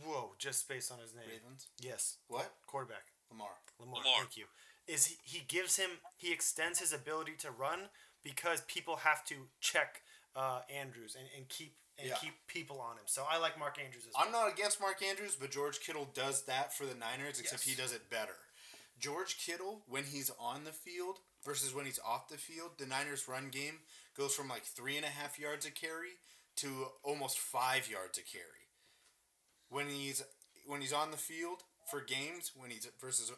whoa, 0.05 0.33
just 0.41 0.69
based 0.69 0.93
on 0.93 1.01
his 1.01 1.13
name. 1.13 1.29
Ravens? 1.29 1.69
Yes. 1.81 2.17
What? 2.29 2.49
Quarterback. 2.67 3.13
Lamar. 3.31 3.61
Lamar. 3.81 4.01
Lamar. 4.01 4.13
Thank 4.21 4.37
you. 4.37 4.45
Is 4.89 5.07
he, 5.07 5.17
he 5.23 5.45
gives 5.47 5.77
him 5.77 6.03
he 6.17 6.33
extends 6.33 6.81
his 6.81 6.93
ability 6.93 7.33
to 7.41 7.51
run 7.51 7.89
because 8.23 8.61
people 8.63 8.97
have 8.97 9.25
to 9.27 9.35
check 9.61 10.03
uh, 10.37 10.61
Andrews 10.75 11.15
and, 11.19 11.29
and 11.37 11.49
keep 11.49 11.75
and 11.99 12.09
Yeah. 12.09 12.15
keep 12.17 12.33
people 12.47 12.81
on 12.81 12.97
him. 12.97 13.05
So 13.07 13.25
I 13.31 13.37
like 13.39 13.59
Mark 13.59 13.79
Andrews 13.79 14.07
as 14.09 14.15
well. 14.17 14.25
I'm 14.25 14.33
not 14.33 14.51
against 14.51 14.81
Mark 14.81 15.03
Andrews, 15.03 15.37
but 15.39 15.51
George 15.51 15.79
Kittle 15.81 16.09
does 16.15 16.45
that 16.47 16.73
for 16.75 16.87
the 16.87 16.95
Niners, 16.95 17.39
except 17.39 17.67
Yes. 17.67 17.77
he 17.77 17.81
does 17.83 17.93
it 17.93 18.09
better. 18.09 18.37
George 18.99 19.37
Kittle, 19.37 19.83
when 19.87 20.05
he's 20.05 20.31
on 20.41 20.65
the 20.65 20.73
field 20.73 21.19
versus 21.45 21.75
when 21.75 21.85
he's 21.85 21.99
off 21.99 22.29
the 22.29 22.39
field, 22.39 22.79
the 22.79 22.87
Niners' 22.87 23.29
run 23.29 23.51
game 23.51 23.81
goes 24.17 24.35
from 24.35 24.49
like 24.49 24.65
three 24.65 24.97
and 24.97 25.05
a 25.05 25.11
half 25.11 25.39
yards 25.39 25.67
a 25.67 25.71
carry 25.71 26.13
to 26.57 26.87
almost 27.03 27.39
five 27.39 27.91
yards 27.91 28.17
a 28.17 28.23
carry. 28.23 28.69
When 29.69 29.89
he's 29.89 30.23
when 30.67 30.81
he's 30.81 30.93
on 30.93 31.11
the 31.11 31.17
field 31.17 31.63
for 31.91 32.01
games, 32.01 32.53
when 32.55 32.71
he's 32.71 32.87
versus 33.01 33.33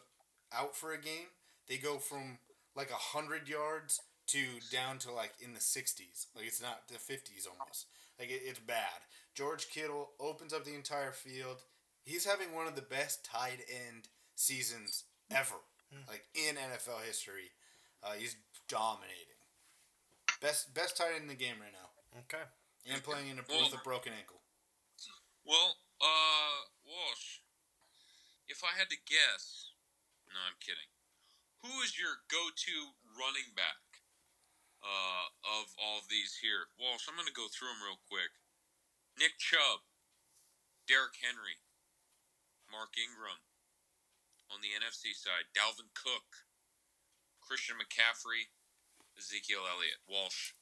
out 0.53 0.75
for 0.77 0.93
a 0.93 0.97
game, 1.01 1.27
they 1.67 1.77
go 1.77 1.97
from 1.97 2.39
like 2.75 2.89
a 2.91 2.93
hundred 2.93 3.47
yards 3.49 3.99
to 4.27 4.43
down 4.71 4.97
to 4.99 5.11
like 5.11 5.33
in 5.41 5.53
the 5.53 5.59
sixties. 5.61 6.27
Like 6.35 6.45
it's 6.47 6.61
not 6.61 6.87
the 6.87 6.99
fifties 6.99 7.47
almost. 7.49 7.87
Like 8.19 8.29
it, 8.29 8.41
it's 8.45 8.59
bad. 8.59 9.03
George 9.33 9.69
Kittle 9.69 10.11
opens 10.19 10.53
up 10.53 10.63
the 10.65 10.73
entire 10.75 11.11
field. 11.11 11.57
He's 12.03 12.25
having 12.25 12.53
one 12.53 12.67
of 12.67 12.75
the 12.75 12.81
best 12.81 13.25
tight 13.25 13.59
end 13.69 14.07
seasons 14.35 15.03
ever, 15.31 15.55
like 16.07 16.25
in 16.33 16.55
NFL 16.55 17.03
history. 17.05 17.51
Uh, 18.03 18.13
he's 18.17 18.35
dominating. 18.67 19.39
Best 20.41 20.73
best 20.73 20.97
tight 20.97 21.13
end 21.15 21.23
in 21.23 21.27
the 21.27 21.35
game 21.35 21.55
right 21.59 21.73
now, 21.73 22.19
Okay. 22.27 22.43
and 22.91 23.01
playing 23.03 23.29
in 23.29 23.39
a, 23.39 23.43
Well- 23.49 23.63
with 23.65 23.73
a 23.79 23.83
broken 23.83 24.13
ankle. 24.13 24.41
Well, 25.45 25.77
uh, 26.01 26.65
Walsh, 26.85 27.45
if 28.47 28.63
I 28.63 28.73
had 28.77 28.89
to 28.89 28.97
guess, 28.97 29.69
no, 30.27 30.33
I'm 30.41 30.57
kidding. 30.59 30.89
Who 31.61 31.81
is 31.81 31.97
your 31.97 32.17
go-to 32.29 32.93
running 33.13 33.53
back 33.55 33.77
uh, 34.85 35.25
of 35.41 35.73
all 35.81 35.97
of 35.97 36.07
these 36.07 36.37
here? 36.37 36.69
Walsh, 36.77 37.09
I'm 37.09 37.17
going 37.17 37.27
to 37.27 37.33
go 37.33 37.49
through 37.49 37.73
them 37.73 37.81
real 37.81 37.99
quick. 38.05 38.29
Nick 39.17 39.41
Chubb, 39.41 39.81
Derrick 40.85 41.17
Henry, 41.17 41.57
Mark 42.69 42.93
Ingram. 42.95 43.41
On 44.53 44.61
the 44.61 44.77
NFC 44.77 45.17
side, 45.17 45.49
Dalvin 45.57 45.89
Cook, 45.97 46.45
Christian 47.41 47.81
McCaffrey, 47.81 48.53
Ezekiel 49.17 49.65
Elliott. 49.65 50.05
Walsh, 50.05 50.53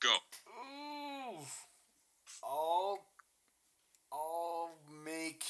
go. 0.00 0.16
Ooh. 0.48 1.44
I'll 2.44 2.98
I'll 4.12 4.70
make. 5.04 5.44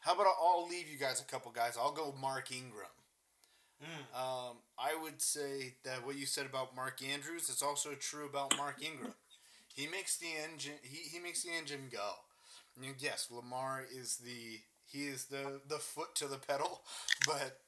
How 0.00 0.14
about 0.14 0.26
I'll 0.40 0.66
leave 0.68 0.88
you 0.88 0.98
guys 0.98 1.20
a 1.20 1.24
couple 1.24 1.52
guys. 1.52 1.76
I'll 1.78 1.92
go 1.92 2.14
Mark 2.20 2.50
Ingram. 2.50 2.88
Um, 4.14 4.58
I 4.78 5.00
would 5.02 5.20
say 5.20 5.74
that 5.84 6.04
what 6.06 6.16
you 6.16 6.26
said 6.26 6.46
about 6.46 6.76
Mark 6.76 7.00
Andrews 7.02 7.48
is 7.48 7.62
also 7.62 7.90
true 7.94 8.26
about 8.26 8.56
Mark 8.56 8.82
Ingram. 8.82 9.14
He 9.74 9.86
makes 9.86 10.16
the 10.18 10.28
engine. 10.42 10.74
He, 10.82 11.08
he 11.08 11.18
makes 11.18 11.42
the 11.42 11.50
engine 11.50 11.88
go. 11.90 12.12
Mean, 12.80 12.94
yes, 12.98 13.28
Lamar 13.30 13.84
is 13.90 14.16
the 14.18 14.60
he 14.86 15.06
is 15.06 15.26
the 15.26 15.60
the 15.68 15.78
foot 15.78 16.14
to 16.16 16.26
the 16.26 16.38
pedal, 16.38 16.82
but 17.26 17.60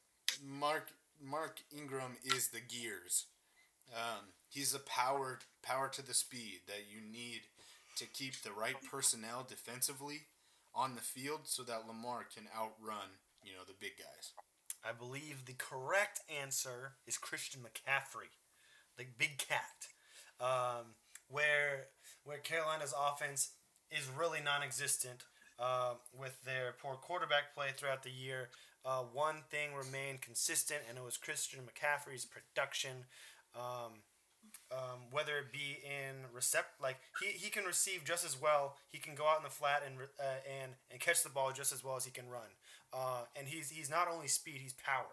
Mark 0.42 0.88
Mark 1.22 1.60
Ingram 1.76 2.16
is 2.24 2.48
the 2.48 2.60
gears. 2.60 3.26
Um, 3.94 4.26
he's 4.50 4.72
the 4.72 4.78
power 4.80 5.40
power 5.62 5.88
to 5.88 6.02
the 6.06 6.14
speed 6.14 6.60
that 6.66 6.84
you 6.90 7.00
need 7.00 7.42
to 7.96 8.06
keep 8.06 8.42
the 8.42 8.52
right 8.52 8.76
personnel 8.90 9.46
defensively 9.48 10.22
on 10.74 10.94
the 10.94 11.00
field 11.00 11.42
so 11.44 11.62
that 11.62 11.86
Lamar 11.86 12.24
can 12.34 12.44
outrun 12.56 13.20
you 13.44 13.52
know 13.52 13.64
the 13.66 13.74
big 13.78 13.92
guys. 13.98 14.32
I 14.86 14.92
believe 14.92 15.46
the 15.46 15.54
correct 15.54 16.20
answer 16.28 16.94
is 17.06 17.16
Christian 17.16 17.62
McCaffrey, 17.62 18.30
the 18.98 19.04
big 19.18 19.38
cat, 19.38 19.88
um, 20.40 20.94
where 21.28 21.86
where 22.24 22.38
Carolina's 22.38 22.94
offense 22.98 23.50
is 23.90 24.08
really 24.08 24.40
non-existent 24.42 25.24
uh, 25.58 25.94
with 26.18 26.42
their 26.44 26.74
poor 26.82 26.94
quarterback 26.94 27.54
play 27.54 27.68
throughout 27.76 28.02
the 28.02 28.10
year. 28.10 28.48
Uh, 28.84 29.00
one 29.12 29.36
thing 29.50 29.70
remained 29.74 30.20
consistent, 30.20 30.80
and 30.88 30.98
it 30.98 31.04
was 31.04 31.16
Christian 31.16 31.60
McCaffrey's 31.60 32.26
production. 32.26 33.06
Um, 33.54 34.02
um, 34.72 35.08
whether 35.10 35.38
it 35.38 35.52
be 35.52 35.78
in 35.84 36.26
recept, 36.36 36.82
like 36.82 36.96
he, 37.20 37.26
he 37.38 37.50
can 37.50 37.64
receive 37.64 38.04
just 38.04 38.24
as 38.24 38.40
well. 38.40 38.76
He 38.90 38.98
can 38.98 39.14
go 39.14 39.26
out 39.26 39.38
in 39.38 39.44
the 39.44 39.50
flat 39.50 39.82
and 39.86 39.96
uh, 40.18 40.40
and 40.60 40.72
and 40.90 41.00
catch 41.00 41.22
the 41.22 41.28
ball 41.28 41.52
just 41.52 41.72
as 41.72 41.84
well 41.84 41.96
as 41.96 42.04
he 42.04 42.10
can 42.10 42.28
run. 42.28 42.48
Uh, 42.94 43.24
and 43.34 43.48
he's 43.48 43.70
he's 43.70 43.90
not 43.90 44.06
only 44.06 44.28
speed, 44.28 44.60
he's 44.62 44.74
power. 44.74 45.10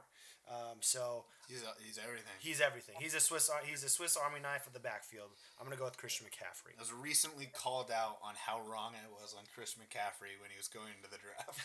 Um, 0.50 0.82
so 0.82 1.26
He's 1.48 1.64
he's 1.86 1.98
everything. 2.02 2.34
he's 2.40 2.60
everything. 2.62 2.96
He's 3.00 3.14
a 3.16 3.20
Swiss 3.22 3.50
he's 3.66 3.84
a 3.84 3.90
Swiss 3.90 4.18
Army 4.18 4.40
knife 4.42 4.68
of 4.68 4.74
the 4.74 4.80
backfield. 4.84 5.30
I'm 5.58 5.66
gonna 5.66 5.78
go 5.78 5.86
with 5.86 5.98
Christian 5.98 6.28
McCaffrey. 6.28 6.76
I 6.78 6.82
was 6.82 6.92
recently 6.92 7.48
called 7.54 7.90
out 7.90 8.18
on 8.22 8.34
how 8.36 8.60
wrong 8.68 8.94
I 8.94 9.08
was 9.10 9.34
on 9.38 9.46
Chris 9.54 9.76
McCaffrey 9.80 10.38
when 10.42 10.50
he 10.54 10.58
was 10.62 10.68
going 10.68 10.92
into 10.98 11.10
the 11.10 11.18
draft. 11.22 11.58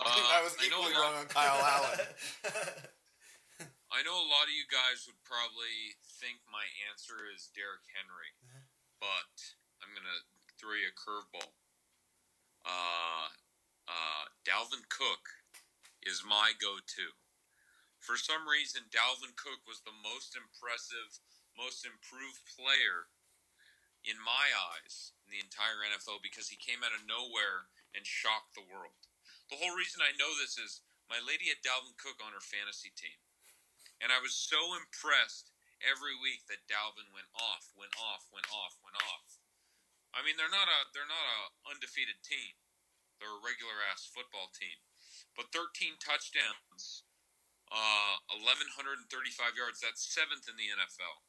I 0.00 0.06
think 0.12 0.26
I 0.30 0.40
was 0.44 0.54
Uh, 0.54 0.62
I 0.62 0.66
equally 0.68 0.92
lot- 0.94 1.00
wrong 1.00 1.14
on 1.24 1.28
Kyle 1.32 1.60
Allen. 1.74 2.00
I 3.90 4.02
know 4.04 4.14
a 4.18 4.28
lot 4.28 4.44
of 4.46 4.54
you 4.54 4.68
guys 4.68 5.08
would 5.08 5.18
probably 5.24 5.96
think 6.20 6.44
my 6.52 6.66
answer 6.92 7.24
is 7.32 7.48
Derrick 7.56 7.86
Henry, 7.96 8.30
but 9.00 9.32
I'm 9.80 9.90
gonna 9.96 10.20
throw 10.60 10.76
you 10.76 10.92
a 10.92 10.94
curveball. 10.94 11.48
Uh, 12.66 13.30
uh, 13.86 14.24
Dalvin 14.42 14.82
Cook 14.90 15.22
is 16.02 16.26
my 16.26 16.50
go-to. 16.58 17.14
For 18.02 18.18
some 18.18 18.46
reason, 18.46 18.90
Dalvin 18.90 19.34
Cook 19.38 19.62
was 19.66 19.82
the 19.82 19.94
most 19.94 20.34
impressive, 20.34 21.22
most 21.54 21.86
improved 21.86 22.42
player 22.58 23.10
in 24.06 24.18
my 24.22 24.50
eyes 24.54 25.14
in 25.26 25.34
the 25.34 25.42
entire 25.42 25.82
NFL 25.82 26.22
because 26.22 26.50
he 26.50 26.58
came 26.58 26.82
out 26.82 26.94
of 26.94 27.06
nowhere 27.06 27.70
and 27.94 28.06
shocked 28.06 28.54
the 28.54 28.66
world. 28.66 28.98
The 29.50 29.58
whole 29.58 29.74
reason 29.74 30.02
I 30.02 30.14
know 30.18 30.30
this 30.34 30.58
is 30.58 30.82
my 31.06 31.22
lady 31.22 31.50
had 31.50 31.62
Dalvin 31.62 31.94
Cook 31.98 32.18
on 32.22 32.34
her 32.34 32.42
fantasy 32.42 32.90
team. 32.94 33.18
And 34.02 34.10
I 34.10 34.20
was 34.20 34.34
so 34.34 34.58
impressed 34.76 35.54
every 35.80 36.14
week 36.18 36.46
that 36.50 36.66
Dalvin 36.68 37.08
went 37.14 37.30
off, 37.34 37.72
went 37.78 37.94
off, 37.96 38.26
went 38.30 38.46
off, 38.52 38.74
went 38.82 38.98
off. 38.98 39.35
I 40.16 40.24
mean, 40.24 40.40
they're 40.40 40.52
not 40.52 40.64
a 40.64 40.78
they're 40.96 41.08
not 41.08 41.20
a 41.20 41.40
undefeated 41.68 42.24
team. 42.24 42.56
They're 43.20 43.36
a 43.36 43.44
regular 43.44 43.76
ass 43.92 44.08
football 44.08 44.48
team. 44.56 44.80
But 45.36 45.52
13 45.52 46.00
touchdowns, 46.00 47.04
uh, 47.68 48.16
1135 48.32 49.12
yards. 49.52 49.84
That's 49.84 50.00
seventh 50.00 50.48
in 50.48 50.56
the 50.56 50.72
NFL. 50.72 51.20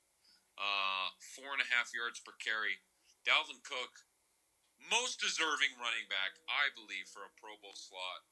Uh, 0.55 1.11
four 1.35 1.51
and 1.51 1.59
a 1.59 1.67
half 1.67 1.91
yards 1.91 2.23
per 2.23 2.31
carry. 2.39 2.79
Dalvin 3.27 3.59
Cook, 3.67 4.07
most 4.87 5.19
deserving 5.19 5.75
running 5.75 6.07
back, 6.07 6.39
I 6.47 6.71
believe, 6.71 7.11
for 7.11 7.27
a 7.27 7.35
Pro 7.35 7.59
Bowl 7.59 7.75
slot. 7.75 8.23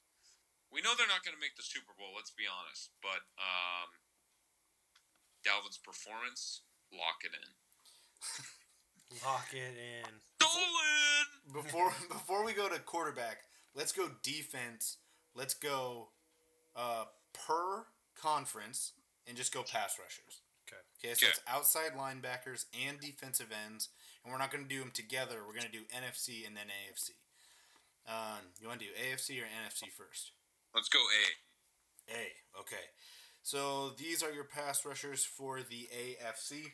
We 0.71 0.79
know 0.79 0.95
they're 0.95 1.11
not 1.11 1.27
going 1.27 1.35
to 1.35 1.43
make 1.43 1.59
the 1.59 1.67
Super 1.67 1.91
Bowl. 1.99 2.15
Let's 2.15 2.31
be 2.31 2.47
honest, 2.47 2.95
but 3.03 3.27
um, 3.35 3.91
Dalvin's 5.43 5.77
performance, 5.77 6.63
lock 6.95 7.27
it 7.27 7.35
in. 7.35 7.51
Lock 9.23 9.53
it 9.53 9.77
in. 9.77 10.11
Stolen. 10.55 11.63
before 11.63 11.93
before 12.09 12.45
we 12.45 12.53
go 12.53 12.69
to 12.69 12.79
quarterback, 12.79 13.43
let's 13.75 13.91
go 13.91 14.09
defense. 14.23 14.97
Let's 15.35 15.53
go 15.53 16.09
uh, 16.75 17.05
per 17.33 17.85
conference 18.19 18.93
and 19.27 19.35
just 19.35 19.53
go 19.53 19.63
pass 19.63 19.97
rushers. 19.99 20.41
Okay. 20.67 20.81
Okay, 20.99 21.13
so 21.13 21.27
it's 21.27 21.41
outside 21.47 21.91
linebackers 21.97 22.65
and 22.87 22.99
defensive 22.99 23.47
ends, 23.65 23.89
and 24.23 24.31
we're 24.31 24.39
not 24.39 24.51
going 24.51 24.63
to 24.63 24.69
do 24.69 24.79
them 24.79 24.91
together. 24.93 25.37
We're 25.45 25.53
going 25.53 25.71
to 25.71 25.71
do 25.71 25.83
NFC 25.93 26.47
and 26.47 26.55
then 26.55 26.65
AFC. 26.65 27.11
Um, 28.07 28.53
you 28.61 28.67
want 28.67 28.79
to 28.79 28.85
do 28.85 28.91
AFC 28.93 29.41
or 29.41 29.45
NFC 29.45 29.91
first? 29.91 30.31
Let's 30.73 30.89
go 30.89 30.99
A. 30.99 32.13
A. 32.13 32.59
Okay. 32.59 32.85
So 33.43 33.91
these 33.97 34.23
are 34.23 34.31
your 34.31 34.43
pass 34.43 34.85
rushers 34.85 35.23
for 35.23 35.59
the 35.59 35.87
AFC. 35.95 36.71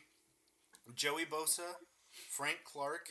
Joey 0.94 1.24
Bosa, 1.24 1.76
Frank 2.30 2.60
Clark, 2.64 3.08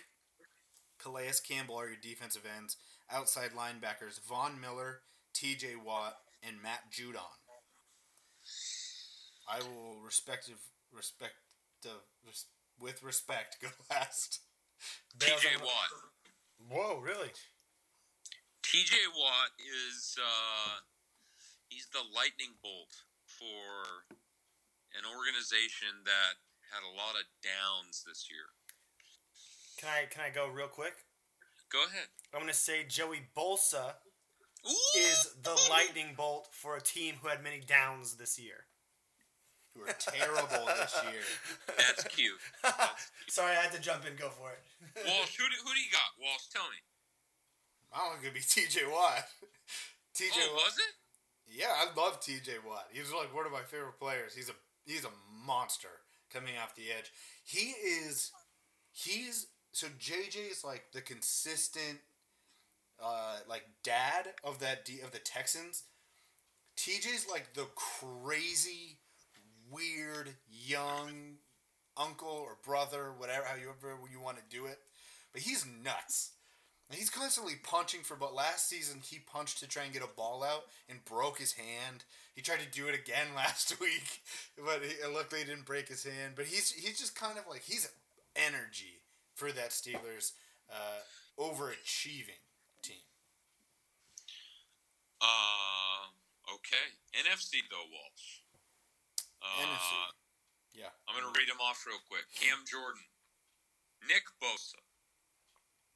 Calais 1.01 1.31
Campbell 1.47 1.79
are 1.79 1.87
your 1.87 1.97
defensive 2.01 2.43
ends. 2.57 2.77
Outside 3.11 3.51
linebackers 3.51 4.19
Von 4.27 4.59
Miller, 4.59 5.01
T.J. 5.33 5.75
Watt, 5.85 6.17
and 6.43 6.61
Matt 6.61 6.91
Judon. 6.91 7.19
I 9.49 9.59
will 9.59 9.99
respective 10.03 10.57
respect 10.91 11.35
the 11.83 11.89
res, 12.25 12.45
with 12.79 13.03
respect 13.03 13.57
go 13.61 13.67
last. 13.89 14.39
Bayles 15.17 15.41
TJ 15.41 15.57
on- 15.57 15.63
Watt. 15.65 15.91
Whoa, 16.69 16.99
really? 17.01 17.31
TJ 18.63 18.93
Watt 19.17 19.51
is 19.59 20.15
uh, 20.21 20.79
he's 21.69 21.87
the 21.91 22.05
lightning 22.15 22.53
bolt 22.63 22.93
for 23.25 24.05
an 24.95 25.03
organization 25.09 26.05
that 26.05 26.39
had 26.71 26.85
a 26.87 26.93
lot 26.95 27.17
of 27.19 27.25
downs 27.43 28.03
this 28.07 28.29
year. 28.31 28.53
Can 29.81 29.89
I 29.89 30.05
can 30.05 30.21
I 30.23 30.29
go 30.29 30.47
real 30.47 30.67
quick? 30.67 30.93
Go 31.71 31.79
ahead. 31.87 32.05
I'm 32.33 32.39
gonna 32.41 32.53
say 32.53 32.85
Joey 32.87 33.21
Bosa 33.35 33.93
is 34.95 35.33
the 35.41 35.59
lightning 35.71 36.13
bolt 36.15 36.49
for 36.51 36.75
a 36.77 36.81
team 36.81 37.15
who 37.21 37.29
had 37.29 37.43
many 37.43 37.59
downs 37.61 38.15
this 38.15 38.37
year. 38.39 38.65
Who 39.73 39.81
are 39.83 39.95
terrible 39.97 40.67
this 40.67 40.93
year. 41.03 41.21
That's 41.77 42.03
cute. 42.15 42.37
Sorry, 43.27 43.55
I 43.57 43.61
had 43.61 43.71
to 43.71 43.81
jump 43.81 44.05
in. 44.05 44.15
Go 44.17 44.29
for 44.29 44.51
it. 44.51 44.59
Walsh, 45.07 45.35
who 45.37 45.45
do, 45.49 45.55
who 45.63 45.73
do 45.73 45.79
you 45.79 45.89
got? 45.91 46.11
Walsh, 46.21 46.45
tell 46.53 46.67
me. 46.69 46.77
I 47.93 48.07
don't 48.09 48.21
think 48.21 48.33
be 48.35 48.39
TJ 48.41 48.91
Watt. 48.91 49.23
TJ 50.15 50.29
Oh, 50.35 50.53
Watt. 50.53 50.63
was 50.65 50.77
it? 50.77 50.93
Yeah, 51.47 51.71
I 51.73 51.85
love 51.99 52.21
TJ 52.21 52.63
Watt. 52.67 52.87
He's 52.91 53.11
like 53.11 53.33
one 53.33 53.45
of 53.47 53.51
my 53.51 53.63
favorite 53.63 53.97
players. 53.99 54.35
He's 54.35 54.49
a 54.49 54.53
he's 54.85 55.05
a 55.05 55.11
monster 55.45 56.03
coming 56.31 56.53
off 56.61 56.75
the 56.75 56.91
edge. 56.95 57.11
He 57.43 57.73
is 57.81 58.31
he's 58.91 59.47
so 59.71 59.87
JJ 59.87 60.51
is 60.51 60.63
like 60.63 60.85
the 60.93 61.01
consistent 61.01 61.99
uh 63.03 63.37
like 63.47 63.63
dad 63.83 64.27
of 64.43 64.59
that 64.59 64.85
D, 64.85 64.99
of 65.03 65.11
the 65.11 65.19
Texans. 65.19 65.83
TJ's 66.77 67.27
like 67.29 67.53
the 67.53 67.67
crazy 67.75 68.97
weird 69.69 70.29
young 70.49 71.37
uncle 71.97 72.27
or 72.27 72.57
brother, 72.65 73.11
whatever 73.17 73.45
however 73.45 73.97
you 74.11 74.19
want 74.19 74.37
to 74.37 74.55
do 74.55 74.65
it. 74.65 74.79
But 75.33 75.43
he's 75.43 75.65
nuts. 75.65 76.31
He's 76.89 77.09
constantly 77.09 77.53
punching 77.63 78.01
for 78.01 78.17
but 78.17 78.35
last 78.35 78.67
season 78.67 78.99
he 79.01 79.19
punched 79.19 79.59
to 79.59 79.67
try 79.67 79.83
and 79.83 79.93
get 79.93 80.03
a 80.03 80.07
ball 80.17 80.43
out 80.43 80.65
and 80.89 81.03
broke 81.05 81.39
his 81.39 81.53
hand. 81.53 82.03
He 82.35 82.41
tried 82.41 82.59
to 82.59 82.69
do 82.69 82.87
it 82.87 82.95
again 82.95 83.27
last 83.35 83.79
week, 83.79 84.21
but 84.57 84.81
he, 84.83 84.95
luckily 85.07 85.41
he 85.41 85.47
didn't 85.47 85.65
break 85.65 85.87
his 85.87 86.03
hand. 86.03 86.33
But 86.35 86.45
he's 86.45 86.71
he's 86.71 86.99
just 86.99 87.15
kind 87.15 87.37
of 87.37 87.45
like 87.49 87.63
he's 87.63 87.89
energy 88.35 89.00
for 89.41 89.49
that 89.49 89.73
Steelers 89.73 90.37
uh, 90.69 91.01
overachieving 91.41 92.45
team. 92.85 93.01
Uh, 95.17 96.13
okay. 96.53 96.93
NFC 97.17 97.65
though, 97.65 97.89
Walsh. 97.89 98.45
Uh, 99.41 99.65
NFC. 99.65 99.93
Yeah. 100.77 100.93
I'm 101.09 101.17
gonna 101.17 101.33
read 101.33 101.49
them 101.49 101.57
off 101.57 101.81
real 101.89 101.97
quick. 102.05 102.29
Cam 102.37 102.61
Jordan, 102.69 103.01
Nick 104.05 104.29
Bosa, 104.37 104.77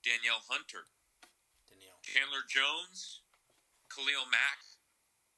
Danielle 0.01 0.41
Hunter, 0.49 0.89
Danielle. 1.69 2.01
Chandler 2.01 2.49
Jones, 2.49 3.21
Khalil 3.93 4.25
Mack, 4.33 4.65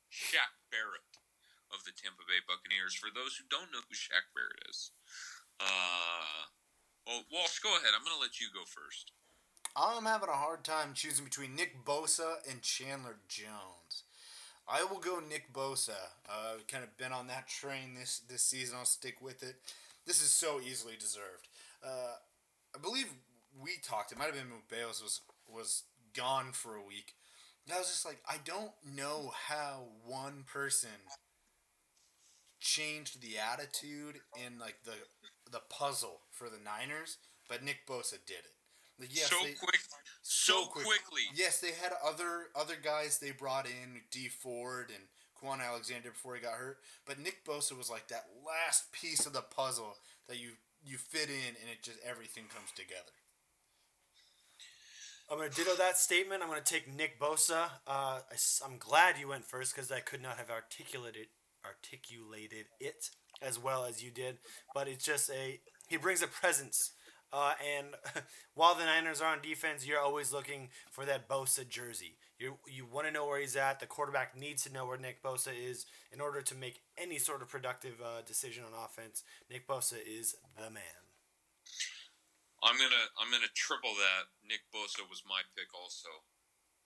Shaq 0.08 0.56
Barrett 0.72 1.20
of 1.76 1.84
the 1.84 1.92
Tampa 1.92 2.24
Bay 2.24 2.40
Buccaneers. 2.48 2.96
For 2.96 3.12
those 3.12 3.36
who 3.36 3.44
don't 3.52 3.68
know 3.76 3.84
who 3.84 4.00
Shaq 4.00 4.32
Barrett 4.32 4.64
is, 4.72 4.96
uh, 5.60 6.48
well, 7.08 7.24
Walsh, 7.32 7.60
go 7.60 7.70
ahead. 7.70 7.92
I'm 7.96 8.04
gonna 8.04 8.22
let 8.22 8.42
you 8.42 8.48
go 8.54 8.62
first. 8.66 9.12
I'm 9.76 10.06
having 10.06 10.30
a 10.30 10.34
hard 10.34 10.64
time 10.64 10.92
choosing 10.94 11.26
between 11.26 11.56
Nick 11.56 11.86
Bosa 11.86 12.36
and 12.50 12.62
Chandler 12.62 13.18
Jones. 13.28 14.04
I 14.68 14.84
will 14.84 15.00
go 15.00 15.20
Nick 15.20 15.54
Bosa. 15.54 15.96
Uh, 16.28 16.56
kind 16.70 16.84
of 16.84 16.98
been 16.98 17.14
on 17.14 17.28
that 17.28 17.48
train 17.48 17.96
this 17.96 18.20
this 18.28 18.44
season. 18.44 18.76
I'll 18.78 18.86
stick 18.86 19.22
with 19.22 19.44
it. 19.44 19.56
This 20.06 20.22
is 20.22 20.32
so 20.32 20.60
easily 20.60 20.96
deserved. 21.00 21.48
Uh, 21.84 22.16
I 22.76 22.80
believe 22.82 23.08
we 23.62 23.72
talked. 23.84 24.12
It 24.12 24.18
might 24.18 24.26
have 24.26 24.36
been 24.36 24.52
when 24.52 24.62
Bayles 24.70 25.02
was 25.02 25.22
was 25.48 25.84
gone 26.14 26.52
for 26.52 26.76
a 26.76 26.84
week. 26.86 27.14
And 27.66 27.76
I 27.76 27.80
was 27.80 27.88
just 27.88 28.06
like, 28.06 28.20
I 28.30 28.38
don't 28.44 28.72
know 28.96 29.34
how 29.48 29.88
one 30.06 30.44
person 30.52 30.90
changed 32.60 33.22
the 33.22 33.38
attitude 33.38 34.20
and 34.44 34.60
like 34.60 34.78
the 34.84 34.94
the 35.52 35.62
puzzle 35.70 36.22
for 36.32 36.50
the 36.50 36.60
Niners, 36.64 37.18
but 37.48 37.64
Nick 37.64 37.88
Bosa 37.88 38.18
did 38.26 38.40
it. 38.40 38.56
Like, 39.00 39.16
yes, 39.16 39.30
so 39.30 39.38
they- 39.44 39.54
quick, 39.54 39.80
so 40.22 40.66
quickly. 40.66 41.24
Yes, 41.34 41.60
they 41.60 41.72
had 41.72 41.94
other 42.04 42.50
other 42.56 42.76
guys 42.76 43.20
they 43.20 43.32
brought 43.32 43.66
in, 43.66 44.02
Dee 44.12 44.30
Ford 44.30 44.90
and 44.90 45.08
Kwon 45.40 45.62
Alexander 45.62 46.12
before 46.12 46.36
he 46.36 46.42
got 46.42 46.56
hurt, 46.56 46.80
but 47.06 47.20
Nick 47.20 47.46
Bosa 47.46 47.78
was 47.78 47.90
like 47.90 48.08
that 48.08 48.26
last 48.46 48.92
piece 48.92 49.26
of 49.26 49.34
the 49.34 49.42
puzzle 49.42 49.98
that 50.28 50.40
you 50.40 50.52
you 50.84 50.98
fit 50.98 51.30
in, 51.30 51.56
and 51.62 51.70
it 51.72 51.84
just 51.84 52.00
everything 52.04 52.46
comes 52.54 52.72
together. 52.72 53.14
I'm 55.30 55.38
gonna 55.38 55.50
ditto 55.50 55.76
that 55.76 55.98
statement. 55.98 56.42
I'm 56.42 56.50
gonna 56.50 56.62
take 56.62 56.94
Nick 56.94 57.20
Bosa. 57.20 57.66
Uh, 57.86 58.22
I, 58.32 58.66
am 58.66 58.78
glad 58.80 59.18
you 59.20 59.28
went 59.28 59.46
first 59.46 59.76
because 59.76 59.92
I 59.92 60.00
could 60.00 60.22
not 60.22 60.38
have 60.38 60.50
articulated 60.50 61.28
articulated 61.66 62.68
it 62.80 63.10
as 63.42 63.60
well 63.60 63.86
as 63.86 64.04
you 64.04 64.12
did. 64.12 64.38
But 64.74 64.88
it's 64.88 65.06
just 65.06 65.30
a 65.30 65.60
he 65.88 65.98
brings 65.98 66.22
a 66.22 66.28
presence. 66.28 66.92
Uh, 67.32 67.54
and 67.76 67.88
while 68.56 68.76
the 68.76 68.86
Niners 68.86 69.22
are 69.22 69.32
on 69.34 69.42
defense, 69.42 69.86
you're 69.86 70.00
always 70.00 70.32
looking 70.32 70.70
for 70.92 71.06
that 71.06 71.28
Bosa 71.28 71.68
jersey. 71.68 72.16
You 72.40 72.58
you 72.68 72.86
want 72.86 73.08
to 73.08 73.14
know 73.14 73.26
where 73.26 73.40
he's 73.40 73.56
at. 73.56 73.80
The 73.80 73.88
quarterback 73.88 74.38
needs 74.38 74.64
to 74.64 74.72
know 74.72 74.86
where 74.86 74.98
Nick 74.98 75.24
Bosa 75.24 75.52
is 75.52 75.86
in 76.12 76.22
order 76.22 76.42
to 76.42 76.56
make 76.56 76.82
any 76.98 77.18
sort 77.18 77.42
of 77.42 77.50
productive 77.50 78.00
uh, 78.00 78.22
decision 78.26 78.64
on 78.64 78.78
offense. 78.78 79.24
Nick 79.50 79.68
Bosa 79.68 79.98
is 80.06 80.36
the 80.56 80.70
man. 80.70 81.02
I'm 82.64 82.78
gonna 82.78 83.06
I'm 83.20 83.30
gonna 83.30 83.52
triple 83.54 83.94
that. 83.98 84.30
Nick 84.46 84.66
Bosa 84.74 85.06
was 85.10 85.26
my 85.28 85.42
pick 85.58 85.74
also. 85.74 86.10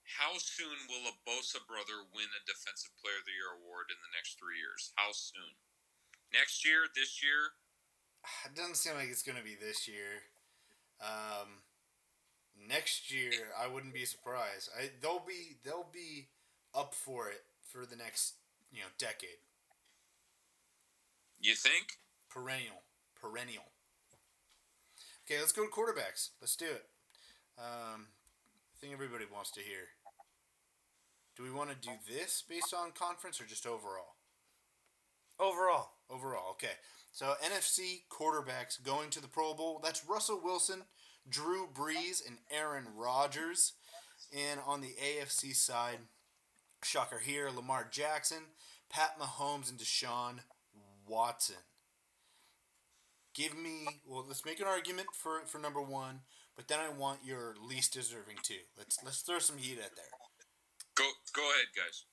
How 0.03 0.35
soon 0.35 0.75
will 0.91 1.07
a 1.07 1.15
Bosa 1.23 1.63
brother 1.63 2.03
win 2.11 2.27
a 2.27 2.41
Defensive 2.43 2.91
Player 2.99 3.19
of 3.19 3.27
the 3.27 3.35
Year 3.35 3.55
award 3.55 3.87
in 3.87 3.99
the 4.03 4.11
next 4.11 4.35
three 4.35 4.59
years? 4.59 4.91
How 4.99 5.15
soon? 5.15 5.55
Next 6.33 6.65
year? 6.65 6.87
This 6.95 7.21
year? 7.23 7.51
It 8.45 8.55
doesn't 8.55 8.77
seem 8.77 8.93
like 8.95 9.09
it's 9.09 9.23
gonna 9.23 9.43
be 9.43 9.55
this 9.55 9.87
year. 9.87 10.23
Um, 11.01 11.63
next 12.67 13.11
year, 13.11 13.49
I 13.59 13.67
wouldn't 13.67 13.93
be 13.93 14.05
surprised. 14.05 14.69
I 14.77 14.89
they'll 15.01 15.23
be 15.25 15.57
they'll 15.63 15.89
be 15.91 16.27
up 16.75 16.93
for 16.93 17.29
it 17.29 17.43
for 17.67 17.85
the 17.85 17.95
next 17.95 18.35
you 18.71 18.79
know 18.79 18.87
decade. 18.97 19.41
You 21.39 21.55
think? 21.55 21.97
Perennial, 22.29 22.83
perennial. 23.19 23.63
Okay, 25.25 25.39
let's 25.39 25.51
go 25.51 25.65
to 25.65 25.71
quarterbacks. 25.71 26.29
Let's 26.39 26.55
do 26.55 26.65
it. 26.65 26.85
Um, 27.57 28.07
I 28.07 28.75
think 28.79 28.93
everybody 28.93 29.25
wants 29.31 29.51
to 29.51 29.59
hear. 29.61 29.89
Do 31.35 31.43
we 31.43 31.51
want 31.51 31.69
to 31.69 31.75
do 31.75 31.91
this 32.07 32.43
based 32.47 32.73
on 32.73 32.91
conference 32.91 33.41
or 33.41 33.45
just 33.45 33.65
overall? 33.65 34.15
Overall. 35.39 35.91
Overall, 36.11 36.51
okay. 36.51 36.73
So 37.11 37.33
NFC 37.43 38.03
quarterbacks 38.09 38.81
going 38.81 39.09
to 39.11 39.21
the 39.21 39.27
Pro 39.27 39.53
Bowl. 39.53 39.79
That's 39.83 40.05
Russell 40.05 40.41
Wilson, 40.43 40.83
Drew 41.29 41.67
Brees, 41.67 42.25
and 42.25 42.37
Aaron 42.49 42.85
Rodgers. 42.95 43.73
And 44.35 44.59
on 44.65 44.81
the 44.81 44.95
AFC 45.01 45.55
side, 45.55 45.99
shocker 46.83 47.19
here, 47.19 47.49
Lamar 47.49 47.87
Jackson, 47.89 48.43
Pat 48.89 49.19
Mahomes, 49.19 49.69
and 49.69 49.79
Deshaun 49.79 50.39
Watson. 51.07 51.57
Give 53.33 53.57
me 53.57 53.87
well. 54.05 54.25
Let's 54.27 54.45
make 54.45 54.59
an 54.59 54.67
argument 54.67 55.09
for 55.13 55.41
for 55.47 55.57
number 55.57 55.81
one, 55.81 56.21
but 56.55 56.67
then 56.67 56.79
I 56.79 56.89
want 56.89 57.23
your 57.23 57.55
least 57.61 57.93
deserving 57.93 58.37
too. 58.43 58.63
Let's 58.77 58.97
let's 59.03 59.21
throw 59.21 59.39
some 59.39 59.57
heat 59.57 59.79
at 59.79 59.95
there. 59.95 60.05
Go 60.95 61.05
go 61.33 61.41
ahead, 61.41 61.67
guys. 61.75 62.03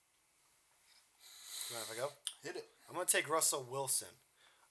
Mind 1.71 1.85
if 1.91 1.99
I 1.99 2.01
go? 2.01 2.09
Hit 2.43 2.57
it. 2.57 2.67
I'm 2.89 2.95
gonna 2.95 3.07
take 3.07 3.29
Russell 3.29 3.67
Wilson, 3.71 4.09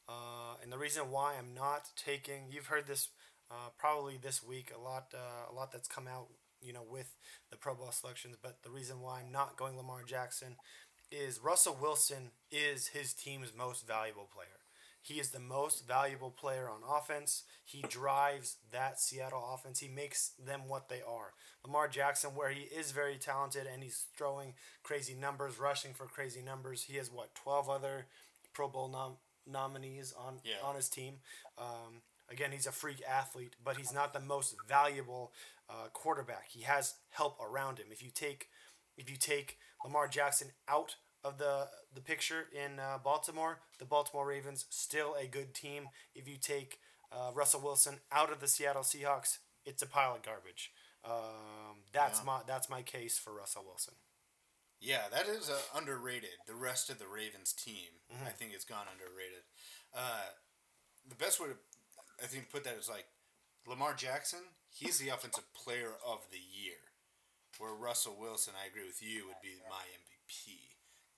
uh, 0.10 0.56
and 0.64 0.72
the 0.72 0.78
reason 0.80 1.12
why 1.12 1.36
I'm 1.38 1.54
not 1.54 1.90
taking 1.96 2.46
you've 2.50 2.68
heard 2.68 2.88
this 2.88 3.10
uh, 3.52 3.70
probably 3.78 4.18
this 4.18 4.44
week 4.44 4.72
a 4.76 4.82
lot 4.82 5.14
uh, 5.14 5.52
a 5.52 5.54
lot 5.54 5.72
that's 5.72 5.88
come 5.88 6.08
out 6.08 6.28
you 6.60 6.74
know 6.74 6.84
with 6.90 7.14
the 7.52 7.58
Pro 7.58 7.76
Bowl 7.76 7.92
selections, 7.92 8.36
but 8.42 8.64
the 8.64 8.72
reason 8.72 9.02
why 9.02 9.20
I'm 9.20 9.32
not 9.32 9.58
going 9.58 9.78
Lamar 9.78 10.02
Jackson 10.04 10.56
is 11.12 11.40
Russell 11.44 11.78
Wilson 11.80 12.32
is 12.52 12.88
his 12.88 13.14
team's 13.14 13.54
most 13.56 13.88
valuable 13.88 14.28
player. 14.34 14.67
He 15.08 15.22
is 15.22 15.30
the 15.30 15.40
most 15.40 15.88
valuable 15.88 16.32
player 16.32 16.70
on 16.70 16.82
offense. 16.86 17.44
He 17.64 17.82
drives 17.88 18.58
that 18.74 19.00
Seattle 19.00 19.52
offense. 19.54 19.80
He 19.80 19.88
makes 19.88 20.32
them 20.38 20.68
what 20.68 20.90
they 20.90 21.02
are. 21.02 21.32
Lamar 21.66 21.88
Jackson, 21.88 22.32
where 22.32 22.50
he 22.50 22.64
is 22.64 22.92
very 22.92 23.16
talented 23.16 23.68
and 23.72 23.82
he's 23.82 24.08
throwing 24.18 24.54
crazy 24.84 25.14
numbers, 25.14 25.60
rushing 25.60 25.94
for 25.94 26.08
crazy 26.08 26.42
numbers. 26.42 26.84
He 26.84 26.98
has 26.98 27.10
what 27.10 27.34
twelve 27.36 27.70
other 27.70 28.08
Pro 28.54 28.68
Bowl 28.68 28.90
nom- 28.90 29.18
nominees 29.46 30.12
on 30.12 30.42
Yeah. 30.44 30.56
on 30.62 30.76
his 30.76 30.90
team. 30.90 31.20
Um, 31.58 32.02
again, 32.30 32.52
he's 32.52 32.68
a 32.68 32.74
freak 32.74 33.02
athlete, 33.08 33.56
but 33.64 33.78
he's 33.78 33.94
not 33.94 34.12
the 34.12 34.20
most 34.20 34.56
valuable 34.68 35.32
uh, 35.70 35.88
quarterback. 35.94 36.50
He 36.50 36.64
has 36.64 36.96
help 37.12 37.40
around 37.42 37.78
him. 37.80 37.88
If 37.92 38.04
you 38.04 38.12
take 38.12 38.50
if 38.98 39.10
you 39.10 39.16
take 39.16 39.58
Lamar 39.86 40.10
Jackson 40.10 40.50
out 40.68 40.96
of 41.28 41.38
the 41.38 41.68
the 41.94 42.02
picture 42.02 42.46
in 42.54 42.80
uh, 42.80 42.98
Baltimore, 43.04 43.60
the 43.80 43.86
Baltimore 43.86 44.26
Ravens 44.28 44.66
still 44.70 45.16
a 45.20 45.28
good 45.28 45.54
team. 45.54 45.90
If 46.16 46.28
you 46.28 46.38
take 46.38 46.80
uh, 47.12 47.32
Russell 47.34 47.62
Wilson 47.62 48.00
out 48.12 48.32
of 48.32 48.40
the 48.40 48.48
Seattle 48.48 48.84
Seahawks, 48.84 49.38
it's 49.66 49.82
a 49.82 49.88
pile 49.88 50.16
of 50.16 50.22
garbage. 50.24 50.72
Um, 51.04 51.84
that's 51.94 52.20
Yeah. 52.20 52.26
my 52.26 52.42
that's 52.48 52.70
my 52.70 52.82
case 52.82 53.18
for 53.18 53.34
Russell 53.34 53.64
Wilson. 53.66 53.96
Yeah, 54.80 55.10
that 55.10 55.26
is 55.28 55.50
uh, 55.50 55.58
underrated. 55.76 56.38
The 56.46 56.54
rest 56.54 56.90
of 56.92 57.00
the 57.00 57.08
Ravens 57.08 57.52
team, 57.54 58.00
Mhm. 58.14 58.28
I 58.28 58.32
think, 58.32 58.54
has 58.54 58.64
gone 58.64 58.88
underrated. 58.92 59.44
Uh, 59.94 60.30
the 61.08 61.16
best 61.16 61.40
way 61.40 61.48
to, 61.48 61.58
I 62.22 62.28
think, 62.28 62.46
to 62.46 62.52
put 62.52 62.64
that 62.66 62.76
is 62.78 62.88
like 62.90 63.08
Lamar 63.66 63.96
Jackson. 63.96 64.44
He's 64.70 65.00
the 65.00 65.10
offensive 65.10 65.52
player 65.54 65.96
of 66.06 66.30
the 66.30 66.38
year, 66.40 66.92
where 67.58 67.74
Russell 67.74 68.16
Wilson, 68.18 68.54
I 68.62 68.68
agree 68.68 68.86
with 68.86 69.02
you, 69.02 69.26
would 69.26 69.42
be 69.42 69.56
my 69.68 69.86
MVP. 69.88 70.77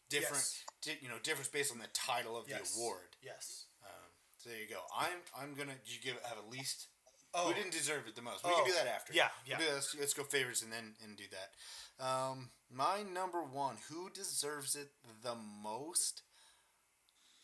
Different, 0.09 0.43
Yes. 0.43 0.63
di- 0.81 0.97
you 1.01 1.09
know, 1.09 1.19
difference 1.19 1.47
based 1.49 1.71
on 1.71 1.77
the 1.77 1.87
title 1.93 2.35
of 2.37 2.47
Yes. 2.49 2.73
the 2.73 2.79
award. 2.81 3.15
Yes. 3.21 3.65
Um, 3.83 3.89
so 4.37 4.49
there 4.49 4.59
you 4.59 4.67
go. 4.67 4.81
I'm 4.95 5.19
I'm 5.37 5.53
gonna. 5.55 5.75
Did 5.75 5.93
you 5.93 5.99
give 6.01 6.15
it 6.15 6.23
have 6.25 6.37
at 6.37 6.49
least? 6.49 6.87
Oh. 7.33 7.47
Who 7.49 7.53
didn't 7.53 7.71
deserve 7.71 8.07
it 8.07 8.15
the 8.15 8.23
most? 8.23 8.43
We 8.43 8.49
Oh. 8.51 8.55
can 8.57 8.65
do 8.65 8.73
that 8.73 8.87
after. 8.87 9.13
Yeah, 9.13 9.29
We'll 9.47 9.59
yeah. 9.59 9.65
that. 9.67 9.73
Let's, 9.75 9.95
let's 9.95 10.13
go 10.15 10.23
favorites 10.23 10.63
and 10.63 10.73
then 10.73 10.95
and 11.03 11.15
do 11.15 11.25
that. 11.29 12.03
Um, 12.03 12.51
my 12.71 13.03
number 13.03 13.43
one. 13.43 13.77
Who 13.89 14.09
deserves 14.09 14.75
it 14.75 14.91
the 15.21 15.35
most? 15.35 16.23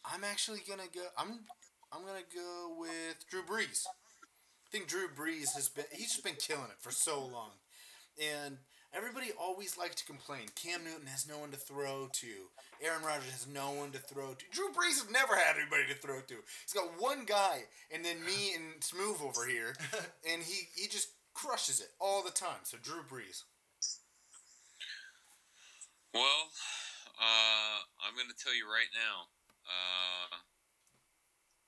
I'm 0.03 0.23
actually 0.23 0.61
gonna 0.67 0.87
go. 0.87 1.07
I'm 1.17 1.45
I'm 1.91 2.03
gonna 2.05 2.23
go 2.33 2.75
with 2.77 3.27
Drew 3.29 3.43
Brees. 3.43 3.85
I 3.87 4.69
think 4.71 4.87
Drew 4.87 5.07
Brees 5.07 5.53
has 5.53 5.69
been. 5.69 5.85
He's 5.91 6.11
just 6.13 6.23
been 6.23 6.35
killing 6.35 6.69
it 6.71 6.79
for 6.81 6.91
so 6.91 7.23
long, 7.23 7.51
and 8.21 8.57
everybody 8.93 9.31
always 9.39 9.77
likes 9.77 9.95
to 9.97 10.05
complain. 10.05 10.47
Cam 10.55 10.83
Newton 10.83 11.07
has 11.07 11.27
no 11.27 11.37
one 11.37 11.51
to 11.51 11.57
throw 11.57 12.07
to. 12.13 12.49
Aaron 12.83 13.03
Rodgers 13.03 13.31
has 13.31 13.47
no 13.47 13.71
one 13.71 13.91
to 13.91 13.99
throw 13.99 14.33
to. 14.33 14.45
Drew 14.51 14.69
Brees 14.69 14.99
has 14.99 15.09
never 15.11 15.35
had 15.35 15.55
anybody 15.55 15.87
to 15.89 15.95
throw 15.95 16.19
to. 16.19 16.35
He's 16.63 16.73
got 16.73 16.99
one 16.99 17.25
guy, 17.25 17.63
and 17.91 18.03
then 18.03 18.23
me 18.25 18.53
and 18.55 18.83
Smooth 18.83 19.21
over 19.23 19.45
here, 19.45 19.75
and 20.31 20.43
he 20.43 20.67
he 20.75 20.87
just 20.87 21.09
crushes 21.33 21.79
it 21.79 21.89
all 21.99 22.23
the 22.23 22.31
time. 22.31 22.63
So 22.63 22.77
Drew 22.81 23.03
Brees. 23.03 23.43
Well, 26.13 26.47
uh, 27.19 27.79
I'm 28.07 28.15
going 28.15 28.31
to 28.31 28.39
tell 28.39 28.55
you 28.55 28.67
right 28.71 28.91
now. 28.95 29.27
Uh, 29.67 30.39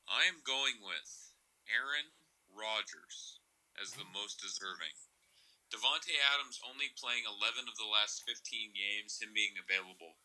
I 0.08 0.24
am 0.32 0.40
going 0.48 0.80
with 0.80 1.36
Aaron 1.68 2.08
Rodgers 2.56 3.44
as 3.76 3.92
the 3.92 4.08
most 4.16 4.40
deserving. 4.40 4.96
Davante 5.68 6.16
Adams 6.32 6.64
only 6.64 6.88
playing 6.96 7.28
11 7.28 7.68
of 7.68 7.76
the 7.76 7.92
last 7.92 8.24
15 8.24 8.72
games, 8.72 9.20
him 9.20 9.36
being 9.36 9.60
available. 9.60 10.16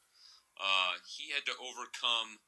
Uh, 0.56 1.00
he 1.04 1.32
had 1.32 1.44
to 1.48 1.56
overcome. 1.58 2.40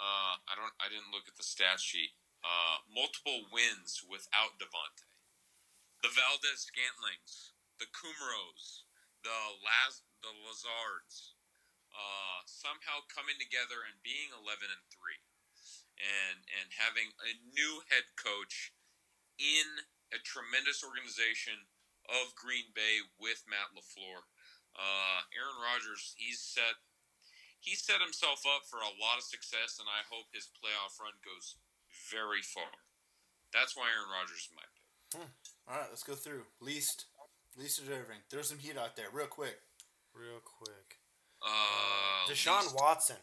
Uh, 0.00 0.40
I 0.48 0.56
don't. 0.56 0.74
I 0.80 0.88
didn't 0.88 1.12
look 1.12 1.28
at 1.28 1.36
the 1.36 1.46
stat 1.46 1.78
sheet. 1.78 2.16
Uh, 2.40 2.80
multiple 2.88 3.44
wins 3.52 4.00
without 4.04 4.56
Davante. 4.56 5.04
The 6.00 6.08
Valdes-Scantlings, 6.08 7.52
the 7.76 7.84
Kumerows, 7.92 8.88
the 9.20 9.60
Laz, 9.60 10.00
the 10.24 10.32
Lazards, 10.32 11.36
uh, 11.92 12.40
somehow 12.48 13.04
coming 13.12 13.36
together 13.36 13.84
and 13.84 14.00
being 14.00 14.32
11 14.32 14.72
and 14.72 14.86
three, 14.88 15.20
and 16.00 16.48
and 16.48 16.80
having 16.80 17.12
a 17.20 17.36
new 17.52 17.84
head 17.92 18.08
coach 18.16 18.72
in 19.36 19.84
a 20.08 20.18
tremendous 20.24 20.80
organization 20.80 21.68
of 22.08 22.34
Green 22.34 22.72
Bay 22.74 23.04
with 23.20 23.44
Matt 23.46 23.76
Lafleur. 23.76 24.26
Uh, 24.74 25.26
Aaron 25.34 25.58
Rodgers, 25.60 26.14
he's 26.16 26.40
set 26.40 26.80
he 27.60 27.76
set 27.76 28.00
himself 28.00 28.42
up 28.48 28.64
for 28.68 28.80
a 28.80 28.96
lot 28.96 29.20
of 29.20 29.24
success, 29.24 29.76
and 29.78 29.86
I 29.88 30.02
hope 30.08 30.32
his 30.32 30.48
playoff 30.48 30.96
run 30.98 31.16
goes 31.24 31.56
very 32.10 32.42
far. 32.42 32.72
That's 33.52 33.76
why 33.76 33.88
Aaron 33.92 34.08
Rodgers 34.10 34.48
is 34.48 34.52
my 34.56 34.66
pick. 34.72 35.28
All 35.68 35.76
right, 35.78 35.90
let's 35.90 36.02
go 36.02 36.14
through 36.14 36.44
least 36.60 37.06
least 37.58 37.80
deserving. 37.80 38.22
Throw 38.30 38.42
some 38.42 38.58
heat 38.58 38.78
out 38.78 38.96
there, 38.96 39.06
real 39.12 39.26
quick. 39.26 39.58
Real 40.14 40.40
quick. 40.44 40.98
Uh, 41.42 42.30
Deshaun 42.30 42.62
least- 42.62 42.76
Watson. 42.76 43.16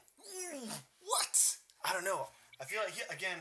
What? 1.02 1.58
I 1.86 1.94
don't 1.94 2.04
know. 2.04 2.28
I 2.60 2.66
feel 2.66 2.82
like 2.84 2.94
he, 2.96 3.02
again, 3.10 3.38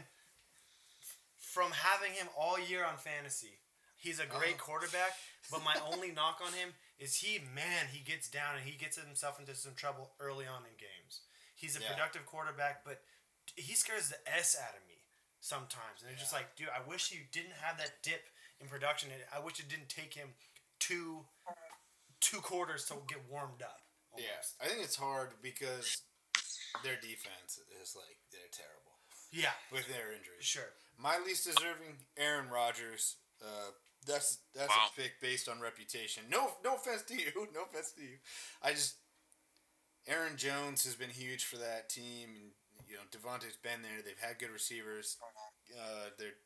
from 1.39 1.73
having 1.73 2.13
him 2.13 2.29
all 2.39 2.59
year 2.59 2.85
on 2.85 2.97
fantasy, 2.99 3.59
he's 3.97 4.21
a 4.21 4.27
great 4.27 4.59
quarterback. 4.59 5.13
But 5.51 5.65
my 5.65 5.75
only 5.93 6.11
knock 6.13 6.41
on 6.45 6.53
him 6.53 6.75
is 6.99 7.17
he, 7.21 7.39
man, 7.55 7.89
he 7.93 8.01
gets 8.01 8.29
down 8.29 8.57
and 8.57 8.65
he 8.65 8.77
gets 8.77 8.97
himself 8.97 9.39
into 9.39 9.55
some 9.55 9.75
trouble 9.75 10.13
early 10.21 10.47
on 10.47 10.63
in 10.65 10.77
games. 10.79 11.21
He's 11.55 11.77
a 11.77 11.81
Yeah. 11.81 11.93
productive 11.93 12.27
quarterback, 12.27 12.85
but 12.85 13.03
he 13.55 13.75
scares 13.75 14.09
the 14.09 14.19
s 14.29 14.57
out 14.57 14.77
of 14.77 14.87
me 14.87 15.03
sometimes, 15.41 16.03
and 16.03 16.11
it's 16.11 16.21
just 16.21 16.33
like, 16.33 16.57
dude, 16.57 16.69
I 16.71 16.81
wish 16.81 17.13
you 17.13 17.25
didn't 17.31 17.53
have 17.63 17.79
that 17.79 18.03
dip 18.03 18.29
in 18.61 18.69
production. 18.69 19.11
I 19.33 19.39
wish 19.39 19.61
it 19.61 19.69
didn't 19.69 19.89
take 19.89 20.15
him 20.15 20.35
two 20.79 21.27
two 22.21 22.41
quarters 22.41 22.87
to 22.87 22.95
get 23.09 23.23
warmed 23.29 23.63
up. 23.63 23.83
Yeah, 24.17 24.41
I 24.61 24.69
think 24.69 24.83
it's 24.83 24.97
hard 24.97 25.41
because 25.43 26.03
their 26.83 26.97
defense 26.97 27.61
is 27.83 27.95
like 27.95 28.19
they're 28.33 28.49
terrible. 28.51 28.83
Yeah. 29.31 29.53
with 29.71 29.87
their 29.89 30.13
injuries. 30.13 30.45
Sure. 30.45 30.73
My 30.97 31.19
least 31.19 31.45
deserving, 31.45 32.07
Aaron 32.17 32.49
Rodgers. 32.49 33.17
Uh, 33.43 33.73
that's 34.07 34.39
that's 34.55 34.71
Wow. 34.71 34.89
a 34.93 35.01
pick 35.01 35.21
based 35.21 35.49
on 35.49 35.61
reputation. 35.61 36.25
No, 36.31 36.53
no 36.65 36.75
offense 36.77 37.03
to 37.09 37.15
you. 37.15 37.49
No 37.55 37.65
offense 37.65 37.93
to 37.93 38.03
you. 38.03 38.19
I 38.63 38.73
just 38.73 38.97
Aaron 40.07 40.37
Jones 40.37 40.85
has 40.85 40.95
been 40.95 41.11
huge 41.11 41.45
for 41.45 41.57
that 41.59 41.89
team, 41.91 42.31
and 42.37 42.51
you 42.89 42.95
know 42.95 43.03
Davante's 43.11 43.57
been 43.59 43.83
there. 43.83 44.03
They've 44.05 44.19
had 44.21 44.39
good 44.39 44.51
receivers. 44.53 45.17
Uh, 45.75 46.11
they're 46.19 46.39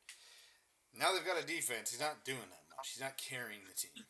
now 0.96 1.12
they've 1.12 1.26
got 1.26 1.38
a 1.42 1.46
defense. 1.46 1.90
He's 1.92 2.00
not 2.00 2.24
doing 2.24 2.48
that 2.50 2.64
much. 2.74 2.90
He's 2.94 3.02
not 3.02 3.16
carrying 3.20 3.62
the 3.68 3.76
team. 3.76 4.04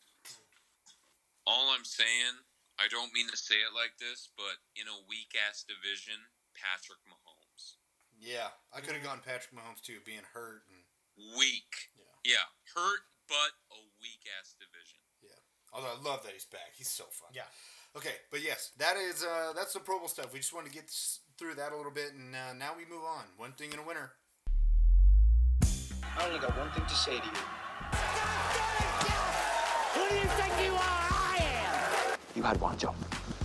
All 1.45 1.73
I'm 1.73 1.83
saying, 1.85 2.37
I 2.79 2.87
don't 2.87 3.11
mean 3.13 3.27
to 3.29 3.37
say 3.37 3.55
it 3.59 3.73
like 3.75 3.97
this, 3.99 4.29
but 4.37 4.61
in 4.77 4.85
a 4.87 4.97
weak 5.09 5.33
ass 5.35 5.65
division, 5.67 6.15
Patrick 6.55 7.01
Mahomes. 7.09 7.81
Yeah, 8.21 8.53
I 8.71 8.79
could 8.79 8.93
have 8.93 9.03
gone 9.03 9.19
Patrick 9.25 9.51
Mahomes 9.51 9.81
too, 9.81 9.99
being 10.05 10.23
hurt 10.33 10.63
and 10.69 10.85
Weak. 11.37 11.91
Yeah. 12.23 12.45
hurt, 12.73 13.01
but 13.31 13.55
a 13.71 13.79
weak 14.03 14.27
ass 14.35 14.51
division. 14.59 14.99
Yeah. 15.23 15.39
Although 15.71 15.95
I 15.95 15.99
love 16.03 16.23
that 16.27 16.33
he's 16.35 16.43
back. 16.45 16.75
He's 16.75 16.91
so 16.91 17.05
fun. 17.15 17.31
Yeah. 17.31 17.47
Okay, 17.95 18.19
but 18.29 18.43
yes, 18.43 18.71
that 18.77 18.97
is 18.97 19.23
uh, 19.23 19.53
that's 19.55 19.71
the 19.73 19.79
Pro 19.79 19.99
Bowl 19.99 20.07
stuff. 20.07 20.33
We 20.33 20.39
just 20.39 20.53
wanted 20.53 20.71
to 20.71 20.75
get 20.75 20.91
through 21.37 21.55
that 21.55 21.71
a 21.71 21.77
little 21.77 21.91
bit, 21.91 22.13
and 22.13 22.35
uh, 22.35 22.53
now 22.53 22.71
we 22.77 22.83
move 22.83 23.03
on. 23.03 23.23
One 23.37 23.53
thing 23.53 23.71
in 23.71 23.79
a 23.79 23.83
winner. 23.83 24.11
I 25.63 26.27
only 26.27 26.39
got 26.39 26.57
one 26.57 26.69
thing 26.71 26.85
to 26.85 26.95
say 26.95 27.19
to 27.19 27.25
you. 27.25 27.31
Who 29.95 30.09
do 30.09 30.15
you 30.15 30.27
think 30.35 30.53
you 30.65 30.73
are? 30.73 30.79
I 30.79 31.37
am. 31.39 32.17
You 32.35 32.43
had 32.43 32.59
one 32.59 32.77
job. 32.77 32.95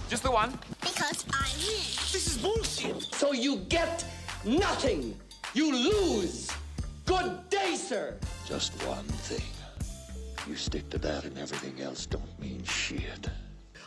Just 0.08 0.22
the 0.22 0.30
one? 0.30 0.56
Because 0.80 1.24
I 1.32 1.48
win. 1.58 1.82
This 2.12 2.26
is 2.26 2.38
bullshit. 2.38 3.02
So 3.14 3.32
you 3.32 3.58
get 3.68 4.04
nothing. 4.44 5.16
You 5.54 5.72
lose. 5.72 6.50
Good 7.04 7.50
day, 7.50 7.74
sir. 7.76 8.16
Just 8.46 8.72
one 8.84 9.04
thing. 9.04 9.55
You 10.46 10.54
stick 10.54 10.88
to 10.90 10.98
that 10.98 11.24
and 11.24 11.36
everything 11.38 11.82
else 11.82 12.06
don't 12.06 12.40
mean 12.40 12.62
shit. 12.62 13.28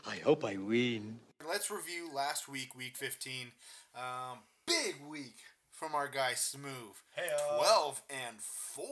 I 0.05 0.17
hope 0.17 0.43
I 0.43 0.57
win. 0.57 1.19
Let's 1.47 1.71
review 1.71 2.09
last 2.13 2.49
week, 2.49 2.75
week 2.75 2.97
15. 2.97 3.53
Um, 3.95 4.39
big 4.67 4.95
week 5.09 5.37
from 5.71 5.95
our 5.95 6.09
guy 6.09 6.33
Smooth. 6.33 6.97
Hey, 7.15 7.29
12 7.57 8.01
and 8.09 8.41
4. 8.41 8.85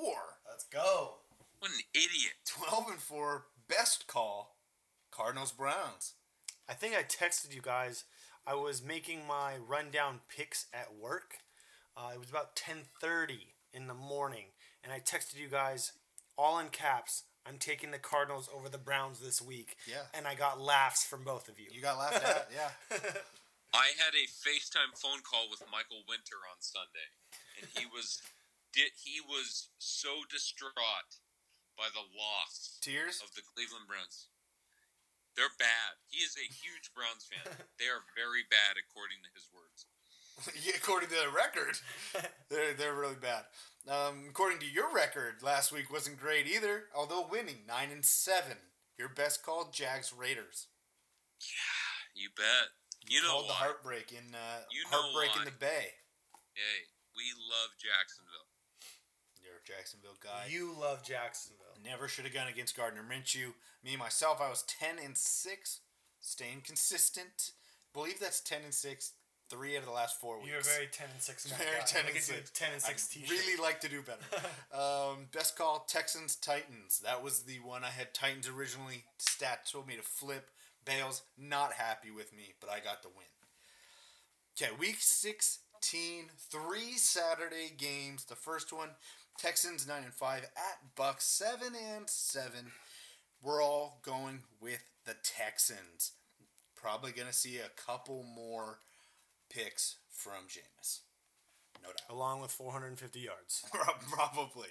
Let's 0.50 0.64
go. 0.64 1.16
What 1.60 1.72
an 1.72 1.78
idiot. 1.94 2.36
12 2.46 2.86
and 2.92 3.02
4. 3.02 3.46
Best 3.68 4.08
call 4.08 4.56
Cardinals 5.12 5.52
Browns. 5.52 6.14
I 6.70 6.74
think 6.74 6.96
I 6.96 7.04
texted 7.04 7.54
you 7.54 7.62
guys. 7.62 8.06
I 8.46 8.54
was 8.54 8.82
making 8.82 9.28
my 9.28 9.56
rundown 9.58 10.22
picks 10.34 10.68
at 10.74 10.96
work. 10.96 11.40
Uh, 11.98 12.12
it 12.14 12.20
was 12.20 12.30
about 12.30 12.56
10:30 12.56 13.56
in 13.74 13.88
the 13.88 13.94
morning, 13.94 14.46
and 14.84 14.94
I 14.94 15.00
texted 15.00 15.36
you 15.36 15.50
guys 15.50 15.92
all 16.38 16.60
in 16.60 16.70
caps. 16.70 17.24
I'm 17.48 17.58
taking 17.58 17.92
the 17.92 17.98
Cardinals 17.98 18.50
over 18.54 18.68
the 18.68 18.78
Browns 18.78 19.20
this 19.20 19.42
week. 19.42 19.78
Yeah. 19.88 20.04
And 20.14 20.28
I 20.28 20.36
got 20.36 20.60
laughs 20.60 21.06
from 21.06 21.24
both 21.24 21.48
of 21.48 21.60
you. 21.60 21.68
You 21.72 21.82
got 21.82 21.98
laughed 21.98 22.24
at, 22.24 22.50
yeah. 22.52 22.72
I 23.74 23.96
had 23.96 24.16
a 24.16 24.28
FaceTime 24.28 24.96
phone 24.96 25.24
call 25.24 25.48
with 25.52 25.64
Michael 25.72 26.04
Winter 26.08 26.40
on 26.48 26.60
Sunday, 26.60 27.08
and 27.60 27.68
he 27.76 27.86
was 27.96 28.20
did 28.74 28.92
he 29.00 29.20
was 29.24 29.70
so 29.80 30.28
distraught 30.28 31.20
by 31.80 31.88
the 31.94 32.04
loss 32.04 32.80
Tears 32.82 33.24
of 33.24 33.32
the 33.36 33.44
Cleveland 33.44 33.88
Browns. 33.88 34.28
They're 35.36 35.54
bad. 35.62 36.02
He 36.10 36.26
is 36.26 36.34
a 36.34 36.50
huge 36.50 36.90
Browns 36.98 37.30
fan. 37.30 37.46
they 37.80 37.86
are 37.86 38.02
very 38.18 38.44
bad, 38.50 38.82
according 38.82 39.22
to 39.22 39.30
his 39.38 39.46
words. 39.54 39.86
yeah, 40.66 40.74
according 40.74 41.14
to 41.14 41.20
the 41.22 41.30
record, 41.30 41.78
they're, 42.50 42.74
they're 42.74 42.98
really 42.98 43.22
bad. 43.22 43.46
Um, 43.88 44.26
according 44.30 44.60
to 44.60 44.70
your 44.70 44.94
record, 44.94 45.42
last 45.42 45.72
week 45.72 45.92
wasn't 45.92 46.20
great 46.20 46.46
either, 46.46 46.86
although 46.96 47.26
winning 47.30 47.64
9 47.68 47.90
and 47.92 48.04
7. 48.04 48.58
Your 48.98 49.08
best 49.08 49.44
called 49.44 49.74
Jags 49.74 50.12
Raiders. 50.12 50.68
Yeah, 51.40 52.22
you 52.22 52.30
bet. 52.36 52.76
You 53.08 53.22
know 53.24 53.30
Called 53.30 53.50
the 53.50 53.54
heartbreak 53.54 54.12
in 54.12 54.36
uh, 54.36 54.64
You 54.72 54.84
know 54.92 54.98
heartbreak 55.00 55.38
in 55.38 55.46
the 55.46 55.58
Bay. 55.58 55.96
Hey, 56.54 56.90
we 57.16 57.24
love 57.40 57.72
Jacksonville. 57.80 58.52
You're 59.40 59.64
a 59.64 59.66
Jacksonville 59.66 60.20
guy. 60.22 60.50
You 60.50 60.76
love 60.78 61.04
Jacksonville. 61.04 61.80
Never 61.82 62.10
should 62.10 62.26
have 62.26 62.34
gone 62.34 62.48
against 62.50 62.76
Gardner 62.76 63.06
Minshew. 63.08 63.54
Me 63.86 63.96
myself, 63.96 64.42
I 64.42 64.50
was 64.50 64.64
ten 64.64 64.96
and 65.02 65.16
six, 65.16 65.80
staying 66.20 66.62
consistent. 66.66 67.52
Believe 67.94 68.20
that's 68.20 68.42
ten 68.42 68.64
and 68.66 68.74
six. 68.74 69.14
Three 69.50 69.76
out 69.76 69.80
of 69.80 69.86
the 69.86 69.92
last 69.92 70.20
four 70.20 70.38
weeks. 70.40 70.50
You're 70.52 70.62
very 70.62 70.88
ten 70.92 71.08
and 71.14 71.22
six. 71.22 71.46
Very 71.46 71.78
guy. 71.80 71.86
ten 71.86 72.04
and 72.06 72.18
six. 72.18 72.52
Ten 72.52 72.70
and 72.74 72.82
six 72.82 73.08
t-shirt. 73.08 73.30
Really 73.30 73.62
like 73.62 73.80
to 73.82 73.90
do 73.90 74.02
better. 74.02 74.20
um, 74.74 75.28
best 75.32 75.58
call 75.58 75.86
Texans 75.88 76.36
Titans. 76.36 77.00
That 77.04 77.24
was 77.24 77.44
the 77.44 77.60
one 77.60 77.84
I 77.84 77.90
had 77.90 78.14
Titans 78.14 78.50
originally. 78.50 79.06
Stat 79.18 79.70
told 79.72 79.88
me 79.88 79.96
to 79.96 80.02
flip. 80.02 80.50
Bayles 80.84 81.24
not 81.38 81.74
happy 81.74 82.12
with 82.12 82.36
me, 82.36 82.54
but 82.60 82.70
I 82.70 82.80
got 82.80 83.04
the 83.04 83.10
win. 83.10 83.28
Okay, 84.60 84.74
week 84.80 84.98
16, 85.00 86.26
three 86.50 86.94
Saturday 86.94 87.72
games. 87.78 88.24
The 88.24 88.36
first 88.36 88.74
one, 88.74 88.90
Texans 89.38 89.88
9 89.88 90.04
and 90.04 90.14
5 90.14 90.44
at 90.44 90.96
Bucs 90.96 91.22
7 91.22 91.74
and 91.96 92.10
7. 92.10 92.52
We're 93.44 93.62
all 93.62 94.00
going 94.04 94.40
with 94.60 94.84
the 95.06 95.16
Texans. 95.24 96.14
Probably 96.76 97.12
going 97.12 97.28
to 97.28 97.34
see 97.34 97.58
a 97.58 97.70
couple 97.86 98.24
more 98.24 98.80
picks 99.50 99.98
from 100.12 100.48
Jameis. 100.48 101.00
No 101.82 101.90
doubt. 101.90 102.16
Along 102.16 102.42
with 102.42 102.52
450 102.52 103.20
yards. 103.20 103.64
Probably. 104.12 104.70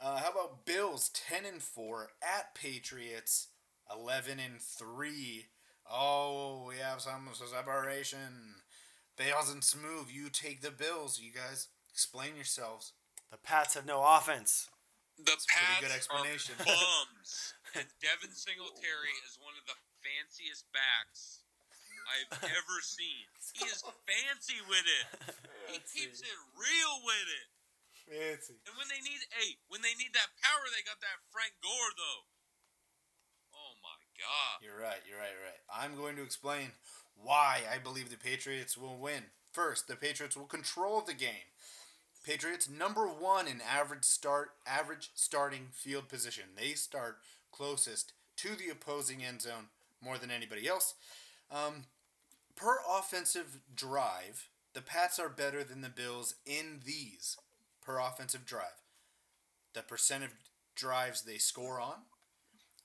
Uh, 0.00 0.18
how 0.18 0.30
about 0.30 0.66
Bills 0.66 1.10
10 1.14 1.44
and 1.44 1.62
4 1.62 2.08
at 2.22 2.54
Patriots 2.54 3.48
11 3.90 4.38
and 4.38 4.60
3. 4.60 5.46
Oh, 5.90 6.64
we 6.68 6.76
have 6.76 7.00
some 7.00 7.28
separation. 7.32 8.56
Bayles 9.16 9.52
and 9.52 9.62
Smooth, 9.62 10.08
you 10.10 10.28
take 10.30 10.62
the 10.62 10.70
Bills. 10.70 11.20
You 11.20 11.32
guys 11.32 11.68
explain 11.90 12.36
yourselves. 12.36 12.92
The 13.30 13.36
Pats 13.36 13.74
have 13.74 13.86
no 13.86 14.02
offense. 14.02 14.68
The 15.18 15.32
It's 15.32 15.44
a 15.44 15.48
pretty 15.52 15.66
Pats 15.68 15.80
good 15.82 15.94
explanation. 15.94 16.54
are 16.60 16.64
bums. 16.64 17.54
and 17.76 17.86
Devin 18.00 18.32
Singletary 18.34 19.12
is 19.28 19.36
one 19.40 19.54
of 19.60 19.66
the 19.68 19.76
fanciest 20.00 20.64
backs 20.72 21.41
I've 22.12 22.44
ever 22.60 22.76
seen. 22.84 23.26
He 23.56 23.64
is 23.64 23.80
fancy 24.04 24.60
with 24.68 24.84
it. 24.84 25.06
He 25.72 25.78
keeps 25.80 26.20
it 26.20 26.38
real 26.56 26.94
with 27.04 27.28
it. 27.32 27.46
Fancy. 28.04 28.60
And 28.68 28.74
when 28.76 28.88
they 28.92 29.00
need, 29.00 29.24
hey, 29.32 29.56
when 29.72 29.80
they 29.80 29.96
need 29.96 30.12
that 30.12 30.32
power, 30.44 30.64
they 30.68 30.84
got 30.84 31.00
that 31.00 31.24
Frank 31.32 31.56
Gore 31.64 31.92
though. 31.96 32.22
Oh 33.56 33.72
my 33.80 33.98
God. 34.20 34.54
You're 34.60 34.80
right, 34.80 35.00
you're 35.08 35.18
right, 35.18 35.32
you're 35.32 35.48
right. 35.48 35.62
I'm 35.70 35.96
going 35.96 36.16
to 36.16 36.24
explain 36.26 36.72
why 37.16 37.62
I 37.72 37.78
believe 37.78 38.10
the 38.10 38.20
Patriots 38.20 38.76
will 38.76 38.98
win. 38.98 39.32
First, 39.52 39.88
the 39.88 39.96
Patriots 39.96 40.36
will 40.36 40.48
control 40.48 41.00
the 41.00 41.14
game. 41.14 41.48
Patriots 42.24 42.68
number 42.68 43.06
one 43.06 43.46
in 43.48 43.60
average 43.60 44.04
start 44.04 44.52
average 44.66 45.10
starting 45.14 45.68
field 45.72 46.08
position. 46.08 46.44
They 46.56 46.72
start 46.72 47.18
closest 47.50 48.12
to 48.36 48.50
the 48.56 48.70
opposing 48.70 49.24
end 49.24 49.42
zone 49.42 49.68
more 50.02 50.18
than 50.18 50.30
anybody 50.30 50.68
else. 50.68 50.94
Um, 51.50 51.84
per 52.56 52.78
offensive 52.88 53.58
drive, 53.74 54.48
the 54.74 54.82
Pats 54.82 55.18
are 55.18 55.28
better 55.28 55.62
than 55.62 55.80
the 55.80 55.88
Bills 55.88 56.34
in 56.46 56.80
these 56.84 57.36
per 57.84 57.98
offensive 57.98 58.46
drive. 58.46 58.80
The 59.74 59.82
percent 59.82 60.24
of 60.24 60.30
drives 60.74 61.22
they 61.22 61.38
score 61.38 61.80
on, 61.80 62.02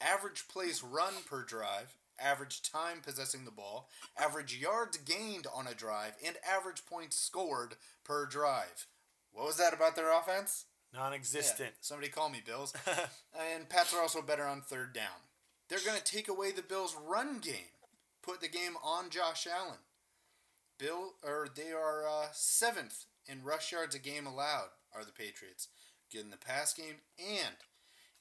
average 0.01 0.47
plays 0.47 0.83
run 0.83 1.13
per 1.29 1.43
drive, 1.43 1.95
average 2.19 2.61
time 2.61 3.01
possessing 3.01 3.45
the 3.45 3.51
ball, 3.51 3.89
average 4.17 4.57
yards 4.57 4.97
gained 4.97 5.47
on 5.53 5.67
a 5.67 5.73
drive, 5.73 6.13
and 6.25 6.37
average 6.47 6.85
points 6.85 7.15
scored 7.15 7.75
per 8.03 8.25
drive. 8.25 8.87
What 9.31 9.45
was 9.45 9.57
that 9.57 9.73
about 9.73 9.95
their 9.95 10.17
offense? 10.17 10.65
Non-existent. 10.93 11.69
Yeah, 11.69 11.81
somebody 11.81 12.09
call 12.09 12.29
me 12.29 12.41
Bills. 12.45 12.73
and 13.53 13.69
Pats 13.69 13.93
are 13.93 14.01
also 14.01 14.21
better 14.21 14.45
on 14.45 14.61
third 14.61 14.93
down. 14.93 15.27
They're 15.69 15.79
going 15.85 15.97
to 15.97 16.03
take 16.03 16.29
away 16.29 16.51
the 16.51 16.61
Bills' 16.61 16.95
run 17.07 17.39
game, 17.39 17.75
put 18.27 18.41
the 18.41 18.49
game 18.49 18.73
on 18.83 19.09
Josh 19.09 19.47
Allen. 19.47 19.79
Bill, 20.77 21.13
or 21.23 21.47
they 21.55 21.71
are 21.71 22.03
uh, 22.07 22.27
seventh 22.33 23.05
in 23.25 23.43
rush 23.43 23.71
yards 23.71 23.95
a 23.95 23.99
game 23.99 24.27
allowed. 24.27 24.69
Are 24.93 25.05
the 25.05 25.11
Patriots 25.11 25.67
good 26.11 26.21
in 26.21 26.29
the 26.31 26.37
pass 26.37 26.73
game 26.73 26.95
and 27.19 27.55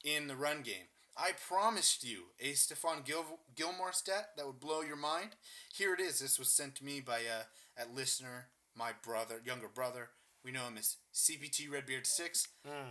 in 0.05 0.29
the 0.29 0.37
run 0.37 0.63
game? 0.63 0.89
I 1.17 1.31
promised 1.33 2.05
you 2.05 2.25
a 2.41 2.53
Stephon 2.53 3.05
Gil- 3.05 3.41
Gilmore 3.55 3.93
stat 3.93 4.31
that 4.37 4.47
would 4.47 4.61
blow 4.61 4.83
your 4.83 4.97
mind. 4.97 5.31
Here 5.75 5.95
it 5.95 6.01
is. 6.01 6.19
This 6.21 6.39
was 6.39 6.49
sent 6.49 6.75
to 6.77 6.85
me 6.85 7.01
by 7.01 7.21
a, 7.21 7.83
a 7.83 7.85
listener, 7.95 8.47
my 8.77 8.91
brother, 9.03 9.41
younger 9.45 9.69
brother. 9.69 10.11
We 10.45 10.53
know 10.53 10.67
him 10.67 10.77
as 10.79 10.97
CPT 11.15 11.71
Redbeard 11.71 12.07
Six. 12.07 12.49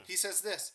He 0.07 0.15
says 0.15 0.41
this: 0.41 0.71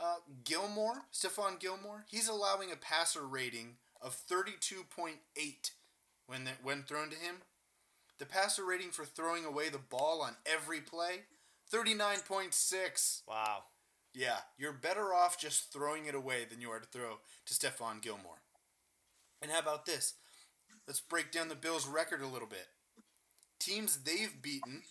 uh, 0.00 0.16
Gilmore, 0.44 1.02
Stephon 1.12 1.60
Gilmore, 1.60 2.04
he's 2.08 2.28
allowing 2.28 2.72
a 2.72 2.76
passer 2.76 3.26
rating 3.26 3.76
of 4.00 4.14
thirty-two 4.14 4.84
point 4.94 5.18
eight 5.36 5.72
when 6.26 6.44
the, 6.44 6.52
when 6.62 6.82
thrown 6.82 7.10
to 7.10 7.16
him. 7.16 7.36
The 8.18 8.26
passer 8.26 8.64
rating 8.64 8.90
for 8.90 9.04
throwing 9.04 9.44
away 9.44 9.68
the 9.68 9.78
ball 9.78 10.22
on 10.22 10.36
every 10.46 10.80
play, 10.80 11.24
thirty-nine 11.68 12.20
point 12.26 12.54
six. 12.54 13.22
Wow. 13.28 13.64
Yeah, 14.14 14.38
you're 14.56 14.72
better 14.72 15.12
off 15.12 15.38
just 15.38 15.72
throwing 15.72 16.06
it 16.06 16.14
away 16.14 16.46
than 16.48 16.60
you 16.62 16.70
are 16.70 16.80
to 16.80 16.86
throw 16.86 17.18
to 17.44 17.54
Stephon 17.54 18.00
Gilmore. 18.00 18.40
And 19.42 19.50
how 19.50 19.58
about 19.58 19.84
this? 19.84 20.14
Let's 20.86 21.00
break 21.00 21.32
down 21.32 21.48
the 21.48 21.54
Bills' 21.54 21.86
record 21.86 22.22
a 22.22 22.26
little 22.26 22.48
bit. 22.48 22.68
Teams 23.58 23.98
they've 23.98 24.40
beaten 24.40 24.82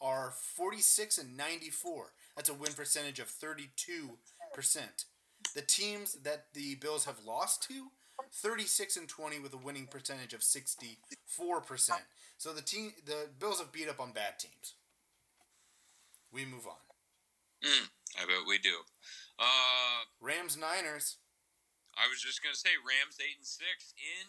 are 0.00 0.32
46 0.32 1.18
and 1.18 1.36
94. 1.36 2.12
That's 2.36 2.48
a 2.48 2.54
win 2.54 2.72
percentage 2.72 3.18
of 3.20 3.28
32%. 3.28 5.04
The 5.54 5.62
teams 5.62 6.14
that 6.22 6.46
the 6.54 6.74
Bills 6.76 7.04
have 7.04 7.24
lost 7.24 7.62
to, 7.68 7.88
36 8.32 8.96
and 8.96 9.08
20 9.08 9.40
with 9.40 9.54
a 9.54 9.56
winning 9.58 9.86
percentage 9.86 10.32
of 10.34 10.40
64%. 10.40 10.96
So 12.38 12.52
the 12.52 12.62
team 12.62 12.92
the 13.04 13.28
Bills 13.38 13.58
have 13.60 13.72
beat 13.72 13.88
up 13.88 14.00
on 14.00 14.12
bad 14.12 14.38
teams. 14.38 14.74
We 16.32 16.44
move 16.44 16.66
on. 16.66 16.80
Mm, 17.62 17.88
I 18.18 18.26
bet 18.26 18.46
we 18.48 18.58
do. 18.58 18.82
Uh, 19.38 20.08
Rams 20.20 20.56
Niners. 20.56 21.18
I 21.94 22.08
was 22.08 22.18
just 22.24 22.42
gonna 22.42 22.56
say 22.58 22.72
Rams 22.80 23.20
eight 23.20 23.36
and 23.36 23.46
six 23.46 23.92
in 24.00 24.26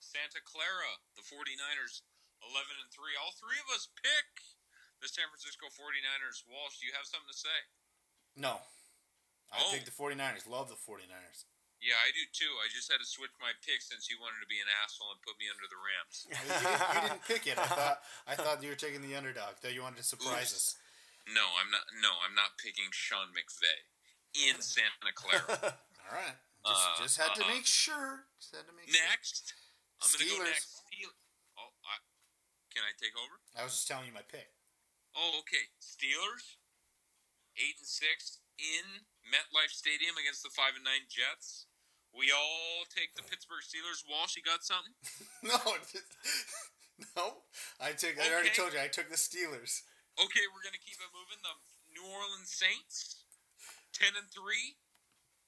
Santa 0.00 0.40
Clara. 0.42 0.96
The 1.14 1.22
49ers 1.28 2.02
eleven 2.42 2.74
and 2.82 2.88
three. 2.90 3.14
All 3.20 3.36
three 3.36 3.60
of 3.60 3.68
us 3.70 3.86
pick 4.00 4.26
the 5.04 5.08
San 5.12 5.28
Francisco 5.28 5.68
49ers. 5.76 6.42
Walsh, 6.48 6.80
do 6.80 6.88
you 6.88 6.96
have 6.96 7.04
something 7.06 7.28
to 7.30 7.36
say? 7.36 7.58
No. 8.34 8.64
I 9.52 9.60
Oh. 9.62 9.70
think 9.70 9.84
the 9.84 9.92
49ers. 9.94 10.48
Love 10.48 10.68
the 10.72 10.76
49ers. 10.80 11.44
Yeah, 11.84 11.94
I 12.00 12.08
do 12.16 12.24
too. 12.32 12.48
I 12.64 12.72
just 12.72 12.88
had 12.88 12.98
to 12.98 13.08
switch 13.08 13.30
my 13.38 13.52
pick 13.60 13.84
since 13.84 14.08
you 14.08 14.16
wanted 14.18 14.40
to 14.40 14.48
be 14.48 14.58
an 14.64 14.68
asshole 14.82 15.12
and 15.12 15.20
put 15.22 15.36
me 15.36 15.46
under 15.52 15.68
the 15.68 15.76
Rams. 15.76 16.16
You 16.24 16.34
didn't, 16.40 16.64
you 16.64 17.00
didn't 17.04 17.24
pick 17.28 17.44
it. 17.46 17.56
I 17.60 17.68
thought 17.68 17.98
I 18.26 18.34
thought 18.34 18.64
you 18.64 18.72
were 18.72 18.80
taking 18.80 19.04
the 19.04 19.12
underdog. 19.14 19.60
Thought 19.60 19.76
you 19.76 19.84
wanted 19.84 20.00
to 20.00 20.08
surprise 20.08 20.50
Oops. 20.56 20.76
us. 20.76 20.80
No, 21.30 21.44
I'm 21.60 21.68
not. 21.68 21.84
No, 22.00 22.16
I'm 22.24 22.32
not 22.34 22.56
picking 22.56 22.88
Sean 22.96 23.28
McVay 23.36 23.78
in 24.48 24.58
Santa 24.64 25.12
Clara. 25.12 25.76
All 26.08 26.12
right. 26.16 26.38
Just, 26.64 26.82
Uh, 26.86 26.96
just 27.02 27.16
had 27.20 27.30
to 27.38 27.44
uh-uh. 27.44 27.54
make 27.54 27.66
sure. 27.68 28.26
Just 28.40 28.56
had 28.56 28.64
to 28.66 28.74
make 28.74 28.88
next, 28.90 29.52
I'm 30.02 30.08
gonna 30.10 30.26
go 30.26 30.42
Steelers. 30.42 30.50
next. 30.50 30.82
Oh, 31.60 31.70
I, 31.86 32.00
can 32.74 32.82
I 32.88 32.92
take 32.98 33.14
over? 33.14 33.36
I 33.54 33.62
was 33.62 33.72
just 33.76 33.86
telling 33.86 34.08
you 34.08 34.14
my 34.16 34.26
pick. 34.26 34.50
Oh, 35.14 35.40
okay. 35.44 35.70
Steelers, 35.78 36.58
eight 37.60 37.78
and 37.78 37.86
six 37.88 38.40
in 38.58 39.06
MetLife 39.26 39.74
Stadium 39.74 40.16
against 40.18 40.42
the 40.42 40.52
five 40.52 40.76
and 40.76 40.84
nine 40.84 41.08
Jets. 41.10 41.66
We 42.14 42.32
all 42.32 42.88
take 42.88 43.12
the 43.12 43.26
Pittsburgh 43.26 43.60
Steelers. 43.60 44.00
Walsh, 44.08 44.40
you 44.40 44.44
got 44.44 44.64
something? 44.64 44.96
no, 45.52 45.60
no. 47.18 47.44
I 47.76 47.92
took. 47.92 48.16
I 48.16 48.32
already 48.32 48.54
told 48.54 48.72
you. 48.72 48.80
I 48.80 48.88
took 48.88 49.12
the 49.12 49.20
Steelers. 49.20 49.84
Okay, 50.16 50.44
we're 50.48 50.64
gonna 50.64 50.80
keep 50.80 50.96
it 50.96 51.12
moving. 51.12 51.44
The 51.44 51.52
New 51.92 52.08
Orleans 52.08 52.48
Saints, 52.48 53.20
ten 53.92 54.16
and 54.16 54.32
three, 54.32 54.80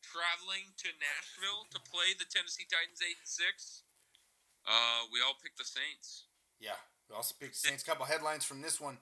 traveling 0.04 0.76
to 0.84 0.92
Nashville 1.00 1.64
to 1.72 1.80
play 1.80 2.12
the 2.12 2.28
Tennessee 2.28 2.68
Titans, 2.68 3.00
eight 3.00 3.16
and 3.16 3.30
six. 3.30 3.88
Uh, 4.68 5.08
we 5.08 5.24
all 5.24 5.40
picked 5.40 5.56
the 5.56 5.64
Saints. 5.64 6.28
Yeah. 6.60 6.76
We 7.08 7.16
also 7.16 7.34
picked 7.40 7.56
Saints. 7.56 7.82
Couple 7.82 8.04
headlines 8.04 8.44
from 8.44 8.60
this 8.60 8.80
one. 8.80 8.98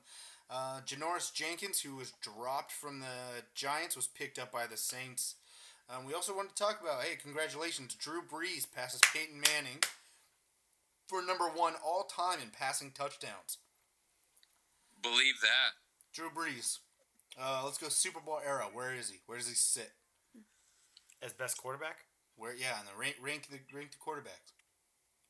Uh, 0.48 0.80
Janoris 0.86 1.32
Jenkins, 1.32 1.80
who 1.80 1.96
was 1.96 2.12
dropped 2.20 2.70
from 2.70 3.00
the 3.00 3.42
Giants, 3.54 3.96
was 3.96 4.06
picked 4.06 4.38
up 4.38 4.52
by 4.52 4.66
the 4.66 4.76
Saints. 4.76 5.34
Um, 5.90 6.06
we 6.06 6.14
also 6.14 6.34
wanted 6.34 6.54
to 6.54 6.62
talk 6.62 6.80
about, 6.80 7.02
hey, 7.02 7.16
congratulations, 7.20 7.94
Drew 7.94 8.22
Brees 8.22 8.66
passes 8.70 9.00
Peyton 9.12 9.40
Manning 9.40 9.78
for 11.06 11.24
number 11.24 11.44
one 11.44 11.74
all 11.84 12.04
time 12.04 12.38
in 12.42 12.50
passing 12.50 12.90
touchdowns. 12.90 13.58
Believe 15.02 15.40
that. 15.42 15.74
Drew 16.12 16.30
Brees. 16.30 16.78
Uh, 17.40 17.62
let's 17.64 17.78
go 17.78 17.88
Super 17.88 18.20
Bowl 18.20 18.40
era. 18.44 18.66
Where 18.72 18.94
is 18.94 19.10
he? 19.10 19.18
Where 19.26 19.38
does 19.38 19.48
he 19.48 19.54
sit? 19.54 19.92
As 21.22 21.32
best 21.32 21.58
quarterback? 21.58 21.98
Where? 22.36 22.54
Yeah, 22.54 22.78
and 22.78 22.88
the 22.88 22.98
rank 22.98 23.16
rank 23.22 23.48
the 23.50 23.58
rank 23.74 23.90
the 23.92 23.98
quarterbacks. 23.98 24.52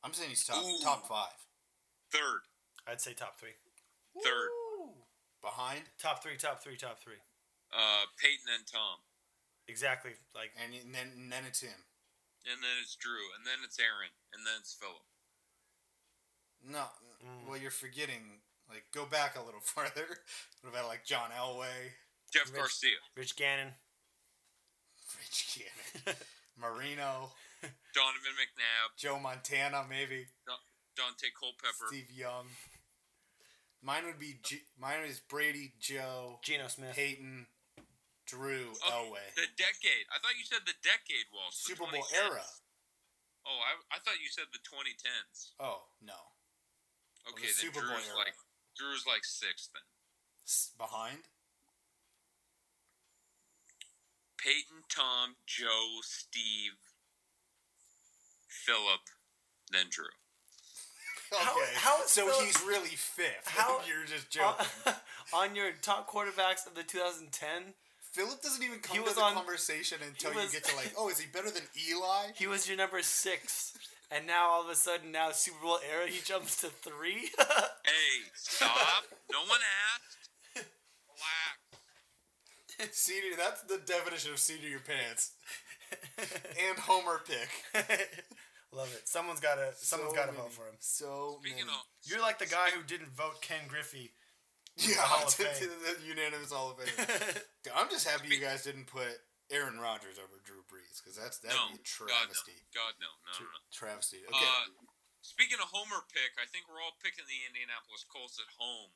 I'm 0.03 0.13
saying 0.13 0.29
he's 0.29 0.45
top 0.45 0.63
Ooh. 0.63 0.79
top 0.83 1.07
five. 1.07 1.35
Third, 2.11 2.41
I'd 2.87 3.01
say 3.01 3.13
top 3.13 3.39
three. 3.39 3.55
third. 4.23 4.49
Behind 5.47 5.87
Top 6.01 6.19
three, 6.21 6.35
top 6.35 6.59
three, 6.61 6.75
top 6.75 6.99
three. 6.99 7.23
uh, 7.71 8.03
Peyton 8.19 8.51
and 8.51 8.67
Tom, 8.67 8.99
Exactly. 9.67 10.11
Like 10.35 10.51
and, 10.59 10.73
and 10.75 10.91
then 10.93 11.07
and 11.15 11.31
then 11.31 11.43
it's 11.47 11.61
him. 11.63 11.87
and 12.43 12.59
then 12.63 12.75
it's 12.83 12.95
Drew, 12.99 13.31
and 13.35 13.47
then 13.47 13.63
it's 13.63 13.79
Aaron, 13.79 14.11
and 14.35 14.43
then 14.45 14.59
it's 14.59 14.75
Philip. 14.75 15.03
No, 16.63 16.85
well 17.47 17.57
you're 17.57 17.71
forgetting. 17.71 18.43
Like 18.69 18.83
go 18.93 19.05
back 19.05 19.35
a 19.39 19.43
little 19.43 19.59
farther. 19.63 20.19
What 20.61 20.71
about 20.71 20.87
like 20.87 21.05
John 21.05 21.31
Elway, 21.31 21.95
Jeff 22.31 22.51
Rich- 22.51 22.55
Garcia, 22.59 22.99
Rich 23.15 23.35
Gannon. 23.37 23.71
Rich 25.19 25.59
Gannon, 26.03 26.17
Marino, 26.59 27.31
Donovan 27.95 28.35
McNabb, 28.35 28.97
Joe 28.97 29.19
Montana, 29.19 29.85
maybe 29.89 30.27
Da- 30.45 30.63
Dante 30.95 31.27
Culpepper. 31.39 31.87
Steve 31.87 32.11
Young. 32.11 32.47
Mine 33.81 34.05
would 34.05 34.19
be 34.19 34.39
G- 34.43 34.65
mine 34.79 35.05
is 35.07 35.19
Brady, 35.19 35.73
Joe, 35.79 36.39
Geno 36.43 36.67
Smith. 36.67 36.95
Peyton, 36.95 37.47
Drew, 38.25 38.73
Oh, 38.83 39.11
Elway. 39.13 39.33
The 39.35 39.47
decade. 39.55 40.05
I 40.11 40.19
thought 40.19 40.35
you 40.37 40.43
said 40.43 40.65
the 40.65 40.75
decade, 40.83 41.29
Walsh. 41.31 41.55
the 41.63 41.75
Super 41.75 41.85
Bowl 41.91 42.03
era. 42.15 42.43
Oh, 43.47 43.59
I, 43.63 43.95
I 43.95 43.99
thought 44.03 44.19
you 44.19 44.27
said 44.29 44.45
the 44.51 44.59
2010s. 44.59 45.51
Oh 45.59 45.83
no, 46.03 46.19
Okay, 47.31 47.47
the 47.47 47.47
then 47.47 47.71
Super 47.71 47.81
Bowl 47.87 47.95
era. 47.95 48.17
like 48.17 48.35
Drew's 48.75 49.05
like 49.07 49.23
sixth 49.23 49.69
then. 49.73 49.83
S- 50.45 50.71
behind. 50.77 51.29
Peyton, 54.37 54.83
Tom, 54.89 55.35
Joe, 55.45 55.99
Steve, 56.03 56.77
Philip, 58.47 59.01
then 59.71 59.87
Drew. 59.89 60.05
Okay, 61.33 61.71
how 61.75 62.01
is 62.03 62.09
so 62.09 62.27
Phil- 62.27 62.45
he's 62.45 62.61
really 62.63 62.89
fifth. 62.95 63.47
How- 63.47 63.79
You're 63.87 64.05
just 64.05 64.29
joking. 64.29 64.65
on 65.33 65.55
your 65.55 65.71
top 65.81 66.09
quarterbacks 66.09 66.65
of 66.65 66.73
the 66.75 66.83
2010, 66.83 67.73
Philip 68.11 68.41
doesn't 68.41 68.63
even 68.63 68.79
come 68.79 68.95
He 68.95 69.01
to 69.01 69.05
was 69.07 69.15
the 69.15 69.21
on- 69.21 69.33
conversation 69.33 69.97
until 70.05 70.31
he 70.31 70.41
you 70.41 70.51
get 70.51 70.63
to 70.65 70.75
like, 70.75 70.93
oh, 70.97 71.09
is 71.09 71.19
he 71.19 71.27
better 71.27 71.49
than 71.51 71.63
Eli? 71.89 72.31
he 72.35 72.47
was 72.47 72.67
your 72.67 72.77
number 72.77 73.01
six, 73.01 73.77
and 74.09 74.25
now 74.25 74.47
all 74.49 74.63
of 74.63 74.69
a 74.69 74.75
sudden, 74.75 75.11
now 75.11 75.31
Super 75.31 75.61
Bowl 75.61 75.79
era, 75.91 76.07
he 76.07 76.21
jumps 76.23 76.61
to 76.61 76.67
three. 76.67 77.29
Hey, 77.37 78.23
stop! 78.33 79.03
no 79.31 79.39
one 79.41 79.59
asked. 79.93 80.67
Relax. 82.79 82.97
Seat, 82.97 83.21
that's 83.37 83.61
the 83.63 83.79
definition 83.85 84.31
of 84.31 84.39
seat 84.39 84.59
of 84.63 84.69
your 84.69 84.79
pants. 84.79 85.31
and 86.17 86.77
Homer 86.79 87.21
pick. 87.27 87.49
Love 88.77 88.93
it. 88.93 89.09
Someone's 89.09 89.41
got 89.41 89.57
to. 89.57 89.73
Someone's 89.73 90.13
So 90.13 90.21
got 90.21 90.29
to 90.29 90.37
vote 90.37 90.53
for 90.53 90.69
him. 90.69 90.77
So 90.77 91.41
Speaking 91.41 91.65
many. 91.65 91.73
of, 91.73 91.81
You're 92.05 92.21
like 92.21 92.37
the 92.37 92.45
guy 92.45 92.69
who 92.69 92.85
didn't 92.85 93.09
vote 93.17 93.41
Ken 93.41 93.65
Griffey. 93.65 94.13
yeah, 94.77 95.01
Hall 95.01 95.25
of 95.25 95.33
to, 95.33 95.43
to 95.49 95.49
Fame. 95.49 95.73
the 95.81 95.93
unanimous 96.05 96.53
Hall 96.53 96.69
of 96.69 96.77
Fame. 96.77 96.93
Dude, 97.65 97.73
I'm 97.73 97.89
just 97.89 98.05
happy 98.05 98.29
you 98.29 98.37
guys 98.37 98.61
didn't 98.61 98.85
put 98.85 99.09
Aaron 99.49 99.81
Rodgers 99.81 100.21
over 100.21 100.37
Drew 100.45 100.61
Brees 100.69 101.01
because 101.01 101.17
that's 101.17 101.41
that'd 101.41 101.57
no, 101.57 101.73
be 101.73 101.81
a 101.81 101.81
God 101.81 102.05
no, 102.05 102.29
travesty. 102.29 102.57
God 102.77 102.93
no, 103.01 103.09
no, 103.25 103.33
no. 103.33 103.49
no. 103.49 103.59
Travesty. 103.73 104.21
Okay. 104.21 104.37
Uh, 104.37 104.69
speaking 105.25 105.57
of 105.57 105.73
Homer 105.73 106.05
pick, 106.13 106.37
I 106.37 106.45
think 106.45 106.69
we're 106.69 106.77
all 106.85 106.93
picking 107.01 107.25
the 107.25 107.41
Indianapolis 107.49 108.05
Colts 108.05 108.37
at 108.37 108.53
home. 108.61 108.93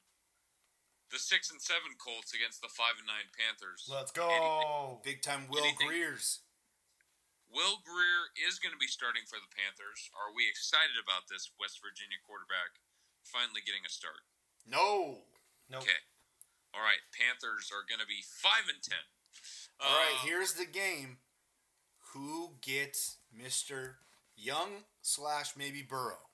The 1.10 1.18
six 1.20 1.50
and 1.50 1.58
seven 1.60 1.98
Colts 1.98 2.32
against 2.38 2.62
the 2.62 2.70
five 2.70 3.02
and 3.02 3.10
nine 3.10 3.34
Panthers. 3.34 3.90
Let's 3.90 4.14
go. 4.14 5.02
Big 5.04 5.26
time 5.26 5.50
Will 5.50 5.66
anything- 5.66 5.90
Grier's. 5.90 6.46
Will 7.52 7.84
Grier 7.84 8.32
is 8.48 8.60
going 8.64 8.72
to 8.72 8.80
be 8.80 8.88
starting 8.88 9.28
for 9.28 9.36
the 9.38 9.52
Panthers. 9.52 10.08
Are 10.16 10.32
we 10.32 10.48
excited 10.48 10.96
about 10.96 11.28
this 11.28 11.52
West 11.60 11.84
Virginia 11.84 12.16
quarterback 12.24 12.80
finally 13.28 13.60
getting 13.64 13.84
a 13.84 13.92
start? 13.92 14.24
No. 14.64 15.28
Nope. 15.68 15.84
Okay. 15.84 16.02
All 16.74 16.80
right. 16.82 17.04
Panthers 17.12 17.68
are 17.76 17.84
going 17.84 18.00
to 18.00 18.08
be 18.08 18.24
five 18.24 18.72
and 18.72 18.80
ten. 18.80 19.04
All 19.84 19.92
right, 19.92 20.16
Uh, 20.22 20.26
here's 20.28 20.54
the 20.56 20.66
game. 20.66 21.18
Who 22.14 22.56
gets 22.62 23.18
Mr. 23.36 23.96
Young 24.36 24.84
slash 25.02 25.56
maybe 25.58 25.82
Burrow? 25.84 26.32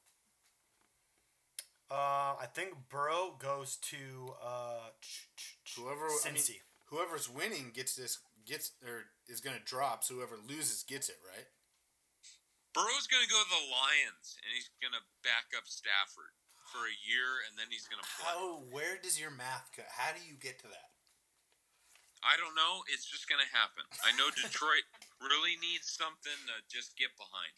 Uh, 1.89 2.35
I 2.41 2.45
think 2.53 2.73
Burrow 2.89 3.35
goes 3.39 3.77
to 3.89 4.33
uh, 4.43 4.89
ch- 5.01 5.29
ch- 5.37 5.57
ch- 5.63 5.75
Whoever 5.77 6.05
I 6.05 6.31
mean, 6.31 6.35
Cincy. 6.35 6.55
whoever's 6.85 7.29
winning 7.29 7.71
gets 7.73 7.95
this 7.95 8.19
gets 8.45 8.71
or 8.85 9.05
is 9.27 9.43
going 9.43 9.55
to 9.59 9.63
drop. 9.63 10.03
So 10.03 10.15
whoever 10.15 10.39
loses 10.39 10.83
gets 10.83 11.07
it, 11.09 11.19
right? 11.23 11.47
Burrow's 12.75 13.09
going 13.09 13.25
to 13.25 13.31
go 13.31 13.41
to 13.41 13.49
the 13.49 13.65
Lions, 13.73 14.37
and 14.45 14.53
he's 14.53 14.69
going 14.77 14.93
to 14.93 15.01
back 15.25 15.49
up 15.57 15.65
Stafford 15.65 16.35
for 16.69 16.85
a 16.85 16.93
year, 16.93 17.41
and 17.47 17.57
then 17.57 17.71
he's 17.73 17.89
going 17.89 17.97
to 18.03 18.09
play. 18.21 18.29
How? 18.29 18.61
Where 18.69 19.01
does 19.01 19.17
your 19.17 19.33
math 19.33 19.71
go? 19.73 19.81
How 19.89 20.13
do 20.13 20.21
you 20.21 20.37
get 20.37 20.61
to 20.61 20.69
that? 20.69 20.93
I 22.21 22.37
don't 22.37 22.53
know. 22.53 22.85
It's 22.93 23.05
just 23.05 23.25
going 23.29 23.41
to 23.41 23.49
happen. 23.53 23.85
I 24.05 24.13
know 24.17 24.29
Detroit 24.33 24.85
really 25.25 25.57
needs 25.57 25.89
something 25.89 26.37
to 26.49 26.55
just 26.69 26.93
get 26.97 27.13
behind. 27.17 27.53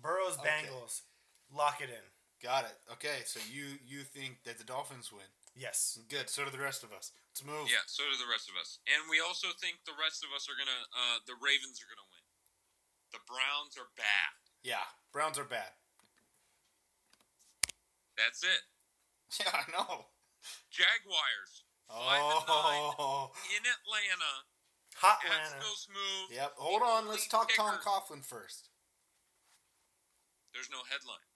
Burrow's 0.00 0.36
Okay. 0.40 0.68
Bengals. 0.68 1.06
Lock 1.48 1.80
it 1.80 1.88
in. 1.88 2.04
Got 2.44 2.68
it. 2.68 2.76
Okay, 2.92 3.24
so 3.24 3.40
you 3.50 3.80
you 3.82 4.04
think 4.06 4.44
that 4.44 4.58
the 4.58 4.64
Dolphins 4.68 5.10
win? 5.10 5.26
Yes. 5.56 5.98
Good. 6.08 6.28
So 6.28 6.44
do 6.44 6.50
the 6.50 6.58
rest 6.62 6.82
of 6.84 6.92
us. 6.92 7.12
Let's 7.32 7.44
move. 7.44 7.68
Yeah, 7.70 7.82
so 7.86 8.04
do 8.08 8.16
the 8.18 8.30
rest 8.30 8.48
of 8.48 8.56
us. 8.58 8.78
And 8.88 9.06
we 9.10 9.20
also 9.22 9.48
think 9.60 9.84
the 9.86 9.96
rest 9.98 10.24
of 10.26 10.30
us 10.34 10.48
are 10.50 10.56
going 10.58 10.70
to, 10.70 10.82
uh, 10.94 11.16
the 11.28 11.36
Ravens 11.40 11.78
are 11.82 11.88
going 11.90 12.00
to 12.02 12.10
win. 12.10 12.24
The 13.14 13.22
Browns 13.28 13.74
are 13.80 13.88
bad. 13.96 14.32
Yeah. 14.62 14.84
Browns 15.12 15.38
are 15.38 15.48
bad. 15.48 15.72
That's 18.16 18.42
it. 18.42 18.62
Yeah, 19.44 19.52
I 19.52 19.64
know. 19.70 20.08
Jaguars. 20.72 21.52
Five 21.84 22.16
and 22.16 22.48
nine 22.48 22.92
Oh. 22.96 23.28
in 23.52 23.60
Atlanta. 23.60 24.32
Hot 25.04 25.20
At 25.20 25.30
Atlanta. 25.30 25.60
still 25.60 25.76
smooth. 25.76 26.32
Yep. 26.32 26.52
Hold 26.56 26.82
on. 26.82 27.08
Let's 27.08 27.28
talk 27.28 27.52
Tom 27.54 27.76
Coughlin 27.84 28.24
first. 28.24 28.70
There's 30.54 30.70
no 30.72 30.80
headline. 30.88 31.27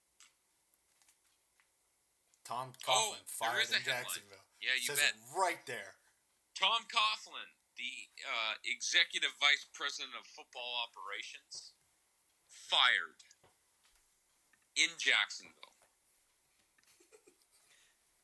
Tom 2.43 2.75
Oh, 2.87 3.15
Coughlin 3.15 3.23
there 3.23 3.37
fired 3.39 3.67
in 3.71 3.79
headline. 3.81 4.03
Jacksonville. 4.03 4.45
Yeah, 4.59 4.75
you 4.79 4.87
Says 4.91 4.99
bet. 4.99 5.15
it 5.15 5.19
right 5.35 5.63
there. 5.67 5.95
Tom 6.55 6.85
Coughlin, 6.91 7.49
the 7.79 7.93
uh, 8.23 8.59
executive 8.67 9.31
vice 9.39 9.65
president 9.73 10.13
of 10.19 10.27
football 10.27 10.77
operations, 10.85 11.73
fired 12.47 13.23
in 14.75 14.91
Jacksonville. 14.99 15.73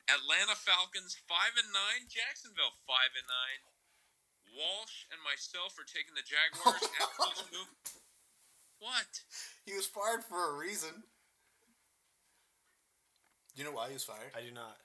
Atlanta 0.10 0.58
Falcons 0.58 1.14
five 1.30 1.54
and 1.58 1.70
nine, 1.70 2.10
Jacksonville 2.10 2.74
five 2.90 3.14
and 3.14 3.28
nine. 3.30 3.62
Walsh 4.58 5.06
and 5.14 5.22
myself 5.22 5.78
are 5.78 5.86
taking 5.86 6.18
the 6.18 6.26
Jaguars 6.26 6.82
at 6.98 7.46
move. 7.54 7.70
What? 8.82 9.22
He 9.66 9.78
was 9.78 9.86
fired 9.86 10.26
for 10.26 10.50
a 10.50 10.58
reason. 10.58 11.06
Do 13.60 13.66
you 13.66 13.72
know 13.72 13.76
why 13.76 13.88
he 13.90 13.94
was 13.94 14.06
fired? 14.06 14.32
I 14.34 14.40
do 14.40 14.54
not. 14.54 14.78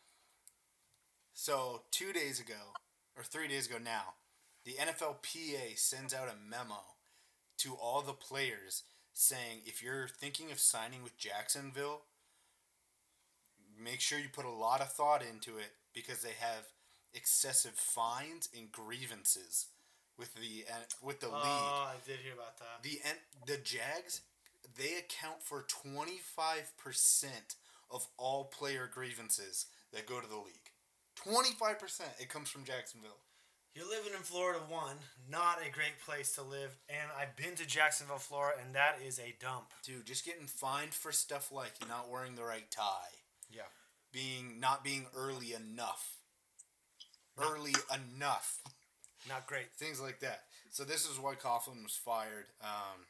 So 1.33 1.83
two 1.93 2.13
days 2.13 2.41
ago, 2.41 2.75
or 3.17 3.23
three 3.23 3.47
days 3.47 3.69
ago 3.69 3.77
now, 3.79 4.15
the 4.65 4.73
NFLPA 4.73 5.79
sends 5.79 6.13
out 6.13 6.27
a 6.27 6.35
memo 6.51 6.83
to 7.59 7.75
all 7.75 8.03
the 8.03 8.13
players 8.13 8.83
saying 9.13 9.61
if 9.65 9.81
you're 9.81 10.09
thinking 10.09 10.51
of 10.51 10.59
signing 10.59 11.05
with 11.05 11.17
Jacksonville, 11.17 12.01
make 13.81 14.01
sure 14.01 14.19
you 14.19 14.29
put 14.29 14.45
a 14.45 14.51
lot 14.51 14.81
of 14.81 14.93
thought 14.93 15.23
into 15.23 15.57
it 15.57 15.71
because 15.95 16.23
they 16.23 16.35
have 16.41 16.73
excessive 17.15 17.75
fines 17.75 18.49
and 18.59 18.73
grievances 18.73 19.67
with 20.19 20.35
the 20.35 20.65
with 21.01 21.21
the 21.21 21.29
league. 21.29 21.37
Oh, 21.45 21.93
I 21.93 21.95
did 22.05 22.19
hear 22.25 22.33
about 22.33 22.59
that. 22.59 22.83
The 22.83 22.99
the 23.47 23.61
Jags 23.63 24.23
they 24.77 24.97
account 24.99 25.45
for 25.45 25.63
25% 25.63 27.29
of 27.95 28.07
all 28.19 28.45
player 28.45 28.91
grievances 28.93 29.67
that 29.93 30.07
go 30.07 30.21
to 30.21 30.29
the 30.29 30.37
league. 30.37 30.73
25% 31.25 32.01
it 32.21 32.29
comes 32.29 32.51
from 32.51 32.65
Jacksonville. 32.65 33.21
You're 33.75 33.89
living 33.89 34.13
in 34.13 34.23
Florida, 34.23 34.61
one, 34.69 34.97
not 35.29 35.59
a 35.67 35.71
great 35.71 35.99
place 36.05 36.35
to 36.37 36.43
live, 36.43 36.77
and 36.89 37.09
I've 37.19 37.35
been 37.37 37.57
to 37.57 37.67
Jacksonville, 37.67 38.19
Florida, 38.19 38.61
and 38.65 38.75
that 38.75 38.99
is 39.05 39.19
a 39.19 39.35
dump. 39.41 39.73
Dude, 39.85 40.07
just 40.07 40.25
getting 40.25 40.47
fined 40.47 40.95
for 40.95 41.11
stuff 41.11 41.51
like 41.51 41.73
not 41.89 42.09
wearing 42.11 42.37
the 42.37 42.45
right 42.45 42.71
tie, 42.71 43.11
Yeah. 43.51 43.63
being 44.13 44.61
not 44.61 44.85
being 44.85 45.07
early 45.17 45.53
enough. 45.55 46.19
Early 47.37 47.75
enough. 47.93 48.61
Not 49.29 49.47
great. 49.49 49.73
Things 49.77 50.01
like 50.01 50.21
that. 50.21 50.45
So 50.71 50.85
this 50.85 51.05
is 51.09 51.19
why 51.19 51.35
Coughlin 51.35 51.83
was 51.83 51.97
fired. 51.97 52.47
Um, 52.63 53.07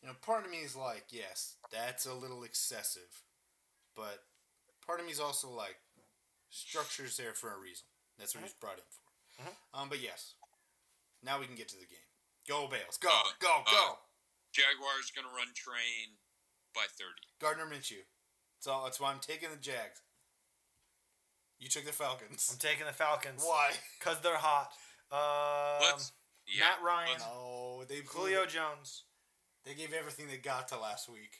you 0.00 0.08
know, 0.08 0.14
part 0.22 0.44
of 0.46 0.50
me 0.50 0.58
is 0.58 0.74
like, 0.76 1.06
yes, 1.10 1.56
that's 1.70 2.06
a 2.06 2.14
little 2.14 2.42
excessive, 2.42 3.22
but 3.96 4.22
part 4.86 5.00
of 5.00 5.06
me 5.06 5.12
is 5.12 5.20
also 5.20 5.48
like, 5.50 5.76
structure's 6.50 7.16
there 7.16 7.32
for 7.32 7.52
a 7.52 7.58
reason. 7.58 7.86
That's 8.18 8.34
what 8.34 8.44
he's 8.44 8.54
brought 8.54 8.78
in 8.78 8.84
for. 8.90 9.02
Um, 9.74 9.88
but 9.88 10.00
yes, 10.02 10.34
now 11.22 11.38
we 11.40 11.46
can 11.46 11.56
get 11.56 11.68
to 11.68 11.76
the 11.76 11.84
game. 11.86 12.06
Go 12.48 12.68
Bayles, 12.68 12.96
go, 13.00 13.08
Uh, 13.10 13.30
go, 13.40 13.62
go. 13.70 13.90
uh, 13.92 13.94
Jaguars 14.52 15.10
going 15.14 15.26
to 15.26 15.34
run 15.34 15.48
train 15.54 16.16
by 16.74 16.84
30. 16.96 17.10
Gardner 17.40 17.66
Minshew. 17.66 18.04
That's 18.56 18.66
all. 18.68 18.84
That's 18.84 19.00
why 19.00 19.10
I'm 19.10 19.18
taking 19.18 19.50
the 19.50 19.56
Jags. 19.56 20.00
You 21.58 21.68
took 21.68 21.84
the 21.84 21.92
Falcons. 21.92 22.48
I'm 22.52 22.58
taking 22.58 22.86
the 22.86 22.92
Falcons. 22.92 23.42
Why? 23.44 23.72
Because 23.98 24.20
they're 24.22 24.36
hot. 24.38 24.70
Um, 25.10 25.82
Let's- 25.90 26.12
yeah, 26.46 26.60
Matt 26.68 26.82
Ryan, 26.82 27.18
No, 27.18 27.84
they 27.88 28.00
Julio 28.06 28.42
it. 28.44 28.50
Jones. 28.50 29.04
They 29.64 29.74
gave 29.74 29.92
everything 29.92 30.28
they 30.28 30.36
got 30.38 30.68
to 30.68 30.78
last 30.78 31.08
week. 31.08 31.38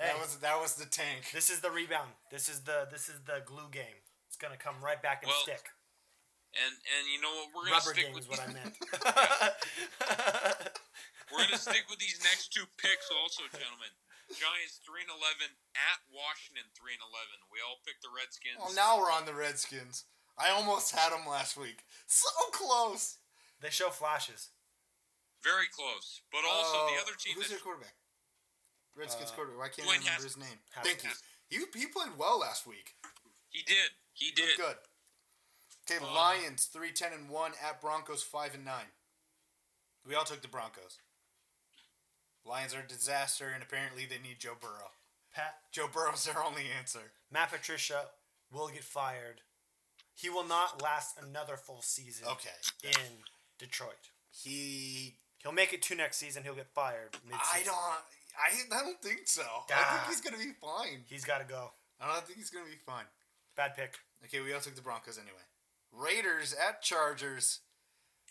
Hey. 0.00 0.08
That 0.08 0.16
was 0.18 0.36
that 0.40 0.56
was 0.56 0.74
the 0.80 0.88
tank. 0.88 1.28
This 1.36 1.50
is 1.52 1.60
the 1.60 1.68
rebound. 1.70 2.08
This 2.32 2.48
is 2.48 2.64
the 2.64 2.88
this 2.90 3.12
is 3.12 3.20
the 3.28 3.44
glue 3.44 3.68
game. 3.70 4.00
It's 4.32 4.40
gonna 4.40 4.56
come 4.56 4.80
right 4.80 4.96
back 5.02 5.20
and 5.22 5.28
Well, 5.28 5.44
stick. 5.44 5.68
And 6.56 6.72
and 6.72 7.04
you 7.12 7.20
know 7.20 7.28
what? 7.36 7.52
We're 7.52 7.68
gonna 7.68 7.76
Rubber 7.84 7.92
stick 7.92 8.08
game 8.08 8.14
with 8.16 8.24
is 8.24 8.30
what 8.32 8.40
I 8.40 8.48
meant. 8.48 8.74
We're 11.30 11.44
gonna 11.46 11.60
stick 11.60 11.84
with 11.92 12.00
these 12.00 12.18
next 12.24 12.50
two 12.50 12.64
picks 12.80 13.12
also, 13.12 13.44
gentlemen. 13.52 13.92
Giants 14.32 14.80
three 14.82 15.04
and 15.04 15.12
eleven 15.12 15.52
at 15.76 16.00
Washington 16.08 16.64
three 16.72 16.96
and 16.96 17.04
eleven. 17.04 17.38
We 17.52 17.60
all 17.60 17.78
picked 17.84 18.00
the 18.02 18.10
Redskins. 18.10 18.56
Well, 18.58 18.72
now 18.72 18.96
we're 18.98 19.12
on 19.12 19.28
the 19.28 19.36
Redskins. 19.36 20.08
I 20.40 20.48
almost 20.50 20.96
had 20.96 21.12
them 21.12 21.28
last 21.28 21.60
week. 21.60 21.84
So 22.08 22.30
close. 22.56 23.18
They 23.60 23.68
show 23.70 23.92
flashes. 23.92 24.48
Very 25.44 25.68
close. 25.68 26.22
But 26.32 26.48
also 26.48 26.88
Uh, 26.88 26.96
the 26.96 26.98
other 27.04 27.12
team 27.18 27.36
Who's 27.36 27.52
that 27.52 27.60
their 27.60 27.62
quarterback? 27.62 27.94
Redskins 28.96 29.30
Uh, 29.30 29.34
quarterback. 29.34 29.58
Why 29.60 29.68
can't 29.68 29.88
Dwayne 29.88 29.90
I 29.92 29.98
remember 29.98 30.10
Haskins. 30.10 30.34
his 30.34 30.36
name? 30.36 30.58
Haskins. 30.72 31.02
Thank 31.02 31.14
you. 31.50 31.66
He, 31.74 31.80
he 31.80 31.86
played 31.86 32.16
well 32.18 32.38
last 32.38 32.66
week. 32.66 32.94
he 33.48 33.62
did. 33.62 33.90
He 34.12 34.30
did. 34.32 34.56
Good. 34.56 34.76
Okay, 35.90 36.04
Uh, 36.04 36.14
Lions 36.14 36.66
three 36.66 36.92
ten 36.92 37.12
and 37.12 37.28
one 37.28 37.52
at 37.62 37.80
Broncos 37.80 38.22
five 38.22 38.54
and 38.54 38.64
nine. 38.64 38.92
We 40.06 40.14
all 40.14 40.24
took 40.24 40.42
the 40.42 40.48
Broncos. 40.48 40.98
Lions 42.44 42.74
are 42.74 42.80
a 42.80 42.86
disaster, 42.88 43.48
and 43.52 43.62
apparently 43.62 44.06
they 44.06 44.18
need 44.18 44.38
Joe 44.40 44.54
Burrow. 44.60 44.92
Pat 45.34 45.56
Joe 45.72 45.88
Burrow's 45.92 46.24
their 46.24 46.42
only 46.42 46.64
answer. 46.76 47.12
Matt 47.30 47.50
Patricia 47.50 48.06
will 48.52 48.68
get 48.68 48.84
fired. 48.84 49.42
He 50.14 50.28
will 50.28 50.44
not 50.46 50.82
last 50.82 51.16
another 51.20 51.56
full 51.56 51.82
season. 51.82 52.26
Okay. 52.28 52.50
In 52.84 53.24
Detroit, 53.58 54.10
He, 54.30 55.16
he'll 55.42 55.52
make 55.52 55.72
it 55.72 55.82
to 55.82 55.94
next 55.94 56.16
season. 56.18 56.42
He'll 56.44 56.54
get 56.54 56.68
fired. 56.74 57.10
I 57.14 57.30
mid-season. 57.30 57.72
don't, 57.72 58.04
I, 58.38 58.76
I 58.76 58.80
don't 58.84 59.00
think 59.02 59.20
so. 59.24 59.42
I 59.74 59.96
think 59.96 60.08
he's 60.08 60.20
gonna 60.20 60.38
be 60.42 60.52
fine. 60.60 61.02
He's 61.06 61.24
got 61.24 61.38
to 61.38 61.44
go. 61.46 61.72
I 62.00 62.12
don't 62.12 62.24
think 62.26 62.38
he's 62.38 62.50
gonna 62.50 62.66
be 62.66 62.78
fine. 62.86 63.04
Bad 63.56 63.74
pick. 63.76 63.94
Okay, 64.24 64.40
we 64.40 64.52
all 64.52 64.60
took 64.60 64.74
the 64.76 64.82
Broncos 64.82 65.18
anyway. 65.18 65.42
Raiders 65.92 66.54
at 66.54 66.82
Chargers. 66.82 67.60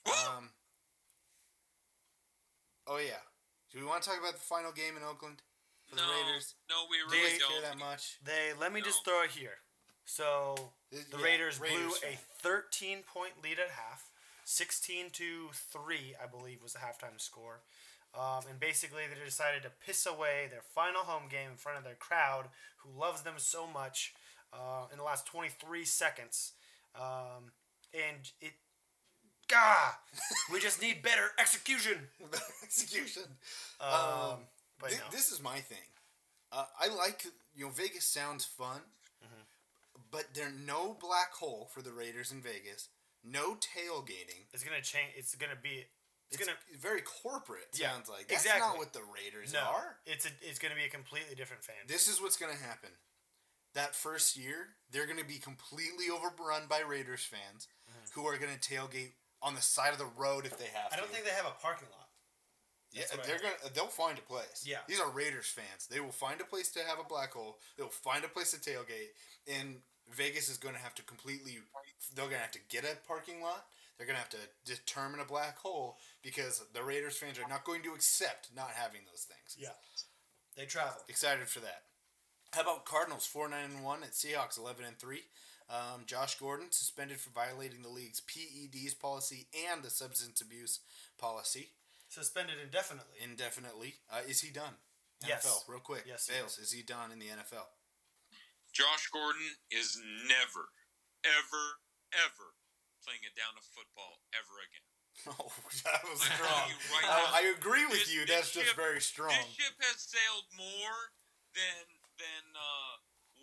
Um. 0.07 0.49
Oh 2.87 2.97
yeah. 2.97 3.21
Do 3.71 3.79
we 3.79 3.85
want 3.85 4.01
to 4.03 4.09
talk 4.09 4.19
about 4.19 4.33
the 4.33 4.39
final 4.39 4.71
game 4.71 4.97
in 4.97 5.03
Oakland 5.03 5.41
for 5.87 5.95
No, 5.95 6.01
the 6.03 6.09
Raiders? 6.25 6.55
no, 6.69 6.75
we 6.89 6.97
really 7.15 7.33
we 7.33 7.39
don't. 7.39 7.51
care 7.51 7.61
that 7.69 7.77
much? 7.77 8.17
They 8.23 8.53
let 8.59 8.73
me 8.73 8.81
just 8.81 9.05
throw 9.05 9.23
it 9.23 9.29
here. 9.31 9.61
So 10.05 10.71
the 10.91 10.97
yeah, 11.19 11.23
Raiders, 11.23 11.59
Raiders 11.59 11.77
blew 11.79 11.89
fan. 11.91 12.13
a 12.13 12.41
13 12.41 13.03
point 13.05 13.33
lead 13.43 13.59
at 13.59 13.69
half, 13.69 14.09
16 14.45 15.11
to 15.13 15.49
three, 15.53 16.15
I 16.21 16.25
believe, 16.25 16.63
was 16.63 16.73
the 16.73 16.79
halftime 16.79 17.19
score. 17.21 17.61
Um, 18.17 18.41
and 18.49 18.59
basically, 18.59 19.03
they 19.07 19.23
decided 19.23 19.63
to 19.63 19.71
piss 19.85 20.05
away 20.05 20.47
their 20.49 20.63
final 20.73 21.01
home 21.01 21.29
game 21.29 21.51
in 21.51 21.57
front 21.57 21.77
of 21.77 21.83
their 21.83 21.95
crowd, 21.95 22.45
who 22.77 22.99
loves 22.99 23.21
them 23.21 23.35
so 23.37 23.67
much, 23.67 24.13
uh, 24.51 24.85
in 24.91 24.97
the 24.97 25.03
last 25.03 25.25
23 25.27 25.85
seconds. 25.85 26.53
Um, 26.95 27.51
and 27.93 28.31
it, 28.41 28.53
gah, 29.47 29.93
we 30.51 30.59
just 30.59 30.81
need 30.81 31.01
better 31.03 31.29
execution. 31.39 32.07
Execution. 32.63 33.23
Um, 33.79 33.89
Um, 33.91 34.39
but 34.79 34.91
thi- 34.91 34.97
no. 34.97 35.03
this 35.11 35.31
is 35.31 35.41
my 35.41 35.59
thing. 35.59 35.77
Uh, 36.51 36.65
I 36.79 36.87
like 36.87 37.25
you 37.55 37.65
know 37.65 37.71
Vegas 37.71 38.05
sounds 38.05 38.43
fun, 38.45 38.81
Mm-hmm. 39.23 40.01
but 40.11 40.25
there's 40.33 40.53
no 40.65 40.95
black 40.99 41.33
hole 41.33 41.69
for 41.73 41.81
the 41.81 41.91
Raiders 41.91 42.31
in 42.31 42.41
Vegas. 42.41 42.89
No 43.23 43.55
tailgating. 43.55 44.47
It's 44.53 44.63
gonna 44.63 44.81
change. 44.81 45.11
It's 45.15 45.35
gonna 45.35 45.57
be. 45.61 45.85
It's, 46.31 46.37
It's, 46.39 46.45
gonna. 46.45 46.57
Be 46.71 46.77
very 46.77 47.01
corporate. 47.01 47.69
Yeah, 47.73 47.91
sounds 47.91 48.09
like 48.09 48.27
that's 48.27 48.43
exactly. 48.45 48.67
not 48.67 48.77
what 48.77 48.93
the 48.93 49.01
Raiders 49.03 49.53
No, 49.53 49.59
are. 49.61 49.95
it's 50.05 50.25
a, 50.25 50.29
It's 50.41 50.59
gonna 50.59 50.75
be 50.75 50.83
a 50.85 50.89
completely 50.89 51.35
different 51.35 51.63
fan. 51.63 51.75
This 51.87 52.07
is 52.07 52.21
what's 52.21 52.37
going 52.37 52.55
to 52.55 52.63
happen. 52.63 52.89
That 53.75 53.95
first 53.95 54.35
year, 54.37 54.69
they're 54.91 55.05
going 55.05 55.19
to 55.19 55.25
be 55.25 55.37
completely 55.37 56.09
overrun 56.09 56.63
by 56.67 56.79
Raiders 56.81 57.21
fans 57.23 57.67
who 58.15 58.25
are 58.25 58.35
going 58.37 58.49
to 58.51 58.59
tailgate 58.59 59.13
on 59.43 59.53
the 59.53 59.61
side 59.61 59.93
of 59.93 59.99
the 59.99 60.09
road 60.17 60.45
if 60.45 60.57
they 60.57 60.65
have 60.73 60.89
Mm-hmm. 60.89 60.93
I 60.93 60.97
don't 60.97 61.07
to. 61.07 61.13
think 61.13 61.25
they 61.25 61.31
have 61.37 61.45
a 61.45 61.53
parking 61.61 61.87
lot. 61.91 62.09
Yeah, 62.91 63.03
That's 63.13 63.13
I 63.13 63.15
they're 63.27 63.35
heard. 63.37 63.57
gonna. 63.61 63.73
They'll 63.75 63.85
find 63.93 64.17
a 64.17 64.21
place. 64.21 64.65
Yeah. 64.65 64.81
these 64.87 64.99
are 64.99 65.09
Raiders 65.09 65.45
fans. 65.47 65.85
They 65.89 65.99
will 65.99 66.11
find 66.11 66.41
a 66.41 66.45
place 66.45 66.71
to 66.71 66.79
have 66.79 66.97
a 66.99 67.03
black 67.07 67.33
hole. 67.33 67.59
They'll 67.77 67.89
find 67.93 68.25
a 68.25 68.27
place 68.27 68.49
to 68.51 68.57
tailgate, 68.57 69.13
and 69.47 69.77
Vegas 70.09 70.49
is 70.49 70.57
going 70.57 70.73
to 70.73 70.81
have 70.81 70.95
to 70.95 71.03
completely. 71.03 71.59
They're 72.15 72.27
to 72.27 72.35
have 72.37 72.51
to 72.51 72.59
get 72.69 72.83
a 72.85 72.97
parking 73.07 73.41
lot. 73.43 73.65
They're 73.99 74.07
going 74.07 74.15
to 74.15 74.21
have 74.21 74.29
to 74.29 74.37
determine 74.65 75.19
a 75.19 75.25
black 75.25 75.57
hole 75.57 75.97
because 76.23 76.63
the 76.73 76.81
Raiders 76.81 77.17
fans 77.17 77.37
are 77.37 77.49
not 77.49 77.65
going 77.65 77.83
to 77.83 77.93
accept 77.93 78.47
not 78.55 78.71
having 78.73 79.01
those 79.05 79.27
things. 79.27 79.57
Yeah, 79.59 79.75
they 80.55 80.65
travel. 80.65 81.01
Excited 81.09 81.49
for 81.49 81.59
that. 81.59 81.83
How 82.53 82.61
about 82.61 82.85
Cardinals 82.85 83.25
four 83.25 83.49
nine 83.49 83.71
and 83.75 83.83
one 83.83 84.01
at 84.03 84.13
Seahawks 84.13 84.57
eleven 84.57 84.85
and 84.85 84.97
three? 84.97 85.23
Um, 85.69 86.03
Josh 86.07 86.39
Gordon 86.39 86.71
suspended 86.71 87.19
for 87.19 87.29
violating 87.29 87.83
the 87.83 87.89
league's 87.89 88.21
PEDs 88.21 88.97
policy 88.97 89.47
and 89.69 89.83
the 89.83 89.91
substance 89.91 90.41
abuse 90.41 90.79
policy 91.19 91.73
Suspended 92.09 92.55
indefinitely. 92.63 93.21
indefinitely. 93.21 93.93
Uh, 94.11 94.21
is 94.27 94.41
he 94.41 94.49
done? 94.51 94.73
Yes. 95.21 95.45
NFL, 95.45 95.69
real 95.69 95.79
quick. 95.79 96.05
Yes, 96.07 96.25
he 96.27 96.33
Bayles, 96.33 96.57
is 96.57 96.71
he 96.71 96.81
done 96.81 97.11
in 97.11 97.19
the 97.19 97.27
NFL? 97.27 97.69
Josh 98.73 99.09
Gordon 99.13 99.45
is 99.69 99.99
never, 100.25 100.73
ever, 101.21 101.65
ever 102.13 102.57
playing 103.05 103.23
a 103.27 103.31
down 103.37 103.53
of 103.57 103.63
football 103.75 104.19
ever 104.35 104.55
again. 104.65 104.85
Oh, 105.27 105.51
that 105.83 105.99
was 106.07 106.21
I 106.23 106.31
strong. 106.39 106.63
you 106.71 106.77
right 106.95 107.03
I, 107.03 107.17
now, 107.19 107.27
I 107.35 107.41
agree 107.57 107.83
with 107.91 107.99
this- 108.07 108.13
you. 108.13 108.23
this 108.25 108.35
That's 108.35 108.51
just 108.55 108.67
ship- 108.71 108.75
very 108.79 109.01
strong. 109.01 109.35
This 109.35 109.51
ship 109.59 109.75
has 109.83 109.99
sailed 109.99 110.47
more 110.55 110.97
than 111.55 111.83
than 112.19 112.43
uh, 112.55 112.93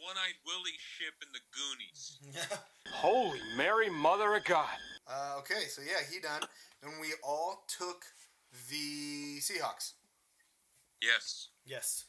one-eyed 0.04 0.40
Willie 0.46 0.78
ship 0.80 1.12
in 1.20 1.28
the 1.36 1.40
Goonies. 1.52 2.16
Holy 2.96 3.40
Mary, 3.56 3.90
Mother 3.90 4.34
of 4.36 4.44
God. 4.44 4.72
Uh, 5.08 5.36
okay, 5.40 5.64
so 5.68 5.82
yeah, 5.82 6.00
he 6.10 6.20
done, 6.20 6.42
and 6.82 6.92
we 7.00 7.12
all 7.22 7.64
took 7.68 8.04
the 8.70 9.38
Seahawks. 9.40 9.92
Yes. 11.02 11.48
Yes. 11.66 12.04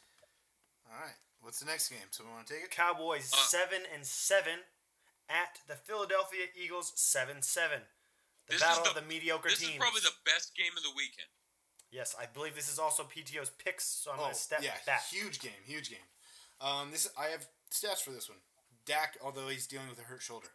All 0.89 0.95
right. 1.01 1.15
What's 1.41 1.59
the 1.59 1.65
next 1.65 1.89
game? 1.89 2.07
So 2.11 2.23
we 2.23 2.31
want 2.31 2.47
to 2.47 2.53
take 2.53 2.63
it. 2.63 2.71
Cowboys 2.71 3.31
Uh, 3.33 3.37
seven 3.37 3.81
and 3.93 4.05
seven 4.05 4.59
at 5.29 5.59
the 5.67 5.75
Philadelphia 5.75 6.47
Eagles 6.55 6.93
seven 6.95 7.41
seven. 7.41 7.81
The 8.47 8.53
This 8.53 8.61
battle 8.63 8.83
is 8.83 8.89
of 8.89 8.95
the 8.95 9.01
mediocre 9.01 9.49
This 9.49 9.59
teams. 9.59 9.71
is 9.73 9.77
probably 9.77 10.01
the 10.01 10.15
best 10.25 10.55
game 10.55 10.71
of 10.77 10.83
the 10.83 10.91
weekend. 10.95 11.27
yes, 11.91 12.15
I 12.19 12.25
believe 12.27 12.55
this 12.55 12.71
is 12.71 12.79
also 12.79 13.03
PTO's 13.03 13.49
picks, 13.49 13.85
so 13.85 14.11
I'm 14.11 14.19
oh, 14.19 14.23
gonna 14.31 14.35
step 14.35 14.61
yeah, 14.63 14.75
back. 14.85 15.03
huge 15.11 15.39
game, 15.39 15.59
huge 15.65 15.89
game. 15.89 16.07
Um, 16.61 16.91
this 16.91 17.09
I 17.17 17.25
have 17.27 17.47
stats 17.71 17.99
for 18.01 18.11
this 18.11 18.29
one. 18.29 18.39
Dak, 18.85 19.17
although 19.23 19.47
he's 19.49 19.67
dealing 19.67 19.89
with 19.89 19.99
a 19.99 20.03
hurt 20.07 20.21
shoulder. 20.21 20.47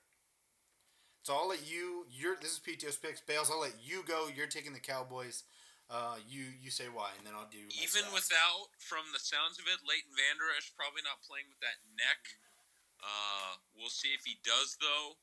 So 1.23 1.35
I'll 1.37 1.47
let 1.49 1.63
you. 1.69 2.07
Your 2.11 2.35
this 2.41 2.53
is 2.57 2.61
PTO's 2.65 2.97
picks. 2.97 3.21
Bayles, 3.21 3.51
I'll 3.53 3.61
let 3.61 3.77
you 3.79 4.03
go. 4.09 4.27
You're 4.33 4.51
taking 4.51 4.73
the 4.73 4.81
Cowboys. 4.83 5.45
Uh, 5.93 6.17
you 6.25 6.49
you 6.59 6.73
say 6.73 6.89
why, 6.89 7.13
and 7.21 7.23
then 7.29 7.37
I'll 7.37 7.47
do. 7.53 7.61
my 7.63 7.77
Even 7.85 8.09
stats. 8.09 8.17
without, 8.17 8.73
from 8.81 9.13
the 9.13 9.21
sounds 9.21 9.61
of 9.61 9.69
it, 9.69 9.85
Leighton 9.85 10.17
Vander 10.17 10.49
Esch 10.57 10.73
probably 10.75 11.05
not 11.05 11.21
playing 11.23 11.47
with 11.53 11.61
that 11.61 11.79
neck. 11.95 12.41
Uh, 13.03 13.59
we'll 13.75 13.93
see 13.93 14.15
if 14.15 14.23
he 14.25 14.39
does 14.47 14.79
though. 14.81 15.19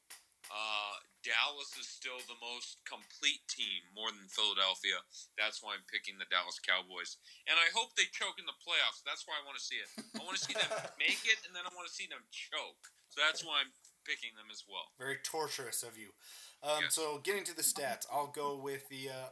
Uh, 0.49 0.95
Dallas 1.21 1.75
is 1.77 1.85
still 1.85 2.17
the 2.25 2.39
most 2.41 2.79
complete 2.87 3.43
team, 3.51 3.83
more 3.93 4.09
than 4.09 4.25
Philadelphia. 4.31 4.97
That's 5.37 5.59
why 5.61 5.75
I'm 5.77 5.85
picking 5.91 6.15
the 6.17 6.25
Dallas 6.31 6.57
Cowboys, 6.63 7.19
and 7.45 7.59
I 7.59 7.67
hope 7.75 7.93
they 7.93 8.07
choke 8.09 8.39
in 8.39 8.47
the 8.47 8.55
playoffs. 8.63 9.03
That's 9.05 9.27
why 9.27 9.37
I 9.37 9.43
want 9.45 9.59
to 9.59 9.63
see 9.63 9.77
it. 9.77 9.89
I 10.15 10.23
want 10.23 10.39
to 10.39 10.43
see 10.43 10.55
them 10.55 10.71
make 11.05 11.21
it, 11.27 11.43
and 11.45 11.51
then 11.53 11.67
I 11.67 11.71
want 11.75 11.85
to 11.85 11.93
see 11.93 12.07
them 12.07 12.23
choke. 12.31 12.81
So 13.11 13.21
that's 13.21 13.43
why 13.45 13.61
I'm 13.61 13.73
picking 14.07 14.31
them 14.39 14.47
as 14.49 14.63
well. 14.65 14.89
Very 14.97 15.19
torturous 15.21 15.83
of 15.83 15.99
you. 15.99 16.15
Um, 16.63 16.87
So 16.89 17.19
getting 17.21 17.43
to 17.45 17.55
the 17.55 17.65
stats, 17.67 18.07
I'll 18.09 18.31
go 18.31 18.57
with 18.57 18.87
the 18.89 19.11
uh, 19.11 19.29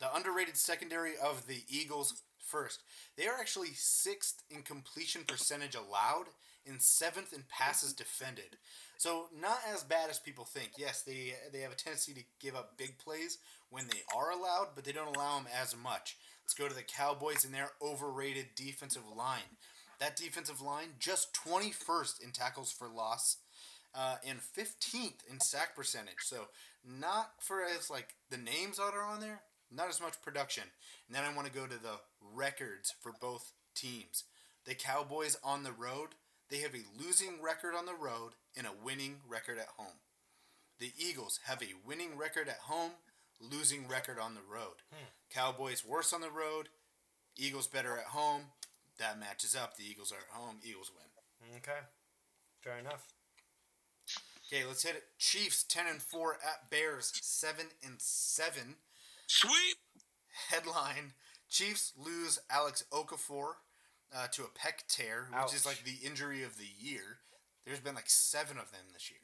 the 0.00 0.08
underrated 0.14 0.56
secondary 0.56 1.14
of 1.20 1.46
the 1.46 1.62
Eagles 1.68 2.22
first. 2.42 2.82
They 3.16 3.28
are 3.28 3.38
actually 3.38 3.76
sixth 3.76 4.42
in 4.50 4.62
completion 4.62 5.22
percentage 5.28 5.76
allowed 5.76 6.32
and 6.66 6.80
seventh 6.80 7.32
in 7.32 7.44
passes 7.48 7.92
defended. 7.92 8.56
So 8.96 9.26
not 9.38 9.60
as 9.72 9.82
bad 9.82 10.10
as 10.10 10.18
people 10.18 10.44
think. 10.44 10.72
Yes, 10.76 11.02
they 11.02 11.34
they 11.52 11.60
have 11.60 11.72
a 11.72 11.76
tendency 11.76 12.12
to 12.14 12.24
give 12.40 12.54
up 12.54 12.76
big 12.76 12.98
plays 12.98 13.38
when 13.70 13.86
they 13.86 14.02
are 14.16 14.30
allowed, 14.30 14.68
but 14.74 14.84
they 14.84 14.92
don't 14.92 15.16
allow 15.16 15.36
them 15.36 15.48
as 15.60 15.76
much. 15.76 16.16
Let's 16.44 16.54
go 16.54 16.68
to 16.68 16.74
the 16.74 16.82
Cowboys 16.82 17.44
and 17.44 17.54
their 17.54 17.70
overrated 17.80 18.48
defensive 18.56 19.04
line. 19.16 19.56
That 20.00 20.16
defensive 20.16 20.60
line 20.60 20.94
just 20.98 21.34
21st 21.46 22.24
in 22.24 22.32
tackles 22.32 22.72
for 22.72 22.88
loss 22.88 23.36
uh, 23.94 24.16
and 24.26 24.40
15th 24.40 25.28
in 25.30 25.40
sack 25.40 25.76
percentage. 25.76 26.22
So 26.22 26.48
not 26.84 27.32
for 27.40 27.62
as 27.62 27.90
like 27.90 28.14
the 28.30 28.38
names 28.38 28.78
that 28.78 28.94
are 28.94 29.04
on 29.04 29.20
there, 29.20 29.42
not 29.70 29.88
as 29.88 30.00
much 30.00 30.20
production. 30.22 30.64
And 31.06 31.16
then 31.16 31.24
I 31.24 31.34
want 31.34 31.46
to 31.46 31.52
go 31.52 31.66
to 31.66 31.80
the 31.80 32.00
records 32.34 32.94
for 33.00 33.12
both 33.20 33.52
teams. 33.74 34.24
The 34.66 34.74
Cowboys 34.74 35.36
on 35.42 35.62
the 35.62 35.72
road, 35.72 36.10
they 36.50 36.58
have 36.58 36.74
a 36.74 37.02
losing 37.02 37.40
record 37.42 37.74
on 37.74 37.86
the 37.86 37.94
road 37.94 38.32
and 38.56 38.66
a 38.66 38.84
winning 38.84 39.20
record 39.28 39.58
at 39.58 39.68
home. 39.76 40.00
The 40.78 40.92
Eagles 40.98 41.40
have 41.44 41.62
a 41.62 41.74
winning 41.86 42.16
record 42.16 42.48
at 42.48 42.58
home, 42.64 42.92
losing 43.40 43.86
record 43.86 44.18
on 44.18 44.34
the 44.34 44.40
road. 44.40 44.76
Hmm. 44.92 45.04
Cowboys 45.30 45.84
worse 45.86 46.12
on 46.12 46.20
the 46.20 46.30
road, 46.30 46.68
Eagles 47.36 47.66
better 47.66 47.96
at 47.96 48.06
home. 48.06 48.42
That 48.98 49.18
matches 49.18 49.56
up. 49.56 49.76
The 49.76 49.88
Eagles 49.88 50.12
are 50.12 50.16
at 50.16 50.38
home. 50.38 50.56
Eagles 50.62 50.90
win. 50.94 51.56
Okay. 51.56 51.80
Fair 52.60 52.78
enough. 52.78 53.06
Okay, 54.46 54.64
let's 54.66 54.82
hit 54.82 54.96
it. 54.96 55.04
Chiefs 55.18 55.62
ten 55.62 55.86
and 55.86 56.02
four 56.02 56.34
at 56.34 56.70
Bears 56.70 57.12
seven 57.22 57.66
and 57.84 57.94
seven. 57.98 58.76
Sweep. 59.26 59.76
Headline: 60.50 61.14
Chiefs 61.48 61.92
lose 61.96 62.40
Alex 62.50 62.84
Okafor 62.92 63.54
uh, 64.14 64.26
to 64.32 64.42
a 64.42 64.46
pec 64.48 64.86
tear, 64.88 65.28
which 65.42 65.54
is 65.54 65.66
like 65.66 65.82
the 65.84 66.04
injury 66.06 66.42
of 66.42 66.56
the 66.58 66.68
year. 66.78 67.18
There's 67.66 67.80
been 67.80 67.94
like 67.94 68.08
seven 68.10 68.58
of 68.58 68.70
them 68.72 68.84
this 68.92 69.10
year, 69.10 69.20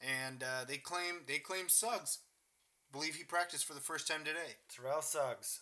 and 0.00 0.42
uh, 0.42 0.64
they 0.66 0.76
claim 0.78 1.22
they 1.26 1.38
claim 1.38 1.68
Suggs. 1.68 2.18
Believe 2.92 3.14
he 3.14 3.24
practiced 3.24 3.64
for 3.64 3.72
the 3.74 3.80
first 3.80 4.06
time 4.06 4.24
today. 4.24 4.60
Terrell 4.68 5.00
Suggs. 5.00 5.60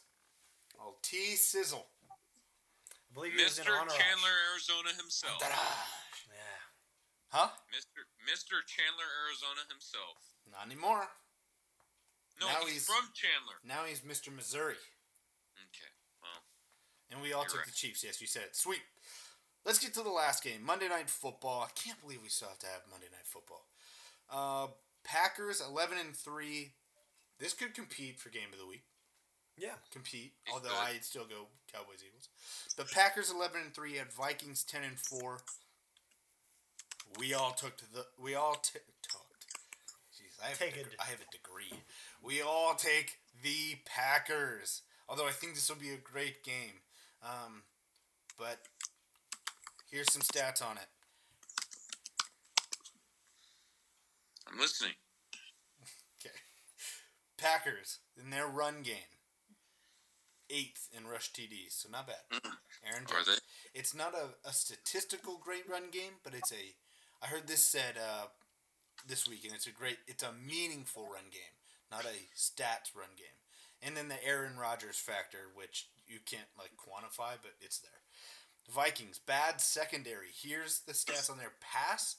Oh, 0.80 0.94
T 1.03 1.36
Sizzle. 1.36 1.86
I 2.11 3.14
believe 3.14 3.32
he 3.34 3.42
was 3.44 3.59
in 3.59 3.66
Honor 3.66 3.90
Chandler, 3.90 4.34
Arizona 4.55 4.90
himself. 4.96 5.38
Yeah. 5.42 6.59
Huh? 7.30 7.48
Mr. 7.70 8.03
Mr. 8.26 8.59
Chandler, 8.66 9.07
Arizona 9.26 9.62
himself. 9.70 10.18
Not 10.51 10.66
anymore. 10.66 11.07
No, 12.40 12.46
Now 12.46 12.61
he's, 12.64 12.72
he's- 12.72 12.86
from 12.86 13.07
Chandler. 13.14 13.59
Now 13.62 13.84
he's 13.86 14.01
Mr. 14.01 14.34
Missouri. 14.34 14.78
Okay. 17.11 17.16
Well, 17.16 17.18
And 17.18 17.22
we 17.22 17.32
all 17.32 17.42
You're 17.42 17.48
took 17.50 17.58
right. 17.58 17.66
the 17.66 17.72
Chiefs. 17.72 18.04
Yes, 18.04 18.20
you 18.20 18.26
said 18.26 18.42
it. 18.42 18.56
Sweet. 18.56 18.80
Let's 19.64 19.78
get 19.78 19.92
to 19.94 20.02
the 20.02 20.11
last 20.11 20.42
game. 20.42 20.64
Monday 20.64 20.88
Night 20.88 21.11
Football. 21.11 21.66
I 21.68 21.70
can't 21.78 22.00
believe 22.00 22.20
we 22.22 22.28
still 22.28 22.48
have 22.48 22.58
to 22.61 22.66
have 22.66 22.80
Monday 22.90 23.08
Night 23.12 23.26
Football. 23.26 23.66
Uh, 24.32 24.68
Packers 25.04 25.61
11 25.66 25.98
and 25.98 26.14
3. 26.16 26.72
This 27.38 27.52
could 27.52 27.74
compete 27.74 28.18
for 28.20 28.28
game 28.30 28.52
of 28.52 28.58
the 28.58 28.66
week. 28.66 28.84
Yeah. 29.58 29.76
Compete. 29.92 30.32
It 30.46 30.52
although 30.54 30.68
could. 30.70 30.94
I'd 30.96 31.04
still 31.04 31.24
go 31.24 31.48
Cowboys 31.72 32.00
Eagles. 32.06 32.28
The 32.76 32.84
Packers 32.84 33.30
11 33.30 33.61
and 33.66 33.74
3 33.74 33.98
at 33.98 34.12
Vikings 34.12 34.64
10 34.64 34.82
and 34.84 34.98
4. 34.98 35.38
We 37.18 37.34
all 37.34 37.50
took 37.52 37.76
to 37.78 37.92
the 37.92 38.06
we 38.22 38.34
all 38.34 38.54
t- 38.54 38.78
talked. 39.02 39.26
Jeez, 40.14 40.42
I 40.42 40.48
have, 40.50 40.58
Take 40.58 40.74
a, 40.76 40.84
deg- 40.84 40.96
I 41.00 41.04
have 41.06 41.18
a 41.20 41.30
degree. 41.36 41.82
We 42.22 42.40
all 42.40 42.74
take 42.74 43.18
the 43.42 43.78
Packers. 43.84 44.82
Although 45.08 45.26
I 45.26 45.32
think 45.32 45.54
this 45.54 45.68
will 45.68 45.76
be 45.76 45.90
a 45.90 45.96
great 45.96 46.44
game. 46.44 46.80
Um, 47.22 47.62
but 48.38 48.58
here's 49.90 50.12
some 50.12 50.22
stats 50.22 50.64
on 50.64 50.76
it. 50.76 50.88
I'm 54.50 54.58
listening. 54.58 54.94
Okay. 56.20 56.34
Packers 57.38 57.98
in 58.22 58.30
their 58.30 58.46
run 58.46 58.82
game, 58.82 58.96
eighth 60.48 60.88
in 60.96 61.06
rush 61.06 61.32
TDs, 61.32 61.82
so 61.82 61.88
not 61.90 62.06
bad. 62.06 62.40
Aaron 62.84 63.04
Are 63.04 63.24
they? 63.24 63.38
It's 63.74 63.94
not 63.94 64.14
a, 64.14 64.48
a 64.48 64.52
statistical 64.52 65.40
great 65.42 65.68
run 65.68 65.90
game, 65.92 66.18
but 66.24 66.34
it's 66.34 66.52
a. 66.52 66.74
I 67.22 67.26
heard 67.26 67.46
this 67.46 67.60
said 67.60 67.96
uh, 67.98 68.26
this 69.06 69.28
week, 69.28 69.44
and 69.44 69.54
it's 69.54 69.66
a 69.66 69.72
great. 69.72 69.98
It's 70.08 70.22
a 70.22 70.32
meaningful 70.32 71.04
run 71.04 71.30
game, 71.30 71.54
not 71.90 72.04
a 72.04 72.16
stats 72.36 72.96
run 72.96 73.10
game. 73.16 73.36
And 73.82 73.96
then 73.96 74.08
the 74.08 74.22
Aaron 74.26 74.58
Rodgers 74.58 74.98
factor, 74.98 75.48
which 75.54 75.88
you 76.11 76.18
can't 76.26 76.48
like 76.58 76.72
quantify, 76.76 77.38
but 77.40 77.52
it's 77.61 77.78
there. 77.78 77.90
Vikings 78.70 79.18
bad 79.18 79.61
secondary. 79.61 80.28
Here's 80.32 80.80
the 80.80 80.92
stats 80.92 81.30
on 81.30 81.38
their 81.38 81.52
pass. 81.61 82.16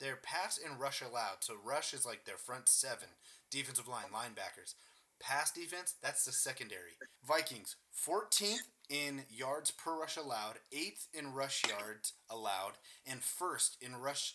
Their 0.00 0.16
pass 0.16 0.58
and 0.58 0.80
rush 0.80 1.02
allowed. 1.02 1.38
So 1.40 1.54
rush 1.62 1.94
is 1.94 2.04
like 2.04 2.24
their 2.24 2.36
front 2.36 2.68
seven. 2.68 3.08
Defensive 3.50 3.88
line, 3.88 4.06
linebackers. 4.12 4.74
Pass 5.20 5.52
defense, 5.52 5.94
that's 6.02 6.24
the 6.24 6.32
secondary. 6.32 6.98
Vikings, 7.26 7.76
14th 7.96 8.66
in 8.90 9.22
yards 9.30 9.70
per 9.70 9.98
rush 9.98 10.16
allowed, 10.16 10.56
8th 10.72 11.06
in 11.14 11.32
rush 11.32 11.62
yards 11.66 12.14
allowed, 12.28 12.72
and 13.06 13.22
first 13.22 13.76
in 13.80 13.96
rush 13.96 14.34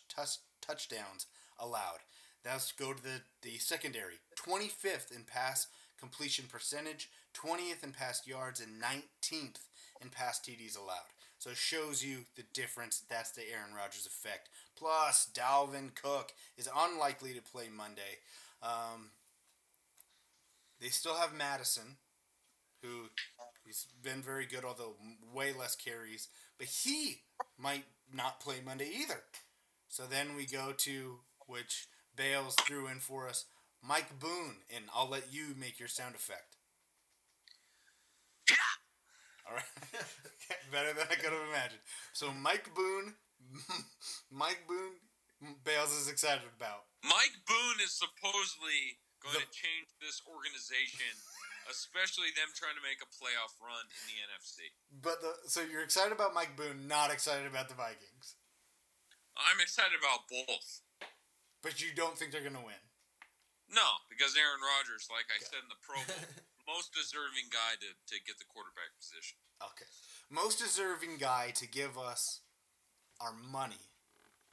touchdowns 0.62 1.28
allowed. 1.60 2.00
Let's 2.46 2.72
go 2.72 2.94
to 2.94 3.04
the, 3.04 3.22
the 3.42 3.58
secondary. 3.58 4.16
25th 4.38 5.16
in 5.16 5.26
pass 5.26 5.68
completion 6.00 6.46
percentage, 6.50 7.10
20th 7.34 7.84
in 7.84 7.92
pass 7.92 8.26
yards, 8.28 8.60
and 8.60 8.82
19th 8.82 9.60
in 10.02 10.10
pass 10.10 10.40
TDs 10.40 10.78
allowed. 10.78 11.14
So 11.38 11.52
it 11.52 11.58
shows 11.58 12.04
you 12.04 12.26
the 12.36 12.44
difference. 12.54 13.02
That's 13.10 13.32
the 13.32 13.44
Aaron 13.44 13.74
Rodgers 13.76 14.06
effect. 14.06 14.50
Plus, 14.78 15.30
Dalvin 15.34 15.96
Cook 15.96 16.34
is 16.58 16.70
unlikely 16.76 17.34
to 17.34 17.42
play 17.42 17.68
Monday. 17.76 18.20
Um, 18.62 19.12
they 20.82 20.90
still 20.90 21.16
have 21.16 21.34
Mattison, 21.34 21.98
who 22.84 23.10
he's 23.66 23.88
been 24.04 24.22
very 24.22 24.46
good, 24.46 24.66
although 24.66 24.96
way 25.34 25.54
less 25.58 25.76
carries. 25.76 26.28
But 26.58 26.68
he 26.68 27.22
might 27.58 27.86
not 28.14 28.42
play 28.42 28.58
Monday 28.66 28.90
either. 29.02 29.22
So 29.88 30.04
then 30.04 30.36
we 30.36 30.46
go 30.46 30.74
to 30.78 31.20
which 31.48 31.88
Bayles 32.16 32.56
threw 32.56 32.88
in 32.88 33.00
for 33.00 33.28
us, 33.28 33.46
Mike 33.82 34.20
Boone, 34.20 34.58
and 34.76 34.86
I'll 34.94 35.10
let 35.10 35.32
you 35.34 35.56
make 35.58 35.80
your 35.80 35.88
sound 35.88 36.16
effect. 36.16 36.49
All 39.50 39.58
right, 39.58 39.74
better 40.74 40.94
than 40.94 41.10
I 41.10 41.18
could 41.18 41.34
have 41.34 41.50
imagined. 41.50 41.82
So 42.14 42.30
Mike 42.30 42.70
Boone, 42.78 43.18
Mike 44.30 44.70
Boone, 44.70 45.02
Bayles 45.66 45.90
is 45.90 46.06
excited 46.06 46.46
about. 46.54 46.86
Mike 47.02 47.34
Boone 47.50 47.82
is 47.82 47.98
supposedly 47.98 49.02
going 49.26 49.42
to 49.42 49.50
change 49.50 49.90
this 49.98 50.22
organization, 50.30 51.10
especially 51.74 52.30
them 52.38 52.54
trying 52.54 52.78
to 52.78 52.86
make 52.86 53.02
a 53.02 53.10
playoff 53.10 53.58
run 53.58 53.90
in 53.90 54.04
the 54.06 54.18
NFC. 54.30 54.70
But 54.94 55.18
the 55.26 55.34
so 55.50 55.66
you're 55.66 55.82
excited 55.82 56.14
about 56.14 56.38
Mike 56.38 56.54
Boone, 56.54 56.86
not 56.86 57.10
excited 57.10 57.50
about 57.50 57.74
the 57.74 57.80
Vikings. 57.80 58.38
I'm 59.34 59.58
excited 59.58 59.98
about 59.98 60.30
both. 60.30 60.86
But 61.66 61.82
you 61.82 61.90
don't 61.98 62.14
think 62.14 62.30
they're 62.30 62.46
gonna 62.46 62.62
win. 62.62 62.86
No, 63.70 64.06
because 64.10 64.38
Aaron 64.38 64.62
Rodgers, 64.62 65.10
like 65.10 65.30
I 65.30 65.42
said 65.42 65.62
in 65.62 65.70
the 65.70 65.82
Pro 65.82 65.98
Bowl, 66.06 66.26
most 66.70 66.94
deserving 66.94 67.50
guy 67.50 67.82
to, 67.82 67.90
to 68.14 68.16
get 68.22 68.38
the 68.38 68.46
quarterback 68.46 68.94
position. 69.02 69.42
Okay. 69.58 69.90
Most 70.30 70.62
deserving 70.62 71.18
guy 71.18 71.50
to 71.58 71.66
give 71.66 71.98
us 71.98 72.46
our 73.18 73.34
money. 73.34 73.90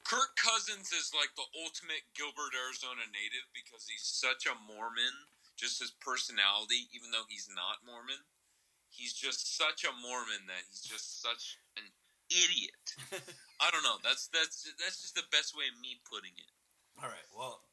Kirk 0.09 0.39
Cousins 0.41 0.95
is 0.95 1.13
like 1.13 1.35
the 1.37 1.47
ultimate 1.61 2.07
Gilbert, 2.17 2.57
Arizona 2.57 3.05
native 3.11 3.45
because 3.53 3.85
he's 3.91 4.07
such 4.07 4.47
a 4.49 4.55
Mormon. 4.65 5.13
Just 5.59 5.81
his 5.81 5.93
personality, 6.05 6.87
even 6.93 7.11
though 7.11 7.27
he's 7.33 7.49
not 7.49 7.81
Mormon, 7.81 8.21
he's 8.93 9.17
just 9.17 9.57
such 9.57 9.89
a 9.89 9.93
Mormon 10.05 10.45
that 10.47 10.63
he's 10.69 10.85
just 10.85 11.25
such 11.25 11.59
an 11.81 11.87
idiot. 12.29 12.87
I 13.65 13.73
don't 13.73 13.83
know. 13.83 13.97
That's 14.05 14.29
that's 14.29 14.69
that's 14.79 15.01
just 15.01 15.17
the 15.17 15.27
best 15.33 15.57
way 15.57 15.65
of 15.73 15.81
me 15.81 15.97
putting 16.05 16.37
it. 16.37 16.53
All 17.01 17.09
right. 17.09 17.29
Well, 17.33 17.65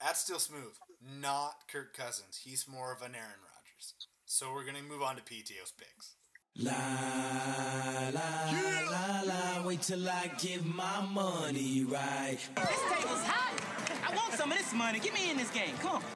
that's 0.00 0.22
still 0.22 0.38
smooth. 0.38 0.74
Not 1.02 1.66
Kirk 1.66 1.96
Cousins. 1.96 2.40
He's 2.42 2.70
more 2.70 2.94
of 2.94 3.02
an 3.02 3.14
Aaron 3.18 3.42
Rodgers. 3.42 3.51
So 4.24 4.52
we're 4.52 4.64
gonna 4.64 4.82
move 4.82 5.02
on 5.02 5.16
to 5.16 5.22
PTO's 5.22 5.72
picks. 5.72 6.16
La 6.56 6.72
la 8.12 8.20
la 8.90 9.22
la, 9.26 9.66
wait 9.66 9.82
till 9.82 10.08
I 10.08 10.30
give 10.38 10.64
my 10.66 11.00
money 11.12 11.84
right. 11.84 12.38
This 12.56 12.80
table's 12.90 13.22
hot. 13.24 13.54
I 14.08 14.14
want 14.14 14.34
some 14.34 14.52
of 14.52 14.58
this 14.58 14.72
money. 14.72 14.98
Get 14.98 15.14
me 15.14 15.30
in 15.30 15.36
this 15.36 15.50
game. 15.50 15.74
Come 15.80 15.96
on. 15.96 16.02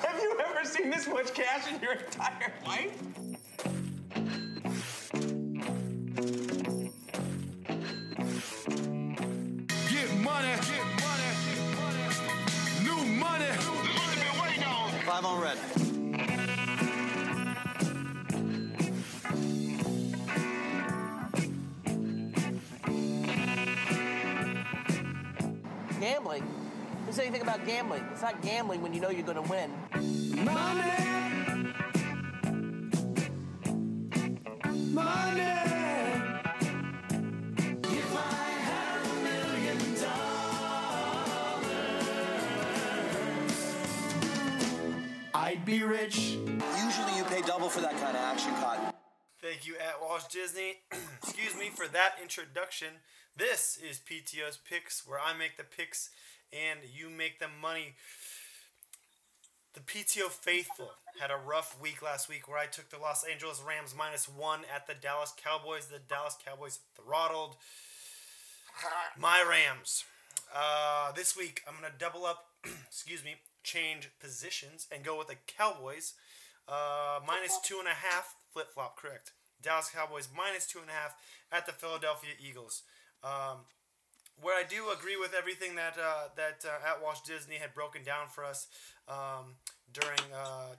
Have 0.00 0.20
you 0.22 0.40
ever 0.40 0.64
seen 0.64 0.90
this 0.90 1.06
much 1.08 1.32
cash 1.34 1.72
in 1.72 1.80
your 1.80 1.92
entire 1.92 2.52
life? 2.66 3.00
Gambling? 26.08 26.44
Who 27.04 27.12
said 27.12 27.26
anything 27.26 27.42
about 27.42 27.66
gambling? 27.66 28.02
It's 28.12 28.22
not 28.22 28.40
gambling 28.40 28.80
when 28.80 28.94
you 28.94 29.00
know 29.00 29.10
you're 29.10 29.26
going 29.26 29.44
to 29.44 29.50
win. 29.50 29.70
Money. 30.42 30.80
If 37.84 38.16
I 38.16 38.48
had 38.70 39.04
a 39.04 39.14
million 39.28 39.78
dollars, 40.00 41.68
I'd 45.34 45.62
be 45.66 45.82
rich. 45.82 46.16
Usually 46.16 47.16
you 47.18 47.24
pay 47.24 47.42
double 47.42 47.68
for 47.68 47.82
that 47.82 48.00
kind 48.00 48.16
of 48.16 48.22
action 48.22 48.54
cut. 48.62 48.94
Thank 49.42 49.66
you, 49.66 49.74
at 49.74 50.00
Walt 50.00 50.26
Disney. 50.30 50.78
Excuse 51.38 51.60
me 51.60 51.70
for 51.70 51.86
that 51.86 52.14
introduction. 52.20 52.88
This 53.36 53.78
is 53.78 54.00
PTO's 54.00 54.56
Picks, 54.56 55.06
where 55.06 55.20
I 55.20 55.38
make 55.38 55.56
the 55.56 55.62
picks 55.62 56.10
and 56.52 56.80
you 56.92 57.08
make 57.08 57.38
the 57.38 57.46
money. 57.46 57.94
The 59.72 59.78
PTO 59.78 60.30
faithful 60.30 60.90
had 61.20 61.30
a 61.30 61.36
rough 61.36 61.80
week 61.80 62.02
last 62.02 62.28
week 62.28 62.48
where 62.48 62.58
I 62.58 62.66
took 62.66 62.90
the 62.90 62.98
Los 62.98 63.22
Angeles 63.22 63.62
Rams 63.64 63.94
minus 63.96 64.28
one 64.28 64.62
at 64.74 64.88
the 64.88 64.94
Dallas 64.94 65.32
Cowboys. 65.36 65.86
The 65.86 66.00
Dallas 66.00 66.36
Cowboys 66.44 66.80
throttled 66.96 67.54
my 69.16 69.40
Rams. 69.48 70.06
Uh, 70.52 71.12
this 71.12 71.36
week 71.36 71.62
I'm 71.68 71.74
gonna 71.74 71.94
double 71.96 72.26
up. 72.26 72.46
excuse 72.88 73.24
me, 73.24 73.36
change 73.62 74.10
positions 74.18 74.88
and 74.90 75.04
go 75.04 75.16
with 75.16 75.28
the 75.28 75.36
Cowboys 75.46 76.14
uh, 76.66 77.20
minus 77.24 77.60
two 77.62 77.76
and 77.78 77.86
a 77.86 77.92
half. 77.92 78.34
Flip 78.52 78.74
flop, 78.74 78.96
correct. 78.96 79.30
Dallas 79.62 79.90
Cowboys 79.90 80.28
minus 80.34 80.66
two 80.66 80.78
and 80.78 80.88
a 80.88 80.92
half 80.92 81.14
at 81.52 81.66
the 81.66 81.72
Philadelphia 81.72 82.30
Eagles. 82.38 82.82
Um, 83.22 83.58
where 84.40 84.56
I 84.56 84.62
do 84.62 84.90
agree 84.90 85.16
with 85.16 85.34
everything 85.34 85.74
that 85.74 85.96
uh, 85.98 86.28
that 86.36 86.64
uh, 86.64 86.88
at 86.88 87.02
Walt 87.02 87.20
Disney 87.26 87.56
had 87.56 87.74
broken 87.74 88.02
down 88.04 88.28
for 88.32 88.44
us 88.44 88.68
um, 89.08 89.56
during 89.92 90.20
uh, 90.32 90.74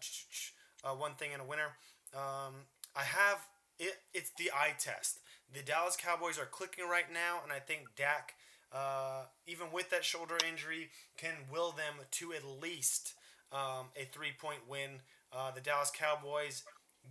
uh, 0.84 0.96
one 0.96 1.14
thing 1.14 1.32
in 1.34 1.40
a 1.40 1.46
winter. 1.46 1.76
Um, 2.14 2.66
I 2.96 3.04
have 3.04 3.40
it. 3.78 3.96
It's 4.14 4.32
the 4.38 4.52
eye 4.52 4.76
test. 4.80 5.20
The 5.54 5.62
Dallas 5.62 5.98
Cowboys 5.98 6.38
are 6.38 6.46
clicking 6.46 6.88
right 6.88 7.12
now, 7.12 7.40
and 7.44 7.52
I 7.52 7.60
think 7.60 7.88
Dak, 7.98 8.36
uh, 8.72 9.24
even 9.48 9.68
with 9.74 9.90
that 9.90 10.06
shoulder 10.06 10.38
injury, 10.48 10.90
can 11.18 11.34
will 11.52 11.72
them 11.72 12.06
to 12.12 12.34
at 12.34 12.46
least 12.62 13.16
um, 13.52 13.88
a 13.98 14.06
three 14.12 14.34
point 14.40 14.68
win. 14.70 15.02
Uh, 15.32 15.52
the 15.52 15.62
Dallas 15.62 15.92
Cowboys, 15.92 16.64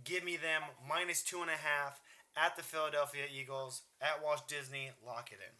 give 0.03 0.23
me 0.23 0.37
them 0.37 0.61
minus 0.87 1.23
two 1.23 1.41
and 1.41 1.49
a 1.49 1.57
half 1.57 2.01
at 2.35 2.55
the 2.55 2.63
Philadelphia 2.63 3.23
Eagles 3.31 3.83
at 4.01 4.23
Walt 4.23 4.47
Disney. 4.47 4.91
Lock 5.05 5.31
it 5.31 5.39
in. 5.39 5.55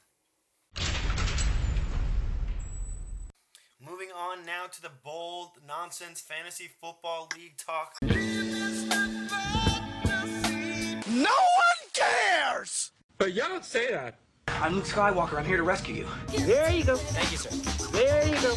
Moving 3.81 4.09
on 4.09 4.45
now 4.45 4.65
to 4.71 4.81
the 4.81 4.91
bold 5.03 5.51
nonsense 5.65 6.19
fantasy 6.19 6.69
football 6.81 7.29
league 7.37 7.57
talk. 7.57 7.95
No 11.07 11.31
one 11.31 11.81
cares! 11.93 12.91
But 13.17 13.33
y'all 13.33 13.47
don't 13.47 13.63
say 13.63 13.89
that. 13.91 14.15
I'm 14.47 14.75
Luke 14.75 14.85
Skywalker. 14.85 15.37
I'm 15.37 15.45
here 15.45 15.57
to 15.57 15.63
rescue 15.63 15.95
you. 15.95 16.07
There 16.39 16.69
you 16.71 16.83
go. 16.83 16.97
Thank 16.97 17.31
you, 17.31 17.37
sir. 17.37 17.49
There 17.91 18.27
you 18.27 18.35
go. 18.41 18.53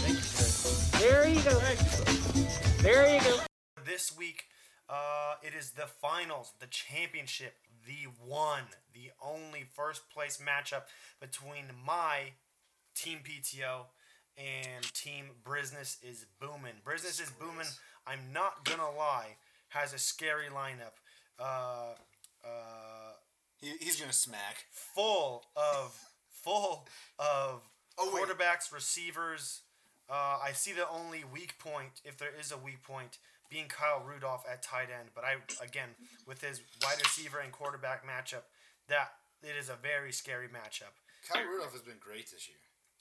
There 0.98 1.28
you 1.28 1.40
go. 1.42 1.60
There 2.82 3.14
you 3.14 3.20
go. 3.20 3.38
This 3.86 4.16
week, 4.16 4.44
uh, 4.92 5.34
it 5.42 5.54
is 5.58 5.70
the 5.70 5.86
finals, 5.86 6.52
the 6.60 6.66
championship, 6.66 7.54
the 7.86 8.08
one, 8.24 8.64
the 8.92 9.10
only 9.24 9.64
first 9.74 10.10
place 10.10 10.38
matchup 10.38 10.82
between 11.20 11.64
my 11.84 12.32
team 12.94 13.20
PTO 13.24 13.86
and 14.36 14.84
team 14.94 15.26
Business 15.50 15.96
is 16.02 16.26
booming. 16.40 16.74
Business 16.86 17.20
is 17.20 17.30
booming. 17.30 17.66
I'm 18.06 18.32
not 18.34 18.64
gonna 18.64 18.90
lie, 18.90 19.36
has 19.68 19.94
a 19.94 19.98
scary 19.98 20.46
lineup. 20.54 21.00
Uh, 21.38 21.94
uh, 22.44 23.12
he, 23.60 23.72
he's 23.80 23.98
gonna 23.98 24.12
smack. 24.12 24.66
Full 24.70 25.44
of 25.56 25.98
full 26.30 26.86
of 27.18 27.62
Oh, 27.98 28.10
wait. 28.14 28.24
quarterbacks, 28.24 28.72
receivers. 28.72 29.60
Uh, 30.08 30.38
I 30.42 30.52
see 30.54 30.72
the 30.72 30.88
only 30.88 31.24
weak 31.30 31.58
point, 31.58 32.00
if 32.04 32.16
there 32.16 32.30
is 32.38 32.50
a 32.50 32.56
weak 32.56 32.82
point, 32.82 33.18
being 33.52 33.68
Kyle 33.68 34.02
Rudolph 34.04 34.44
at 34.50 34.62
tight 34.62 34.88
end. 34.88 35.10
But 35.14 35.24
I 35.24 35.36
again 35.62 35.90
with 36.26 36.40
his 36.40 36.62
wide 36.82 36.98
receiver 36.98 37.40
and 37.40 37.52
quarterback 37.52 38.04
matchup, 38.06 38.48
that 38.88 39.12
it 39.42 39.54
is 39.58 39.68
a 39.68 39.76
very 39.76 40.12
scary 40.12 40.48
matchup. 40.48 40.96
Kyle 41.28 41.44
Rudolph 41.44 41.72
has 41.72 41.82
been 41.82 42.00
great 42.00 42.30
this 42.30 42.48
year. 42.48 42.56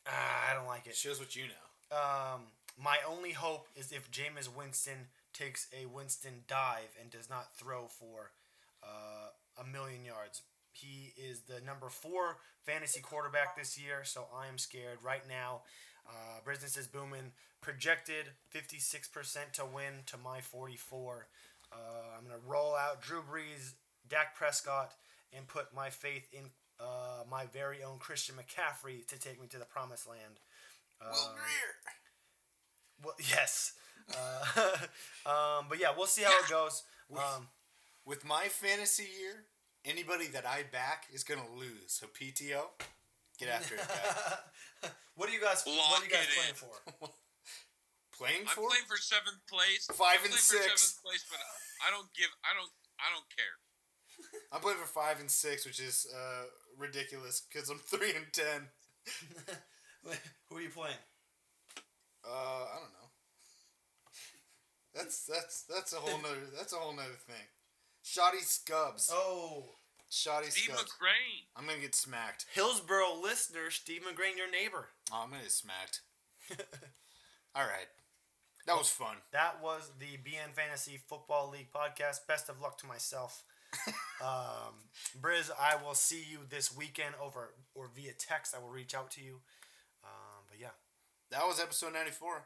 Ah, 0.07 0.51
I 0.51 0.53
don't 0.53 0.67
like 0.67 0.87
it. 0.87 0.95
Shows 0.95 1.19
what 1.19 1.35
you 1.35 1.43
know. 1.43 1.97
Um, 1.97 2.41
my 2.77 2.97
only 3.07 3.31
hope 3.31 3.67
is 3.75 3.91
if 3.91 4.11
Jameis 4.11 4.53
Winston 4.53 5.07
takes 5.33 5.67
a 5.73 5.85
Winston 5.85 6.43
dive 6.47 6.95
and 6.99 7.09
does 7.09 7.29
not 7.29 7.55
throw 7.55 7.87
for 7.87 8.31
uh, 8.83 9.29
a 9.61 9.65
million 9.65 10.03
yards. 10.03 10.41
He 10.73 11.13
is 11.17 11.41
the 11.41 11.61
number 11.65 11.89
four 11.89 12.37
fantasy 12.65 13.01
quarterback 13.01 13.57
this 13.57 13.77
year, 13.77 14.03
so 14.03 14.27
I 14.35 14.47
am 14.47 14.57
scared 14.57 14.99
right 15.03 15.27
now. 15.27 15.61
Uh, 16.07 16.39
business 16.45 16.77
is 16.77 16.87
booming. 16.87 17.31
Projected 17.61 18.25
56% 18.55 19.51
to 19.53 19.65
win 19.65 20.03
to 20.07 20.17
my 20.17 20.41
44. 20.41 21.27
Uh, 21.71 21.75
I'm 22.17 22.27
going 22.27 22.39
to 22.39 22.47
roll 22.47 22.75
out 22.75 23.01
Drew 23.01 23.21
Brees, 23.21 23.73
Dak 24.09 24.35
Prescott, 24.35 24.93
and 25.35 25.47
put 25.47 25.73
my 25.73 25.89
faith 25.89 26.27
in 26.33 26.45
uh, 26.79 27.23
my 27.29 27.45
very 27.45 27.83
own 27.83 27.99
Christian 27.99 28.35
McCaffrey 28.35 29.05
to 29.07 29.19
take 29.19 29.39
me 29.39 29.47
to 29.47 29.57
the 29.57 29.65
promised 29.65 30.07
land. 30.09 30.39
Um, 30.99 31.13
well, 33.03 33.15
yes. 33.19 33.73
Uh, 34.09 34.77
um, 35.29 35.65
but 35.69 35.79
yeah, 35.79 35.89
we'll 35.95 36.07
see 36.07 36.23
how 36.23 36.37
it 36.39 36.49
goes. 36.49 36.83
Um, 37.15 37.47
With 38.05 38.25
my 38.25 38.45
fantasy 38.45 39.03
year, 39.03 39.45
anybody 39.85 40.27
that 40.27 40.45
I 40.45 40.63
back 40.71 41.05
is 41.13 41.23
gonna 41.23 41.47
lose. 41.55 41.87
So 41.87 42.07
PTO, 42.07 42.63
get 43.39 43.49
after 43.49 43.75
it, 43.75 43.87
guy. 43.87 44.35
what 45.15 45.29
are 45.29 45.33
you 45.33 45.41
guys? 45.41 45.63
what 45.65 45.77
Lock 45.77 46.01
are 46.01 46.05
you 46.05 46.11
guys 46.11 46.27
playing 46.33 46.55
in. 46.55 46.55
for? 46.55 46.73
Playing 48.17 48.45
for? 48.45 48.53
I'm 48.53 48.57
for? 48.61 48.69
playing 48.69 48.85
for 48.85 48.97
seventh 49.01 49.41
place. 49.49 49.89
Five 49.97 50.21
I'm 50.21 50.29
and 50.29 50.37
playing 50.37 50.45
for 50.45 50.61
six. 50.61 50.69
seventh 50.77 51.01
place, 51.01 51.25
but 51.25 51.41
I 51.81 51.89
don't 51.89 52.05
give. 52.13 52.29
I 52.45 52.53
don't. 52.53 52.69
I 53.01 53.09
don't 53.09 53.25
care. 53.33 53.55
I'm 54.53 54.61
playing 54.61 54.77
for 54.77 54.85
five 54.85 55.19
and 55.19 55.31
six, 55.31 55.65
which 55.65 55.79
is 55.79 56.05
uh, 56.13 56.45
ridiculous 56.77 57.41
because 57.41 57.69
I'm 57.69 57.79
three 57.79 58.13
and 58.13 58.29
ten. 58.31 58.69
Who 60.49 60.57
are 60.57 60.61
you 60.61 60.69
playing? 60.69 61.01
Uh, 62.23 62.29
I 62.69 62.75
don't 62.77 62.93
know. 62.93 63.09
That's 64.93 65.25
that's 65.25 65.63
that's 65.63 65.93
a 65.93 65.97
whole 65.97 66.21
nother 66.21 66.45
that's 66.55 66.73
a 66.73 66.77
whole 66.77 66.93
nother 66.93 67.17
thing. 67.25 67.47
Shoddy 68.03 68.39
Scubs. 68.41 69.09
Oh, 69.11 69.65
Shoddy 70.11 70.47
Steve 70.49 70.75
Scubs. 70.75 70.91
McGrain. 70.91 71.47
I'm 71.55 71.65
gonna 71.65 71.79
get 71.79 71.95
smacked. 71.95 72.45
Hillsboro 72.53 73.15
listener 73.23 73.71
Steve 73.71 74.01
McGrain, 74.01 74.35
your 74.37 74.51
neighbor. 74.51 74.89
Oh, 75.11 75.21
I'm 75.23 75.29
gonna 75.29 75.43
get 75.43 75.51
smacked. 75.51 76.01
All 77.55 77.63
right, 77.63 77.87
that 78.67 78.77
was 78.77 78.89
fun. 78.89 79.15
That 79.31 79.61
was 79.63 79.91
the 79.99 80.17
BN 80.17 80.53
Fantasy 80.53 80.99
Football 81.07 81.49
League 81.49 81.71
podcast. 81.73 82.27
Best 82.27 82.49
of 82.49 82.59
luck 82.61 82.77
to 82.79 82.85
myself. 82.87 83.43
um, 84.21 84.75
Briz, 85.21 85.49
I 85.57 85.81
will 85.81 85.93
see 85.95 86.21
you 86.29 86.39
this 86.49 86.75
weekend 86.75 87.15
over 87.23 87.53
or 87.73 87.89
via 87.95 88.11
text. 88.11 88.53
I 88.53 88.59
will 88.59 88.67
reach 88.69 88.93
out 88.93 89.11
to 89.11 89.21
you. 89.23 89.39
Um, 90.03 90.43
but 90.49 90.59
yeah, 90.59 90.75
That 91.29 91.47
was 91.47 91.61
episode 91.61 91.93
94. 91.93 92.43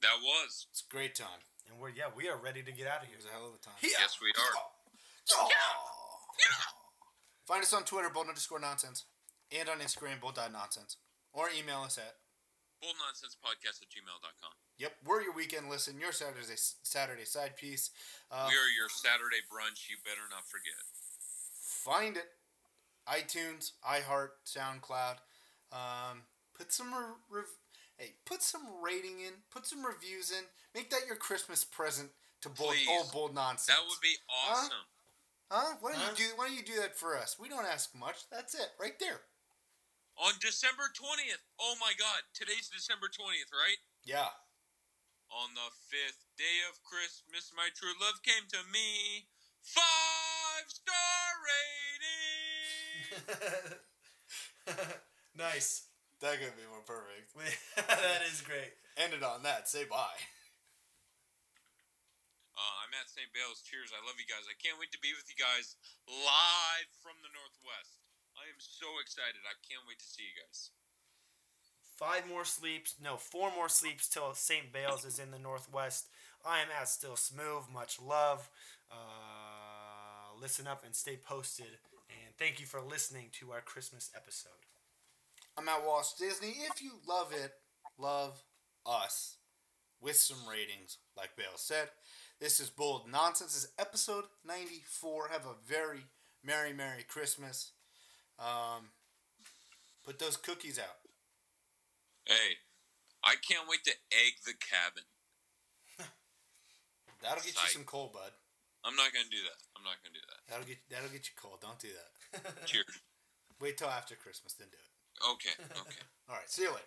That 0.00 0.16
was. 0.22 0.66
It's 0.70 0.82
a 0.82 0.90
great 0.90 1.14
time. 1.14 1.44
and 1.68 1.78
we're 1.78 1.90
yeah 1.90 2.08
we 2.16 2.28
are 2.28 2.36
ready 2.38 2.62
to 2.62 2.72
get 2.72 2.86
out 2.86 3.02
of 3.02 3.08
here. 3.08 3.16
It 3.18 3.24
here. 3.24 3.26
was 3.26 3.26
a 3.26 3.32
hell 3.36 3.48
of 3.48 3.54
a 3.54 3.58
time. 3.62 3.74
Yes, 3.82 4.18
we 4.22 4.28
are. 4.30 5.92
Find 7.46 7.62
us 7.62 7.72
on 7.72 7.84
Twitter, 7.84 8.10
bold 8.12 8.26
underscore 8.28 8.58
nonsense, 8.58 9.04
and 9.56 9.68
on 9.68 9.78
Instagram, 9.78 10.20
bold 10.20 10.38
nonsense, 10.52 10.96
or 11.32 11.46
email 11.56 11.82
us 11.86 11.96
at 11.96 12.14
bold 12.82 12.94
nonsense 12.98 13.36
podcast 13.38 13.82
at 13.82 13.88
gmail.com. 13.88 14.52
Yep, 14.78 14.92
we're 15.06 15.22
your 15.22 15.32
weekend 15.32 15.68
listen, 15.70 15.98
your 16.00 16.12
Saturday 16.12 16.42
Saturday 16.82 17.24
side 17.24 17.56
piece. 17.56 17.90
Uh, 18.30 18.46
we 18.48 18.54
are 18.54 18.72
your 18.76 18.90
Saturday 18.90 19.40
brunch. 19.46 19.88
You 19.88 19.96
better 20.04 20.26
not 20.30 20.46
forget. 20.48 20.74
find 21.60 22.16
it, 22.16 22.26
iTunes, 23.08 23.72
iHeart, 23.86 24.42
SoundCloud. 24.44 25.18
Um, 25.72 26.22
put 26.56 26.72
some 26.72 26.92
re- 26.92 27.14
rev- 27.30 27.56
hey, 27.96 28.14
put 28.26 28.42
some 28.42 28.62
rating 28.82 29.20
in, 29.20 29.32
put 29.50 29.66
some 29.66 29.84
reviews 29.84 30.30
in. 30.30 30.44
Make 30.74 30.90
that 30.90 31.06
your 31.06 31.16
Christmas 31.16 31.64
present 31.64 32.10
to 32.42 32.48
bold, 32.48 32.70
Please. 32.70 32.88
old 32.90 33.12
bold 33.12 33.34
nonsense. 33.34 33.66
That 33.66 33.84
would 33.86 34.00
be 34.02 34.16
awesome. 34.50 34.70
Huh? 34.72 34.95
Why 35.48 35.74
don't 35.80 35.94
Huh? 35.94 36.10
you 36.10 36.16
do? 36.16 36.24
Why 36.36 36.46
don't 36.48 36.56
you 36.56 36.64
do 36.64 36.76
that 36.80 36.98
for 36.98 37.16
us? 37.16 37.36
We 37.38 37.48
don't 37.48 37.66
ask 37.66 37.94
much. 37.94 38.28
That's 38.30 38.54
it, 38.54 38.70
right 38.80 38.98
there. 38.98 39.20
On 40.18 40.32
December 40.40 40.84
20th. 40.90 41.44
Oh 41.60 41.74
my 41.80 41.92
God. 41.98 42.22
Today's 42.34 42.68
December 42.72 43.06
20th, 43.06 43.52
right? 43.52 43.78
Yeah. 44.04 44.28
On 45.30 45.54
the 45.54 45.70
fifth 45.90 46.24
day 46.38 46.62
of 46.70 46.82
Christmas, 46.82 47.52
my 47.54 47.68
true 47.76 47.92
love 48.00 48.22
came 48.22 48.48
to 48.48 48.58
me. 48.72 49.28
Five 49.62 50.66
star 50.68 50.94
rating. 54.66 54.86
nice. 55.36 55.82
That 56.20 56.40
could 56.40 56.56
be 56.56 56.62
more 56.70 56.80
perfect. 56.86 57.34
that 57.76 58.22
is 58.32 58.40
great. 58.40 58.72
End 58.96 59.12
it 59.12 59.22
on 59.22 59.42
that. 59.42 59.68
Say 59.68 59.84
bye. 59.84 60.16
Uh, 62.56 62.74
I'm 62.82 62.92
at 62.96 63.12
St. 63.12 63.28
Bayles. 63.36 63.60
Cheers. 63.60 63.92
I 63.92 64.00
love 64.08 64.16
you 64.16 64.24
guys. 64.24 64.48
I 64.48 64.56
can't 64.56 64.80
wait 64.80 64.88
to 64.96 65.00
be 65.04 65.12
with 65.12 65.28
you 65.28 65.36
guys 65.36 65.76
live 66.08 66.88
from 67.04 67.20
the 67.20 67.28
Northwest. 67.36 68.00
I 68.36 68.48
am 68.48 68.56
so 68.60 68.88
excited. 69.00 69.44
I 69.44 69.56
can't 69.60 69.84
wait 69.84 70.00
to 70.00 70.08
see 70.08 70.24
you 70.24 70.36
guys. 70.40 70.72
Five 71.96 72.28
more 72.28 72.44
sleeps, 72.44 72.94
no, 73.00 73.16
four 73.16 73.50
more 73.56 73.70
sleeps 73.70 74.08
till 74.08 74.34
St. 74.34 74.72
Bayles 74.72 75.04
is 75.04 75.18
in 75.18 75.30
the 75.30 75.38
Northwest. 75.38 76.08
I 76.44 76.60
am 76.60 76.68
at 76.78 76.88
Still 76.88 77.16
Smooth. 77.16 77.64
Much 77.72 78.00
love. 78.00 78.50
Uh, 78.90 80.38
listen 80.40 80.66
up 80.66 80.84
and 80.84 80.94
stay 80.94 81.16
posted. 81.16 81.80
And 82.08 82.36
thank 82.38 82.60
you 82.60 82.66
for 82.66 82.80
listening 82.80 83.28
to 83.40 83.52
our 83.52 83.62
Christmas 83.62 84.10
episode. 84.14 84.52
I'm 85.56 85.68
at 85.68 85.84
Walt 85.86 86.12
Disney. 86.18 86.54
If 86.70 86.82
you 86.82 86.92
love 87.08 87.32
it, 87.32 87.52
love 87.98 88.44
us 88.84 89.36
with 90.00 90.16
some 90.16 90.48
ratings, 90.48 90.98
like 91.16 91.36
Bale 91.36 91.56
said. 91.56 91.88
This 92.38 92.60
is 92.60 92.68
Bold 92.68 93.08
Nonsense. 93.10 93.54
This 93.54 93.64
is 93.64 93.72
episode 93.78 94.24
94. 94.44 95.28
Have 95.32 95.46
a 95.46 95.56
very 95.66 96.04
Merry, 96.44 96.74
Merry 96.74 97.02
Christmas. 97.02 97.72
Um, 98.38 98.92
put 100.04 100.18
those 100.18 100.36
cookies 100.36 100.78
out. 100.78 101.00
Hey, 102.26 102.60
I 103.24 103.36
can't 103.40 103.66
wait 103.68 103.84
to 103.84 103.92
egg 104.12 104.44
the 104.44 104.52
cabin. 104.52 105.08
That'll 107.22 107.42
get 107.42 107.56
you 107.56 107.68
some 107.68 107.84
coal, 107.84 108.10
bud. 108.12 108.32
I'm 108.84 108.94
not 108.96 109.14
gonna 109.16 109.32
do 109.32 109.40
that. 109.40 109.58
I'm 109.74 109.82
not 109.82 109.96
gonna 110.04 110.14
do 110.14 110.26
that. 110.28 110.40
That'll 110.46 110.68
get 110.68 110.78
that'll 110.90 111.10
get 111.10 111.26
you 111.26 111.34
coal. 111.40 111.58
Don't 111.58 111.80
do 111.80 111.88
that. 111.88 112.66
Cheers. 112.66 113.00
Wait 113.60 113.78
till 113.78 113.88
after 113.88 114.14
Christmas, 114.14 114.52
then 114.52 114.68
do 114.70 114.76
it. 114.76 114.92
Okay. 115.32 115.56
Okay. 115.72 116.04
All 116.28 116.36
right. 116.36 116.50
See 116.50 116.62
you 116.62 116.70
later. 116.70 116.84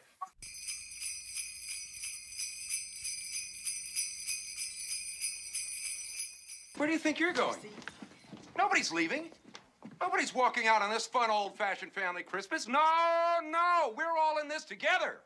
Where 6.79 6.87
do 6.87 6.93
you 6.93 6.99
think 6.99 7.19
you're 7.19 7.33
going? 7.33 7.57
Nobody's 8.57 8.89
leaving. 8.89 9.31
Nobody's 9.99 10.33
walking 10.33 10.65
out 10.65 10.81
on 10.81 10.89
this 10.89 11.05
fun 11.05 11.29
old 11.29 11.57
fashioned 11.57 11.91
family 11.91 12.23
Christmas. 12.23 12.69
No, 12.69 12.79
no, 13.43 13.93
we're 13.97 14.17
all 14.17 14.37
in 14.37 14.47
this 14.47 14.63
together. 14.63 15.17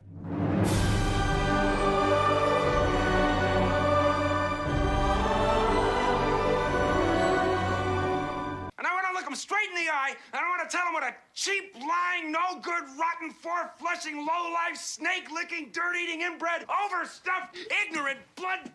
And 8.76 8.84
I 8.84 8.92
want 8.92 9.06
to 9.06 9.14
look 9.14 9.24
them 9.24 9.36
straight 9.36 9.68
in 9.68 9.76
the 9.76 9.92
eye, 9.92 10.16
and 10.32 10.44
I 10.44 10.48
want 10.48 10.68
to 10.68 10.76
tell 10.76 10.84
them 10.84 10.94
what 10.94 11.04
a 11.04 11.14
cheap, 11.34 11.72
lying, 11.76 12.32
no 12.32 12.58
good, 12.62 12.82
rotten, 12.98 13.30
four 13.30 13.70
flushing, 13.78 14.16
low 14.16 14.52
life, 14.52 14.76
snake 14.76 15.30
licking, 15.32 15.70
dirt 15.70 15.94
eating, 16.02 16.22
inbred, 16.22 16.66
overstuffed, 16.84 17.56
ignorant, 17.86 18.18
blood 18.34 18.72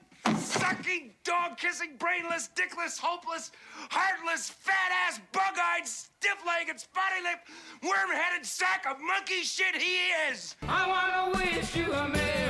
sucking, 0.49 1.11
dog 1.23 1.57
kissing, 1.57 1.91
brainless, 1.99 2.49
dickless, 2.55 2.99
hopeless, 2.99 3.51
heartless, 3.89 4.49
fat 4.49 4.91
ass, 5.07 5.19
bug 5.31 5.55
eyed, 5.61 5.87
stiff 5.87 6.37
legged, 6.45 6.79
spotty 6.79 7.21
lipped, 7.23 7.47
worm 7.83 8.09
headed 8.15 8.45
sack 8.45 8.85
of 8.89 8.97
monkey 9.01 9.41
shit 9.41 9.75
he 9.75 9.97
is. 10.31 10.55
I 10.63 10.87
wanna 10.87 11.37
wish 11.37 11.75
you 11.75 11.93
a 11.93 12.07
Merry 12.09 12.48